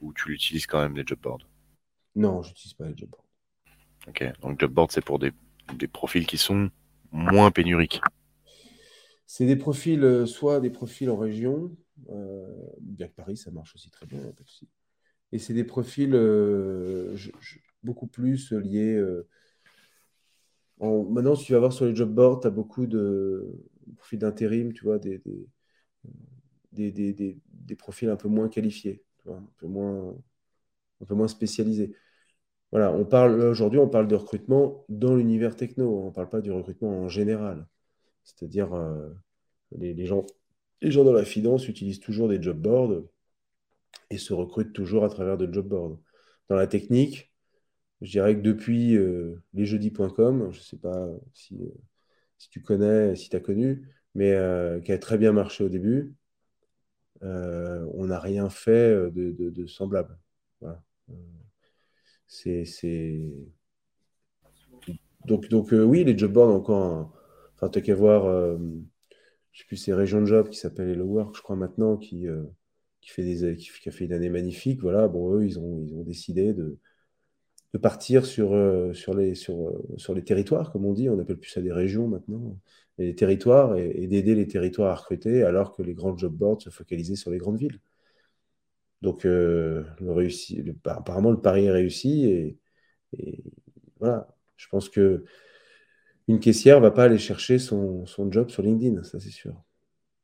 [0.00, 1.46] ou tu l'utilises quand même les job boards?
[2.14, 3.24] Non, je n'utilise pas les job boards.
[4.08, 5.32] Ok, donc Jobboard, c'est pour des,
[5.92, 6.70] profils qui sont
[7.12, 8.00] moins pénuriques.
[9.26, 11.76] C'est des profils, euh, soit des profils en région,
[12.08, 12.46] euh,
[12.80, 14.20] bien que Paris, ça marche aussi très bien,
[15.32, 16.12] Et c'est des profils
[17.82, 18.98] beaucoup plus liés.
[20.80, 23.46] Maintenant, si tu vas voir sur les job boards, tu as beaucoup de
[23.96, 25.20] profils d'intérim, tu vois, des,
[27.76, 30.14] profils un peu moins qualifiés, un, peu moins,
[31.08, 31.94] un spécialisés.
[32.72, 36.02] On parle aujourd'hui, on parle de recrutement dans l'univers techno.
[36.02, 37.66] On ne parle pas du recrutement en général.
[38.24, 39.08] C'est-à-dire, euh,
[39.72, 40.26] les, gens,
[40.82, 43.02] les gens dans la finance utilisent toujours des job boards
[44.10, 45.98] et se recrutent toujours à travers de job boards.
[46.48, 47.32] Dans la technique,
[48.00, 51.68] je dirais que depuis euh, lesjeudis.com, je ne sais pas si, euh,
[52.38, 54.32] si, tu connais, si tu as connu, mais
[54.84, 56.14] qui a très bien marché au début,
[57.22, 60.18] on n'a rien fait de, semblable.
[60.60, 60.82] Voilà.
[62.26, 62.64] C'est.
[65.26, 67.12] Donc, donc euh, oui, les job boards encore.
[67.54, 68.56] Enfin, tu qu'à voir, euh,
[69.52, 72.28] je sais plus, c'est Région de Job qui s'appelle Hello Work, je crois maintenant, qui,
[72.28, 72.44] euh,
[73.00, 74.80] qui, fait des, qui, a fait une année magnifique.
[74.80, 76.78] Voilà, bon, eux, ils ont, ils ont décidé de,
[77.74, 78.50] de partir sur,
[78.94, 81.08] sur, les, sur, sur les territoires, comme on dit.
[81.08, 82.58] On appelle plus ça des régions maintenant.
[82.98, 86.70] Les territoires et, d'aider les territoires à recruter, alors que les grands job boards se
[86.70, 87.80] focalisaient sur les grandes villes.
[89.02, 92.24] Donc, euh, le réussi, apparemment, le pari est réussi.
[92.26, 92.58] Et,
[94.00, 95.24] voilà, je pense que
[96.28, 99.54] une caissière ne va pas aller chercher son, job sur LinkedIn, ça c'est sûr.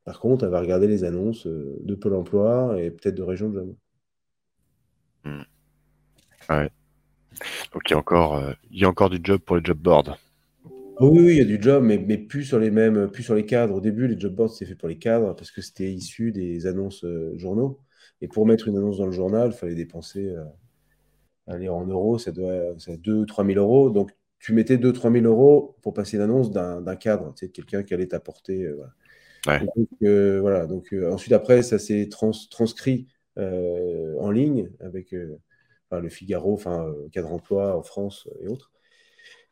[0.04, 3.48] Par contre, elle va regarder les annonces euh, de Pôle emploi et peut-être de Région
[3.48, 3.74] de job.
[5.24, 5.42] Hmm.
[6.50, 6.70] Ouais.
[7.73, 9.78] Donc il y, a encore, euh, il y a encore du job pour les job
[9.78, 10.19] boards.
[11.01, 13.35] oui, oui, il y a du job, mais, mais, plus sur les mêmes, plus sur
[13.35, 13.74] les cadres.
[13.74, 16.66] Au début, les job boards, c'était fait pour les cadres parce que c'était issu des
[16.66, 17.05] annonces
[17.36, 17.81] journaux.
[18.24, 20.44] Et pour mettre une annonce dans le journal, il fallait dépenser, euh,
[21.47, 23.90] aller en euros, ça doit être 2-3 000 euros.
[23.90, 27.93] Donc, tu mettais 2-3 000 euros pour passer l'annonce d'un cadre, tu sais, quelqu'un qui
[27.93, 28.65] allait t'apporter.
[28.65, 29.59] Euh.
[29.77, 30.66] Donc, euh, voilà.
[30.66, 35.15] Donc, ensuite, après, ça s'est transcrit en ligne avec
[36.00, 38.70] le Figaro, enfin, cadre emploi en France et autres.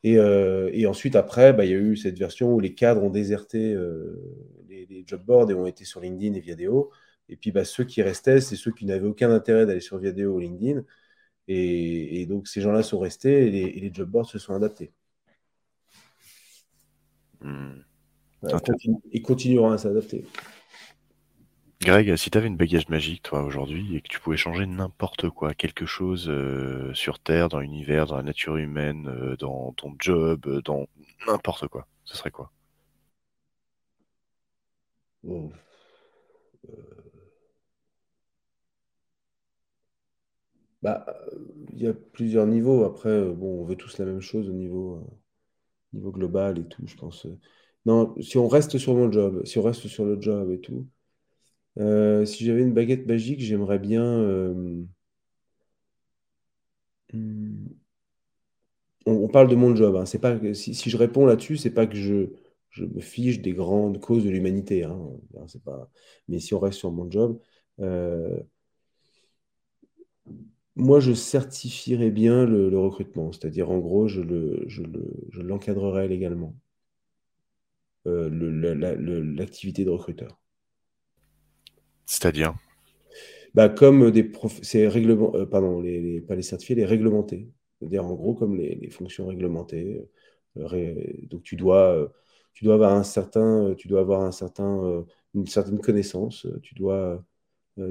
[0.04, 3.76] Et, ensuite, après, bah, il y a eu cette version où les cadres ont déserté
[4.68, 6.90] les, les, job boards et ont été sur LinkedIn et Viadeo.
[7.28, 10.34] Et puis bah, ceux qui restaient, c'est ceux qui n'avaient aucun intérêt d'aller sur Viadeo
[10.34, 10.84] ou LinkedIn.
[11.48, 14.92] Et, donc ces gens-là sont restés et les, job boards se sont adaptés.
[17.40, 17.82] Hmm.
[19.10, 20.24] ils continueront à s'adapter.
[21.82, 25.28] Greg, si tu avais une bagage magique, toi, aujourd'hui, et que tu pouvais changer n'importe
[25.28, 29.94] quoi, quelque chose euh, sur Terre, dans l'univers, dans la nature humaine, euh, dans ton
[29.98, 30.86] job, euh, dans
[31.26, 32.50] n'importe quoi, ce serait quoi?
[40.82, 41.06] Bah,
[41.72, 42.84] il y a plusieurs niveaux.
[42.84, 45.06] Après, bon, on veut tous la même chose au niveau,
[45.92, 47.26] niveau global et tout, je pense.
[47.86, 50.88] Non, si on reste sur mon job, si on reste sur le job et tout,
[51.78, 54.04] euh, si j'avais une baguette magique, j'aimerais bien.
[57.12, 57.66] Hmm,
[59.06, 59.96] on, parle de mon job.
[59.96, 60.06] Hein.
[60.06, 62.30] C'est pas si, je réponds là-dessus, c'est pas que je,
[62.78, 64.84] me fiche des grandes causes de l'humanité.
[64.84, 64.98] Hein.
[66.28, 67.38] Mais si on reste sur mon job,
[70.76, 74.20] moi, je certifierais bien le, recrutement, c'est-à-dire en gros, je
[75.40, 76.54] l'encadrerais légalement,
[78.06, 78.28] euh,
[79.36, 80.41] l'activité de recruteur.
[82.12, 82.54] C'est-à-dire
[83.54, 84.58] bah, comme des prof...
[84.62, 87.48] c'est règlement, euh, pardon, les, pas les certifiés, les réglementés.
[87.78, 90.06] C'est-à-dire en gros comme les, fonctions réglementées.
[90.58, 90.94] Euh,
[91.30, 92.12] donc tu dois,
[92.52, 96.46] tu dois avoir un certain, tu dois avoir un certain, une certaine connaissance.
[96.62, 97.24] Tu dois,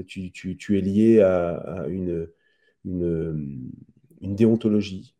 [0.06, 2.28] tu, tu, tu, es lié à, une,
[2.84, 3.70] une,
[4.20, 5.16] une déontologie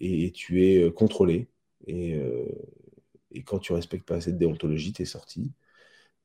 [0.00, 1.48] et, tu es contrôlé.
[1.86, 2.20] Et,
[3.32, 5.52] et quand tu respectes pas cette déontologie, tu es sorti.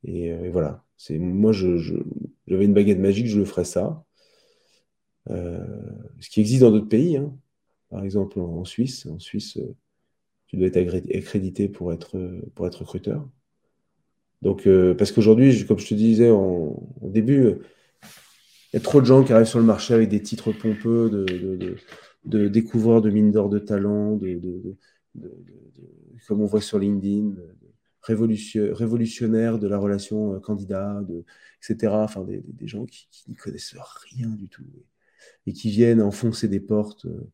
[0.04, 0.84] Et, voilà.
[1.10, 4.04] Moi, j'avais une baguette magique, je le ferais ça.
[5.30, 5.60] Euh,
[6.20, 7.34] ce qui existe dans d'autres pays, hein.
[7.90, 9.06] par exemple en, Suisse.
[9.06, 9.76] En Suisse, euh,
[10.48, 10.78] tu dois être
[11.16, 12.20] accrédité pour être,
[12.56, 13.28] pour être recruteur.
[14.42, 17.56] Donc, euh, parce qu'aujourd'hui, comme je te disais en, début,
[18.74, 21.10] il y a trop de gens qui arrivent sur le marché avec des titres pompeux
[21.10, 21.76] de, de,
[22.26, 24.78] de, découvreurs de mines d'or de talent, de,
[26.28, 27.34] comme on voit sur LinkedIn,
[28.02, 31.02] révolutionnaire de la relation candidat,
[31.62, 31.94] etc.
[31.94, 33.76] Enfin, des, gens qui, n'y connaissent
[34.10, 34.66] rien du tout
[35.46, 37.30] et qui viennent enfoncer des portes euh,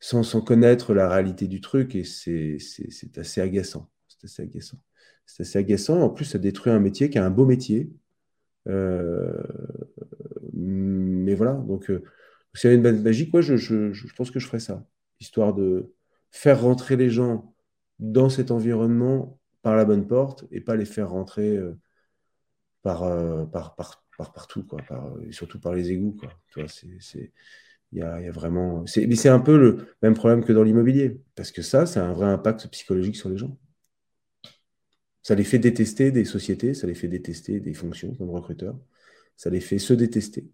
[0.00, 2.58] sans, sans connaître la réalité du truc et c'est
[3.16, 3.90] assez agaçant.
[4.08, 4.78] C'est assez agaçant.
[5.26, 6.00] C'est assez agaçant.
[6.00, 7.90] En plus, ça détruit un métier qui est un beau métier.
[8.68, 9.42] Euh,
[10.52, 12.02] mais voilà, donc euh,
[12.54, 14.86] s'il y avait une balle magique, moi, je, je, je, pense que je ferais ça,
[15.20, 15.92] histoire de
[16.30, 17.54] faire rentrer les gens
[17.98, 21.58] dans cet environnement par la bonne porte et pas les faire rentrer
[22.82, 23.00] par,
[23.50, 24.80] par, par, par, partout, quoi,
[25.26, 26.12] et surtout par les égouts.
[26.12, 26.30] Quoi.
[26.48, 27.32] Tu vois, c'est,
[27.92, 28.84] il y a, y a, vraiment.
[28.96, 32.12] Mais c'est un peu le même problème que dans l'immobilier, parce que ça, c'est un
[32.12, 33.58] vrai impact psychologique sur les gens.
[35.22, 38.78] Ça les fait détester des sociétés, ça les fait détester des fonctions comme recruteur,
[39.36, 40.50] ça les fait se détester.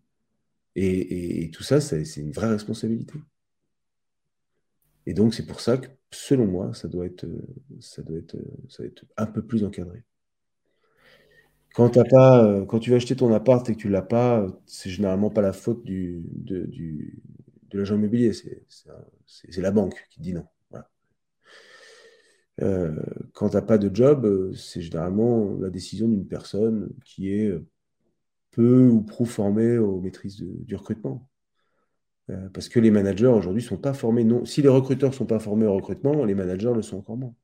[0.76, 3.14] Et, et, tout ça, c'est une vraie responsabilité.
[5.06, 7.26] Et donc, c'est pour ça que, selon moi, ça doit être,
[7.80, 8.36] ça doit être,
[8.68, 10.04] ça doit être un peu plus encadré.
[11.74, 14.02] Quand, as pas, euh, quand tu vas acheter ton appart et que tu ne l'as
[14.02, 17.22] pas, c'est généralement pas la faute du, de, du,
[17.70, 20.46] de l'agent immobilier, c'est la banque qui dit non.
[22.62, 22.94] Euh,
[23.32, 27.58] quand tu n'as pas de job, c'est généralement la décision d'une personne qui est
[28.52, 31.29] peu ou prou formée aux maîtrises du recrutement.
[32.30, 34.24] Euh, parce que les managers aujourd'hui ne sont pas formés.
[34.24, 34.44] Non.
[34.44, 37.34] Si les recruteurs ne sont pas formés au recrutement, les managers le sont encore moins.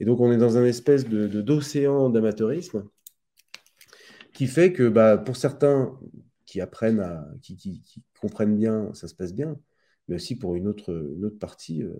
[0.00, 2.84] Et donc on est dans un espèce de d'océan d'amateurisme
[4.32, 5.98] qui fait que bah, pour certains
[6.46, 7.82] qui apprennent à, qui,
[8.20, 9.56] comprennent bien, ça se passe bien,
[10.08, 10.92] mais aussi pour une autre,
[11.22, 11.94] autre partie, euh,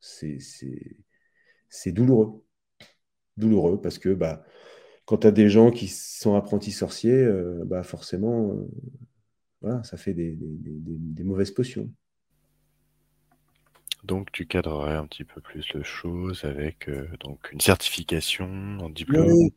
[0.00, 2.44] c'est douloureux.
[3.36, 4.44] Douloureux parce que bah,
[5.06, 8.54] quand tu as des gens qui sont apprentis sorciers, euh, bah, forcément,
[9.64, 11.90] voilà, ça fait des, des, mauvaises potions.
[14.04, 18.44] Donc tu cadrerais un petit peu plus le chose avec euh, donc une certification,
[18.82, 19.26] un diplôme.
[19.26, 19.54] Oui,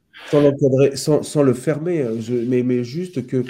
[0.95, 2.13] sans, sans, le fermer, hein,
[2.47, 3.43] mais, mais, juste que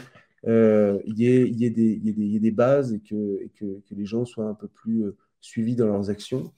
[0.48, 4.06] euh, il y, ait, y, ait y, des bases et, que, et que, que, les
[4.06, 6.52] gens soient un peu plus euh, suivis dans leurs actions.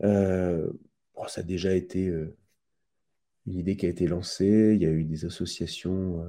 [0.00, 2.10] Bon, ça a déjà été
[3.46, 4.72] une idée qui a été lancée.
[4.74, 6.24] Il y a eu des associations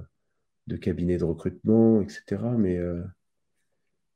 [0.67, 2.41] de cabinets de recrutement, etc.
[2.57, 2.79] Mais,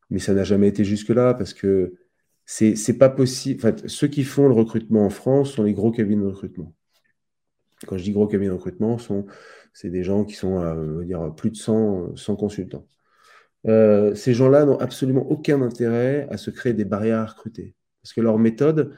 [0.10, 1.94] mais ça n'a jamais été jusque-là parce que
[2.46, 3.66] c'est pas possible.
[3.66, 6.74] En ceux qui font le recrutement en France sont les gros cabinets de recrutement.
[7.88, 8.98] Quand je dis gros cabinets de recrutement,
[9.74, 12.86] c'est des gens qui sont à dire, plus de 100, 100 consultants.
[13.68, 17.76] Euh, ces gens-là n'ont absolument aucun intérêt à se créer des barrières à recruter.
[18.02, 18.98] Parce que leur méthode,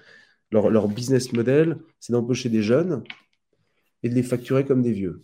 [0.51, 3.03] leur, leur business model, c'est d'embaucher des jeunes
[4.03, 5.21] et de les facturer comme des vieux.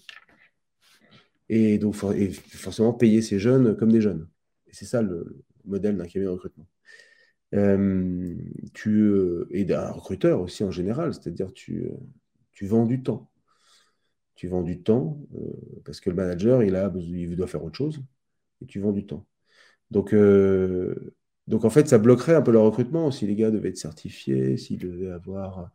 [1.50, 4.28] Et donc, et forcément, payer ces jeunes comme des jeunes.
[4.68, 6.68] Et c'est ça le modèle d'un cabinet de recrutement.
[7.56, 8.36] Euh,
[8.74, 11.98] tu, euh, et d'un recruteur aussi en général, c'est-à-dire tu, euh,
[12.52, 13.30] tu vends du temps.
[14.36, 15.20] Tu vends du temps
[15.84, 18.02] parce que le manager, il, a, il doit faire autre chose
[18.62, 19.26] et tu vends du temps.
[19.92, 20.16] Donc,
[21.48, 24.56] donc en fait, ça bloquerait un peu le recrutement si les gars devaient être certifiés,
[24.56, 25.72] s'ils devaient avoir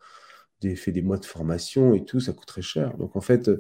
[0.63, 2.97] des, fait des mois de formation et tout, ça coûterait cher.
[2.97, 3.51] Donc en fait,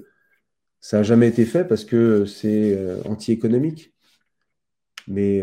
[0.84, 3.94] ça n'a jamais été fait parce que c'est anti-économique.
[5.08, 5.42] Mais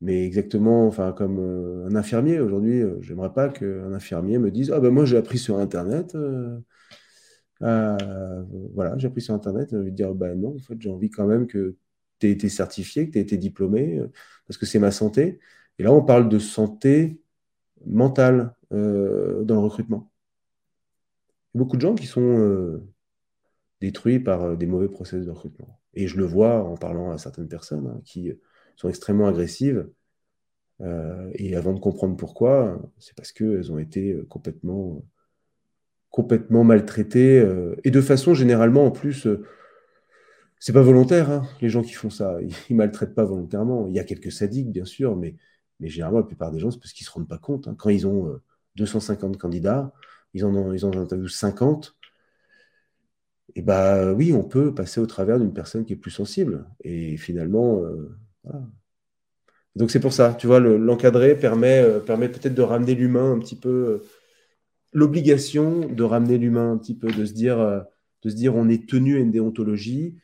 [0.00, 4.70] mais exactement, enfin, comme euh, un infirmier, aujourd'hui, euh, j'aimerais pas qu'un infirmier me dise
[4.72, 6.14] Ah ben moi j'ai appris sur Internet.
[7.62, 8.38] Euh,
[8.74, 9.70] voilà, j'ai appris sur Internet.
[9.72, 11.76] Je vais dire Bah non, en fait, j'ai envie quand même que
[12.18, 14.00] tu aies été certifié, que tu aies été diplômé,
[14.46, 15.40] parce que c'est ma santé.
[15.78, 17.20] Et là, on parle de santé
[17.86, 18.76] mentale dans
[19.54, 20.10] le recrutement.
[21.54, 22.80] Il y a beaucoup de gens qui sont
[23.80, 25.80] détruits par des mauvais process de recrutement.
[25.94, 28.32] Et je le vois en parlant à certaines personnes hein, qui
[28.76, 29.88] sont extrêmement agressives.
[30.80, 35.02] Euh, et avant de comprendre pourquoi, c'est parce qu'elles ont été euh, complètement,
[36.10, 39.26] complètement maltraitées, euh, et de façon généralement en plus
[40.58, 42.38] c'est pas volontaire, hein, les gens qui font ça.
[42.42, 43.86] Ils, ils maltraitent pas volontairement.
[43.88, 45.36] Il y a quelques sadiques, bien sûr, mais,
[45.80, 47.66] mais généralement, la plupart des gens, c'est parce qu'ils se rendent pas compte.
[47.66, 47.74] hein.
[47.78, 48.42] Quand ils ont euh,
[48.76, 49.92] 250 candidats,
[50.34, 51.96] ils en ont, ils en interviewent 50.
[53.56, 56.66] Et bah oui, on peut passer au travers d'une personne qui est plus sensible.
[56.84, 58.62] Et finalement, euh, voilà.
[59.76, 63.32] Donc c'est pour ça, tu vois, le- l'encadrer permet, euh, permet peut-être de ramener l'humain
[63.32, 63.98] un petit peu, euh,
[64.92, 67.58] l'obligation de ramener l'humain un petit peu, de se dire,
[68.22, 70.16] de se dire on est tenu à une déontologie,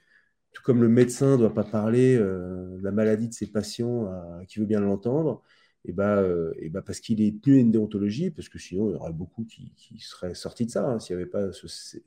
[0.53, 4.41] tout comme le médecin ne doit pas parler de la maladie de ses patients à,
[4.49, 5.43] qui veut bien l'entendre,
[5.93, 8.93] bah, euh, et bah parce qu'il est tenu à une déontologie, parce que sinon il
[8.93, 11.99] y aurait beaucoup qui, seraient sortis de ça, hein, s'il n'y avait pas ce-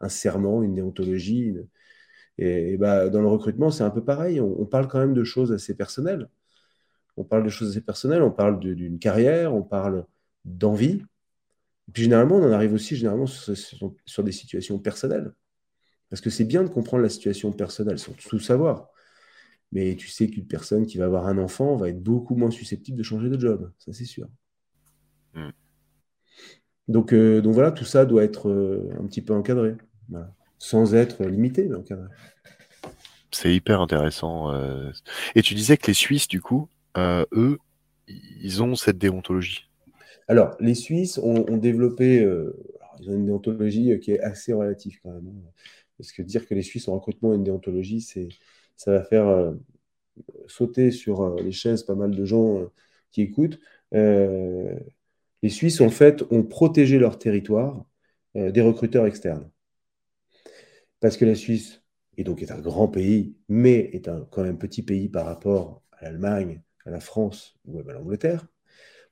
[0.00, 1.54] un serment, une déontologie.
[2.38, 5.52] Et, bah, dans le recrutement, c'est un peu pareil, on, parle quand même de choses
[5.52, 6.28] assez personnelles.
[7.16, 10.06] On parle de choses assez personnelles, on parle d'une carrière, on parle
[10.44, 11.02] d'envie.
[11.88, 15.32] Et puis généralement, on en arrive aussi généralement sur- sur des situations personnelles.
[16.10, 18.88] Parce que c'est bien de comprendre la situation personnelle sans tout savoir.
[19.74, 22.96] Mais tu sais qu'une personne qui va avoir un enfant va être beaucoup moins susceptible
[22.96, 24.28] de changer de job, ça c'est sûr.
[25.34, 25.50] Mm.
[26.86, 29.74] Donc, euh, donc voilà, tout ça doit être euh, un petit peu encadré.
[30.08, 30.32] Voilà.
[30.58, 32.06] Sans être limité, mais encadré.
[33.32, 34.52] C'est hyper intéressant.
[34.52, 34.92] euh.
[35.34, 37.58] Et tu disais que les Suisses, du coup, eux,
[38.06, 39.68] ils ont cette déontologie.
[40.28, 45.00] Alors, les Suisses ont, ont développé, alors, ils ont une déontologie qui est assez relative
[45.02, 45.26] quand même.
[45.26, 45.50] hein.
[45.98, 48.28] Parce que dire que les Suisses en recrutement ont une déontologie, c'est,
[48.76, 49.52] ça va faire euh,
[50.46, 52.72] sauter sur euh, les chaises pas mal de gens euh,
[53.10, 53.58] qui écoutent.
[53.92, 57.84] Les Suisses, en fait, ont protégé leur territoire
[58.34, 59.48] des recruteurs externes.
[61.00, 61.82] Parce que la Suisse
[62.16, 65.82] est donc est un grand pays, mais est un quand même petit pays par rapport
[65.92, 68.48] à l'Allemagne, à la France ou même à l'Angleterre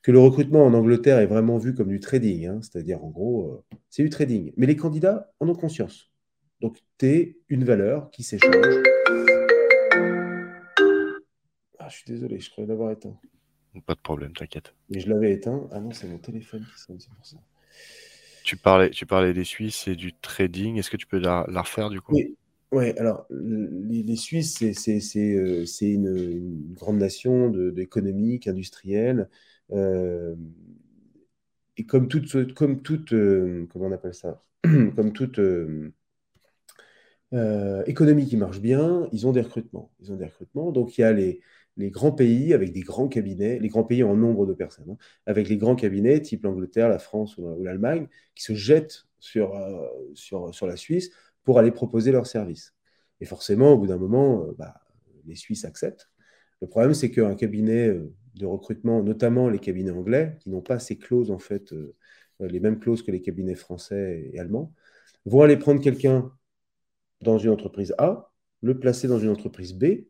[0.03, 3.65] que le recrutement en Angleterre est vraiment vu comme du trading, hein, c'est-à-dire en gros,
[3.89, 4.53] c'est du trading.
[4.57, 6.11] Mais les candidats en ont conscience.
[6.61, 8.83] Donc, tu es une valeur qui s'échange.
[11.93, 13.17] Je suis désolé, je croyais l'avoir éteint.
[13.85, 14.75] Pas de problème, t'inquiète.
[14.89, 15.69] Mais je l'avais éteint.
[15.73, 17.37] Ah non, c'est mon téléphone qui sonne, c'est pour ça.
[18.45, 20.77] Tu parlais, tu parlais des Suisses et du trading.
[20.79, 22.15] Est-ce que tu peux la, la refaire, du coup?
[22.15, 22.37] Oui.
[22.73, 29.29] Ouais, alors les, les Suisses, c'est euh, une, une grande nation de- d'économique, industrielle.
[29.73, 30.35] euh,
[31.77, 34.43] et comme toute, comme toute euh, comment on appelle ça?
[34.97, 35.39] Comme toute
[37.87, 39.91] économie qui marche bien, ils ont des recrutements.
[40.01, 40.73] Ils ont des recrutements.
[40.73, 41.41] Donc il y a les,
[41.77, 44.97] les grands pays avec des grands cabinets, les grands pays en nombre de personnes, hein,
[45.27, 49.87] avec les grands cabinets type l'Angleterre, la France ou, l'Allemagne, qui se jettent sur, euh,
[50.15, 51.11] sur, sur la Suisse
[51.45, 52.75] pour aller proposer leurs services.
[53.21, 54.75] Et forcément, au bout d'un moment, euh, bah,
[55.27, 56.11] les Suisses acceptent.
[56.61, 60.79] Le problème, c'est qu'un cabinet euh, de recrutement, notamment les cabinets anglais, qui n'ont pas
[60.79, 61.75] ces clauses, en fait,
[62.41, 64.73] les mêmes clauses que les cabinets français et allemands,
[65.27, 66.33] vont aller prendre quelqu'un
[67.21, 68.33] dans une entreprise A,
[68.63, 70.07] le placer dans une entreprise B,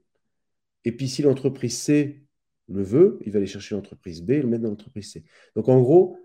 [0.85, 2.25] et puis si l'entreprise C
[2.69, 5.25] le veut, il va aller chercher l'entreprise B et le mettre dans l'entreprise C.
[5.57, 6.19] Donc en gros,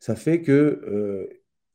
[0.00, 1.28] ça fait que euh,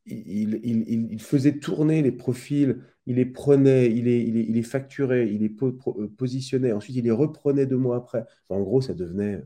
[0.06, 5.74] il, faisait tourner les profils, il les prenait, il les, facturait, il les po
[6.18, 8.26] positionnait, ensuite il les reprenait deux mois après.
[8.49, 9.44] En gros, ça devenait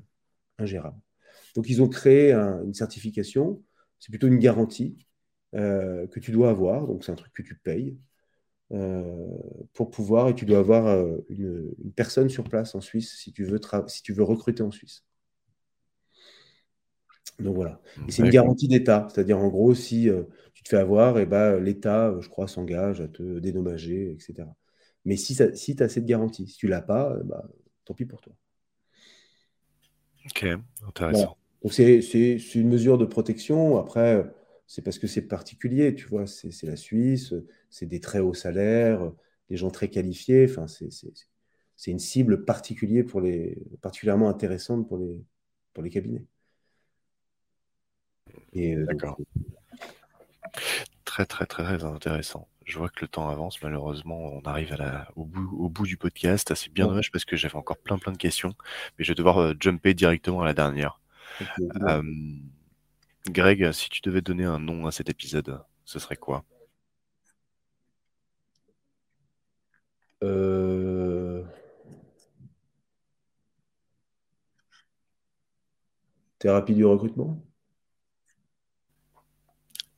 [0.58, 1.00] ingérable.
[1.56, 3.64] Donc ils ont créé un, une certification,
[4.00, 4.98] c'est plutôt une garantie
[5.56, 7.98] euh, que tu dois avoir, donc c'est un truc que tu payes.
[8.74, 9.28] Euh,
[9.74, 13.34] pour pouvoir, et tu dois avoir euh, une, une, personne sur place en Suisse si
[13.34, 15.04] tu veux, si tu veux recruter en Suisse.
[17.40, 17.82] Donc voilà.
[18.08, 20.24] Et c'est une garantie d'État, c'est-à-dire en gros, si euh,
[20.54, 24.48] tu te fais avoir, et ben, l'État, je crois, s'engage à te dédommager, etc.
[25.04, 27.44] Mais si, si tu as cette garantie, si tu l'as pas, bah,
[27.84, 28.34] tant pis pour toi.
[30.28, 30.46] Ok,
[30.88, 31.18] intéressant.
[31.18, 31.36] Voilà.
[31.64, 33.78] Donc c'est une mesure de protection.
[33.78, 34.24] Après,
[34.72, 37.34] c'est parce que c'est particulier, tu vois, c'est la Suisse,
[37.70, 39.12] c'est des très hauts salaires,
[39.50, 45.22] des gens très qualifiés, enfin, c'est une cible particulière pour les, particulièrement intéressante pour les,
[45.74, 46.26] pour les cabinets.
[48.56, 49.20] Euh, D'accord.
[51.04, 52.48] Très, très, très, très intéressant.
[52.64, 55.86] Je vois que le temps avance, malheureusement, on arrive à la, au, bout, au bout
[55.86, 56.56] du podcast.
[56.56, 56.92] C'est bien ouais.
[56.92, 58.56] dommage parce que j'avais encore plein, plein de questions,
[58.98, 61.02] mais je vais devoir euh, jumper directement à la dernière.
[61.42, 62.02] Okay, euh,
[63.28, 66.44] Greg, si tu devais donner un nom à cet épisode, ce serait quoi?
[70.24, 71.44] Euh...
[76.40, 77.40] Thérapie du recrutement?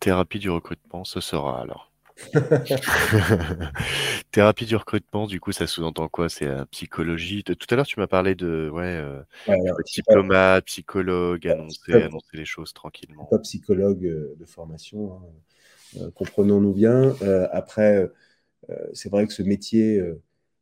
[0.01, 1.92] Thérapie du recrutement, ce sera alors.
[4.31, 6.29] Thérapie du recrutement, du coup, ça sous-entend quoi?
[6.29, 7.43] C'est la psychologie?
[7.43, 9.59] Tout à l'heure, tu m'as parlé de ouais, euh, ouais
[9.93, 13.25] diplomate, psychologue, annoncer, annoncer les choses tranquillement.
[13.25, 15.21] Pas psychologue euh, de formation, hein.
[16.01, 17.15] euh, comprenons-nous bien.
[17.21, 18.09] Euh, après,
[18.93, 20.01] c'est vrai que ce métier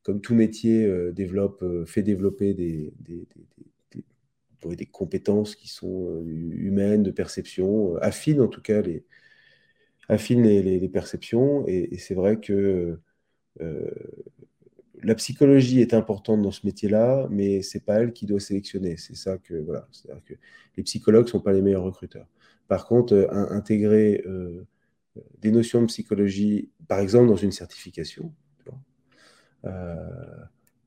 [0.01, 3.27] comme tout métier, développe, fait développer des, des,
[4.65, 9.05] des, compétences qui sont humaines, de perception, affine en tout cas les,
[10.09, 11.65] affine les, perceptions.
[11.67, 12.99] Et, c'est vrai que
[15.03, 18.97] la psychologie est importante dans ce métier-là, mais c'est pas elle qui doit sélectionner.
[18.97, 20.33] C'est ça que voilà, c'est-à-dire que
[20.77, 22.27] les psychologues sont pas les meilleurs recruteurs.
[22.67, 24.23] Par contre, intégrer
[25.39, 28.33] des notions de psychologie, par exemple dans une certification,
[29.65, 29.95] euh,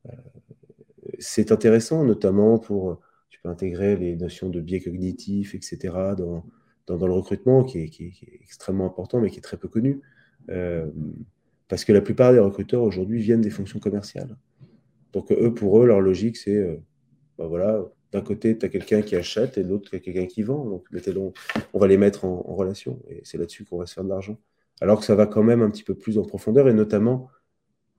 [0.06, 0.12] euh,
[1.18, 3.00] c'est intéressant, notamment pour,
[3.30, 5.78] tu peux intégrer les notions de biais cognitifs, etc.,
[6.16, 6.44] dans,
[6.86, 10.00] dans, le recrutement, qui est, extrêmement important, mais qui est très peu connu.
[10.50, 10.86] Euh,
[11.68, 14.36] parce que la plupart des recruteurs aujourd'hui viennent des fonctions commerciales.
[15.12, 16.80] Donc, eux, pour eux, leur logique, c'est,
[17.38, 17.82] bah voilà,
[18.14, 20.64] d'un côté, tu as quelqu'un qui achète et de l'autre, tu as quelqu'un qui vend.
[20.64, 20.84] Donc,
[21.72, 23.00] on va les mettre en, relation.
[23.08, 24.38] Et c'est là-dessus qu'on va se faire de l'argent.
[24.80, 27.28] Alors que ça va quand même un petit peu plus en profondeur, et notamment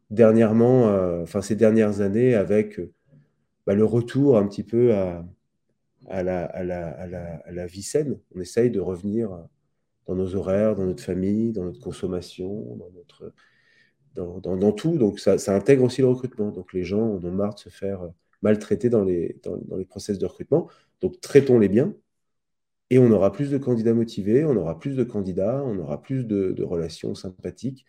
[0.10, 2.94] dernièrement, euh, enfin ces dernières années, avec euh,
[3.68, 5.26] bah, le retour un petit peu à,
[6.08, 8.20] à, la, vie saine.
[8.36, 9.30] On essaye de revenir
[10.08, 13.34] dans nos horaires, dans notre famille, dans notre consommation, dans, notre,
[14.42, 14.98] dans, tout.
[14.98, 16.52] Donc ça, intègre aussi le recrutement.
[16.52, 18.02] Donc les gens en ont marre de se faire
[18.42, 20.70] maltraiter dans les, dans, process de recrutement.
[21.02, 21.94] Donc traitons-les bien.
[22.92, 26.26] Et on aura plus de candidats motivés, on aura plus de candidats, on aura plus
[26.26, 27.86] de, de relations sympathiques.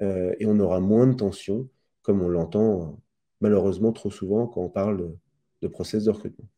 [0.00, 1.68] Euh, et on aura moins de tensions,
[2.02, 3.00] comme on l'entend
[3.40, 5.14] malheureusement trop souvent quand on parle
[5.62, 6.48] de process de recrutement.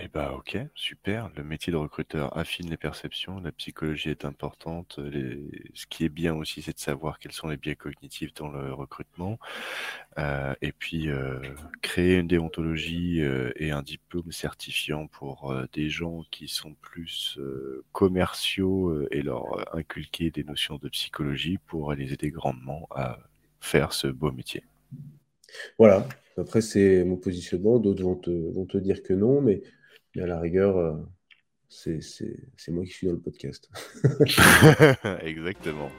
[0.00, 1.30] Eh bah ok, super.
[1.36, 5.00] Le métier de recruteur affine les perceptions, la psychologie est importante.
[5.74, 8.72] Ce qui est bien aussi, c'est de savoir quels sont les biais cognitifs dans le
[8.72, 9.38] recrutement.
[10.18, 11.40] Euh, et puis euh,
[11.82, 17.38] créer une déontologie euh, et un diplôme certifiant pour des gens qui sont plus
[17.92, 23.18] commerciaux et leur inculquer des notions de psychologie pour les aider grandement à
[23.60, 24.64] faire ce beau métier.
[25.78, 26.06] Voilà.
[26.36, 27.78] Après, c'est mon positionnement.
[27.78, 29.62] D'autres vont te, vont te dire que non, mais
[30.20, 30.94] à la rigueur, euh,
[31.68, 33.70] c'est moi qui suis dans le podcast.
[35.22, 35.90] Exactement.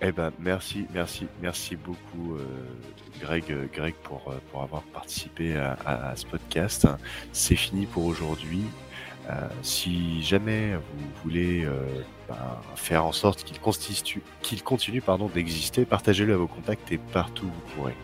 [0.00, 2.44] Eh ben, merci, merci, merci beaucoup, euh,
[3.20, 6.88] Greg, Greg, pour, euh, pour avoir participé à, ce podcast.
[7.32, 8.64] C'est fini pour aujourd'hui.
[9.62, 11.64] si jamais vous voulez
[12.28, 13.58] ben, faire en sorte qu'il
[14.42, 17.94] qu'il continue d'exister, partagez-le à vos contacts et partout où vous pourrez.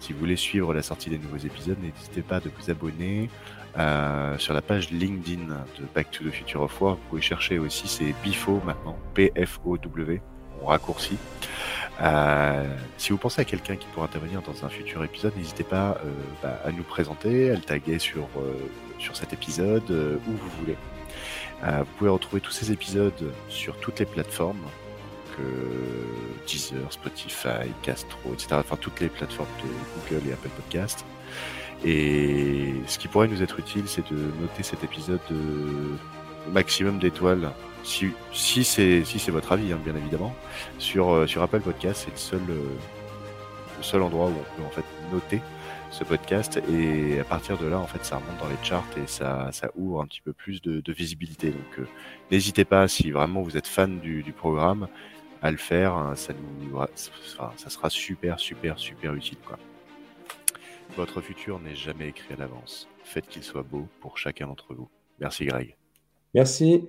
[0.00, 3.30] Si vous voulez suivre la sortie des nouveaux épisodes, n'hésitez pas à vous abonner,
[3.76, 6.94] euh, sur la page LinkedIn de Back to the Future of War.
[6.94, 10.20] Vous pouvez chercher aussi, c'est BIFO maintenant, P-F-O-W,
[10.62, 11.16] on raccourci.
[12.00, 12.64] Euh,
[12.96, 16.10] si vous pensez à quelqu'un qui pourra intervenir dans un futur épisode, n'hésitez pas euh,
[16.42, 18.28] bah, à nous présenter, à le taguer sur,
[18.98, 20.76] sur cet épisode, où vous voulez.
[21.62, 24.64] vous pouvez retrouver tous ces épisodes sur toutes les plateformes,
[26.48, 28.48] Deezer, Spotify, Castro, etc.
[28.54, 31.04] Enfin, toutes les plateformes de Google et Apple Podcast.
[31.84, 37.50] Et ce qui pourrait nous être utile, c'est de noter cet épisode au maximum d'étoiles.
[37.84, 40.34] Si, si c'est si votre avis, hein, bien évidemment,
[40.78, 42.64] sur euh, sur Apple Podcast, c'est le seul euh,
[43.76, 45.40] le seul endroit où on peut en fait noter
[45.90, 46.60] ce podcast.
[46.68, 49.70] Et à partir de là en fait ça remonte dans les charts et ça, ça
[49.76, 51.50] ouvre un petit peu plus de, de visibilité.
[51.50, 51.86] Donc euh,
[52.30, 54.88] n'hésitez pas si vraiment vous êtes fan du, du programme
[55.40, 59.56] à le faire hein, ça nous ça sera super super super utile quoi
[60.96, 62.88] votre futur n'est jamais écrit à l'avance.
[63.04, 64.88] Faites qu'il soit beau pour chacun d'entre vous.
[65.20, 65.76] Merci Greg.
[66.34, 66.84] Merci.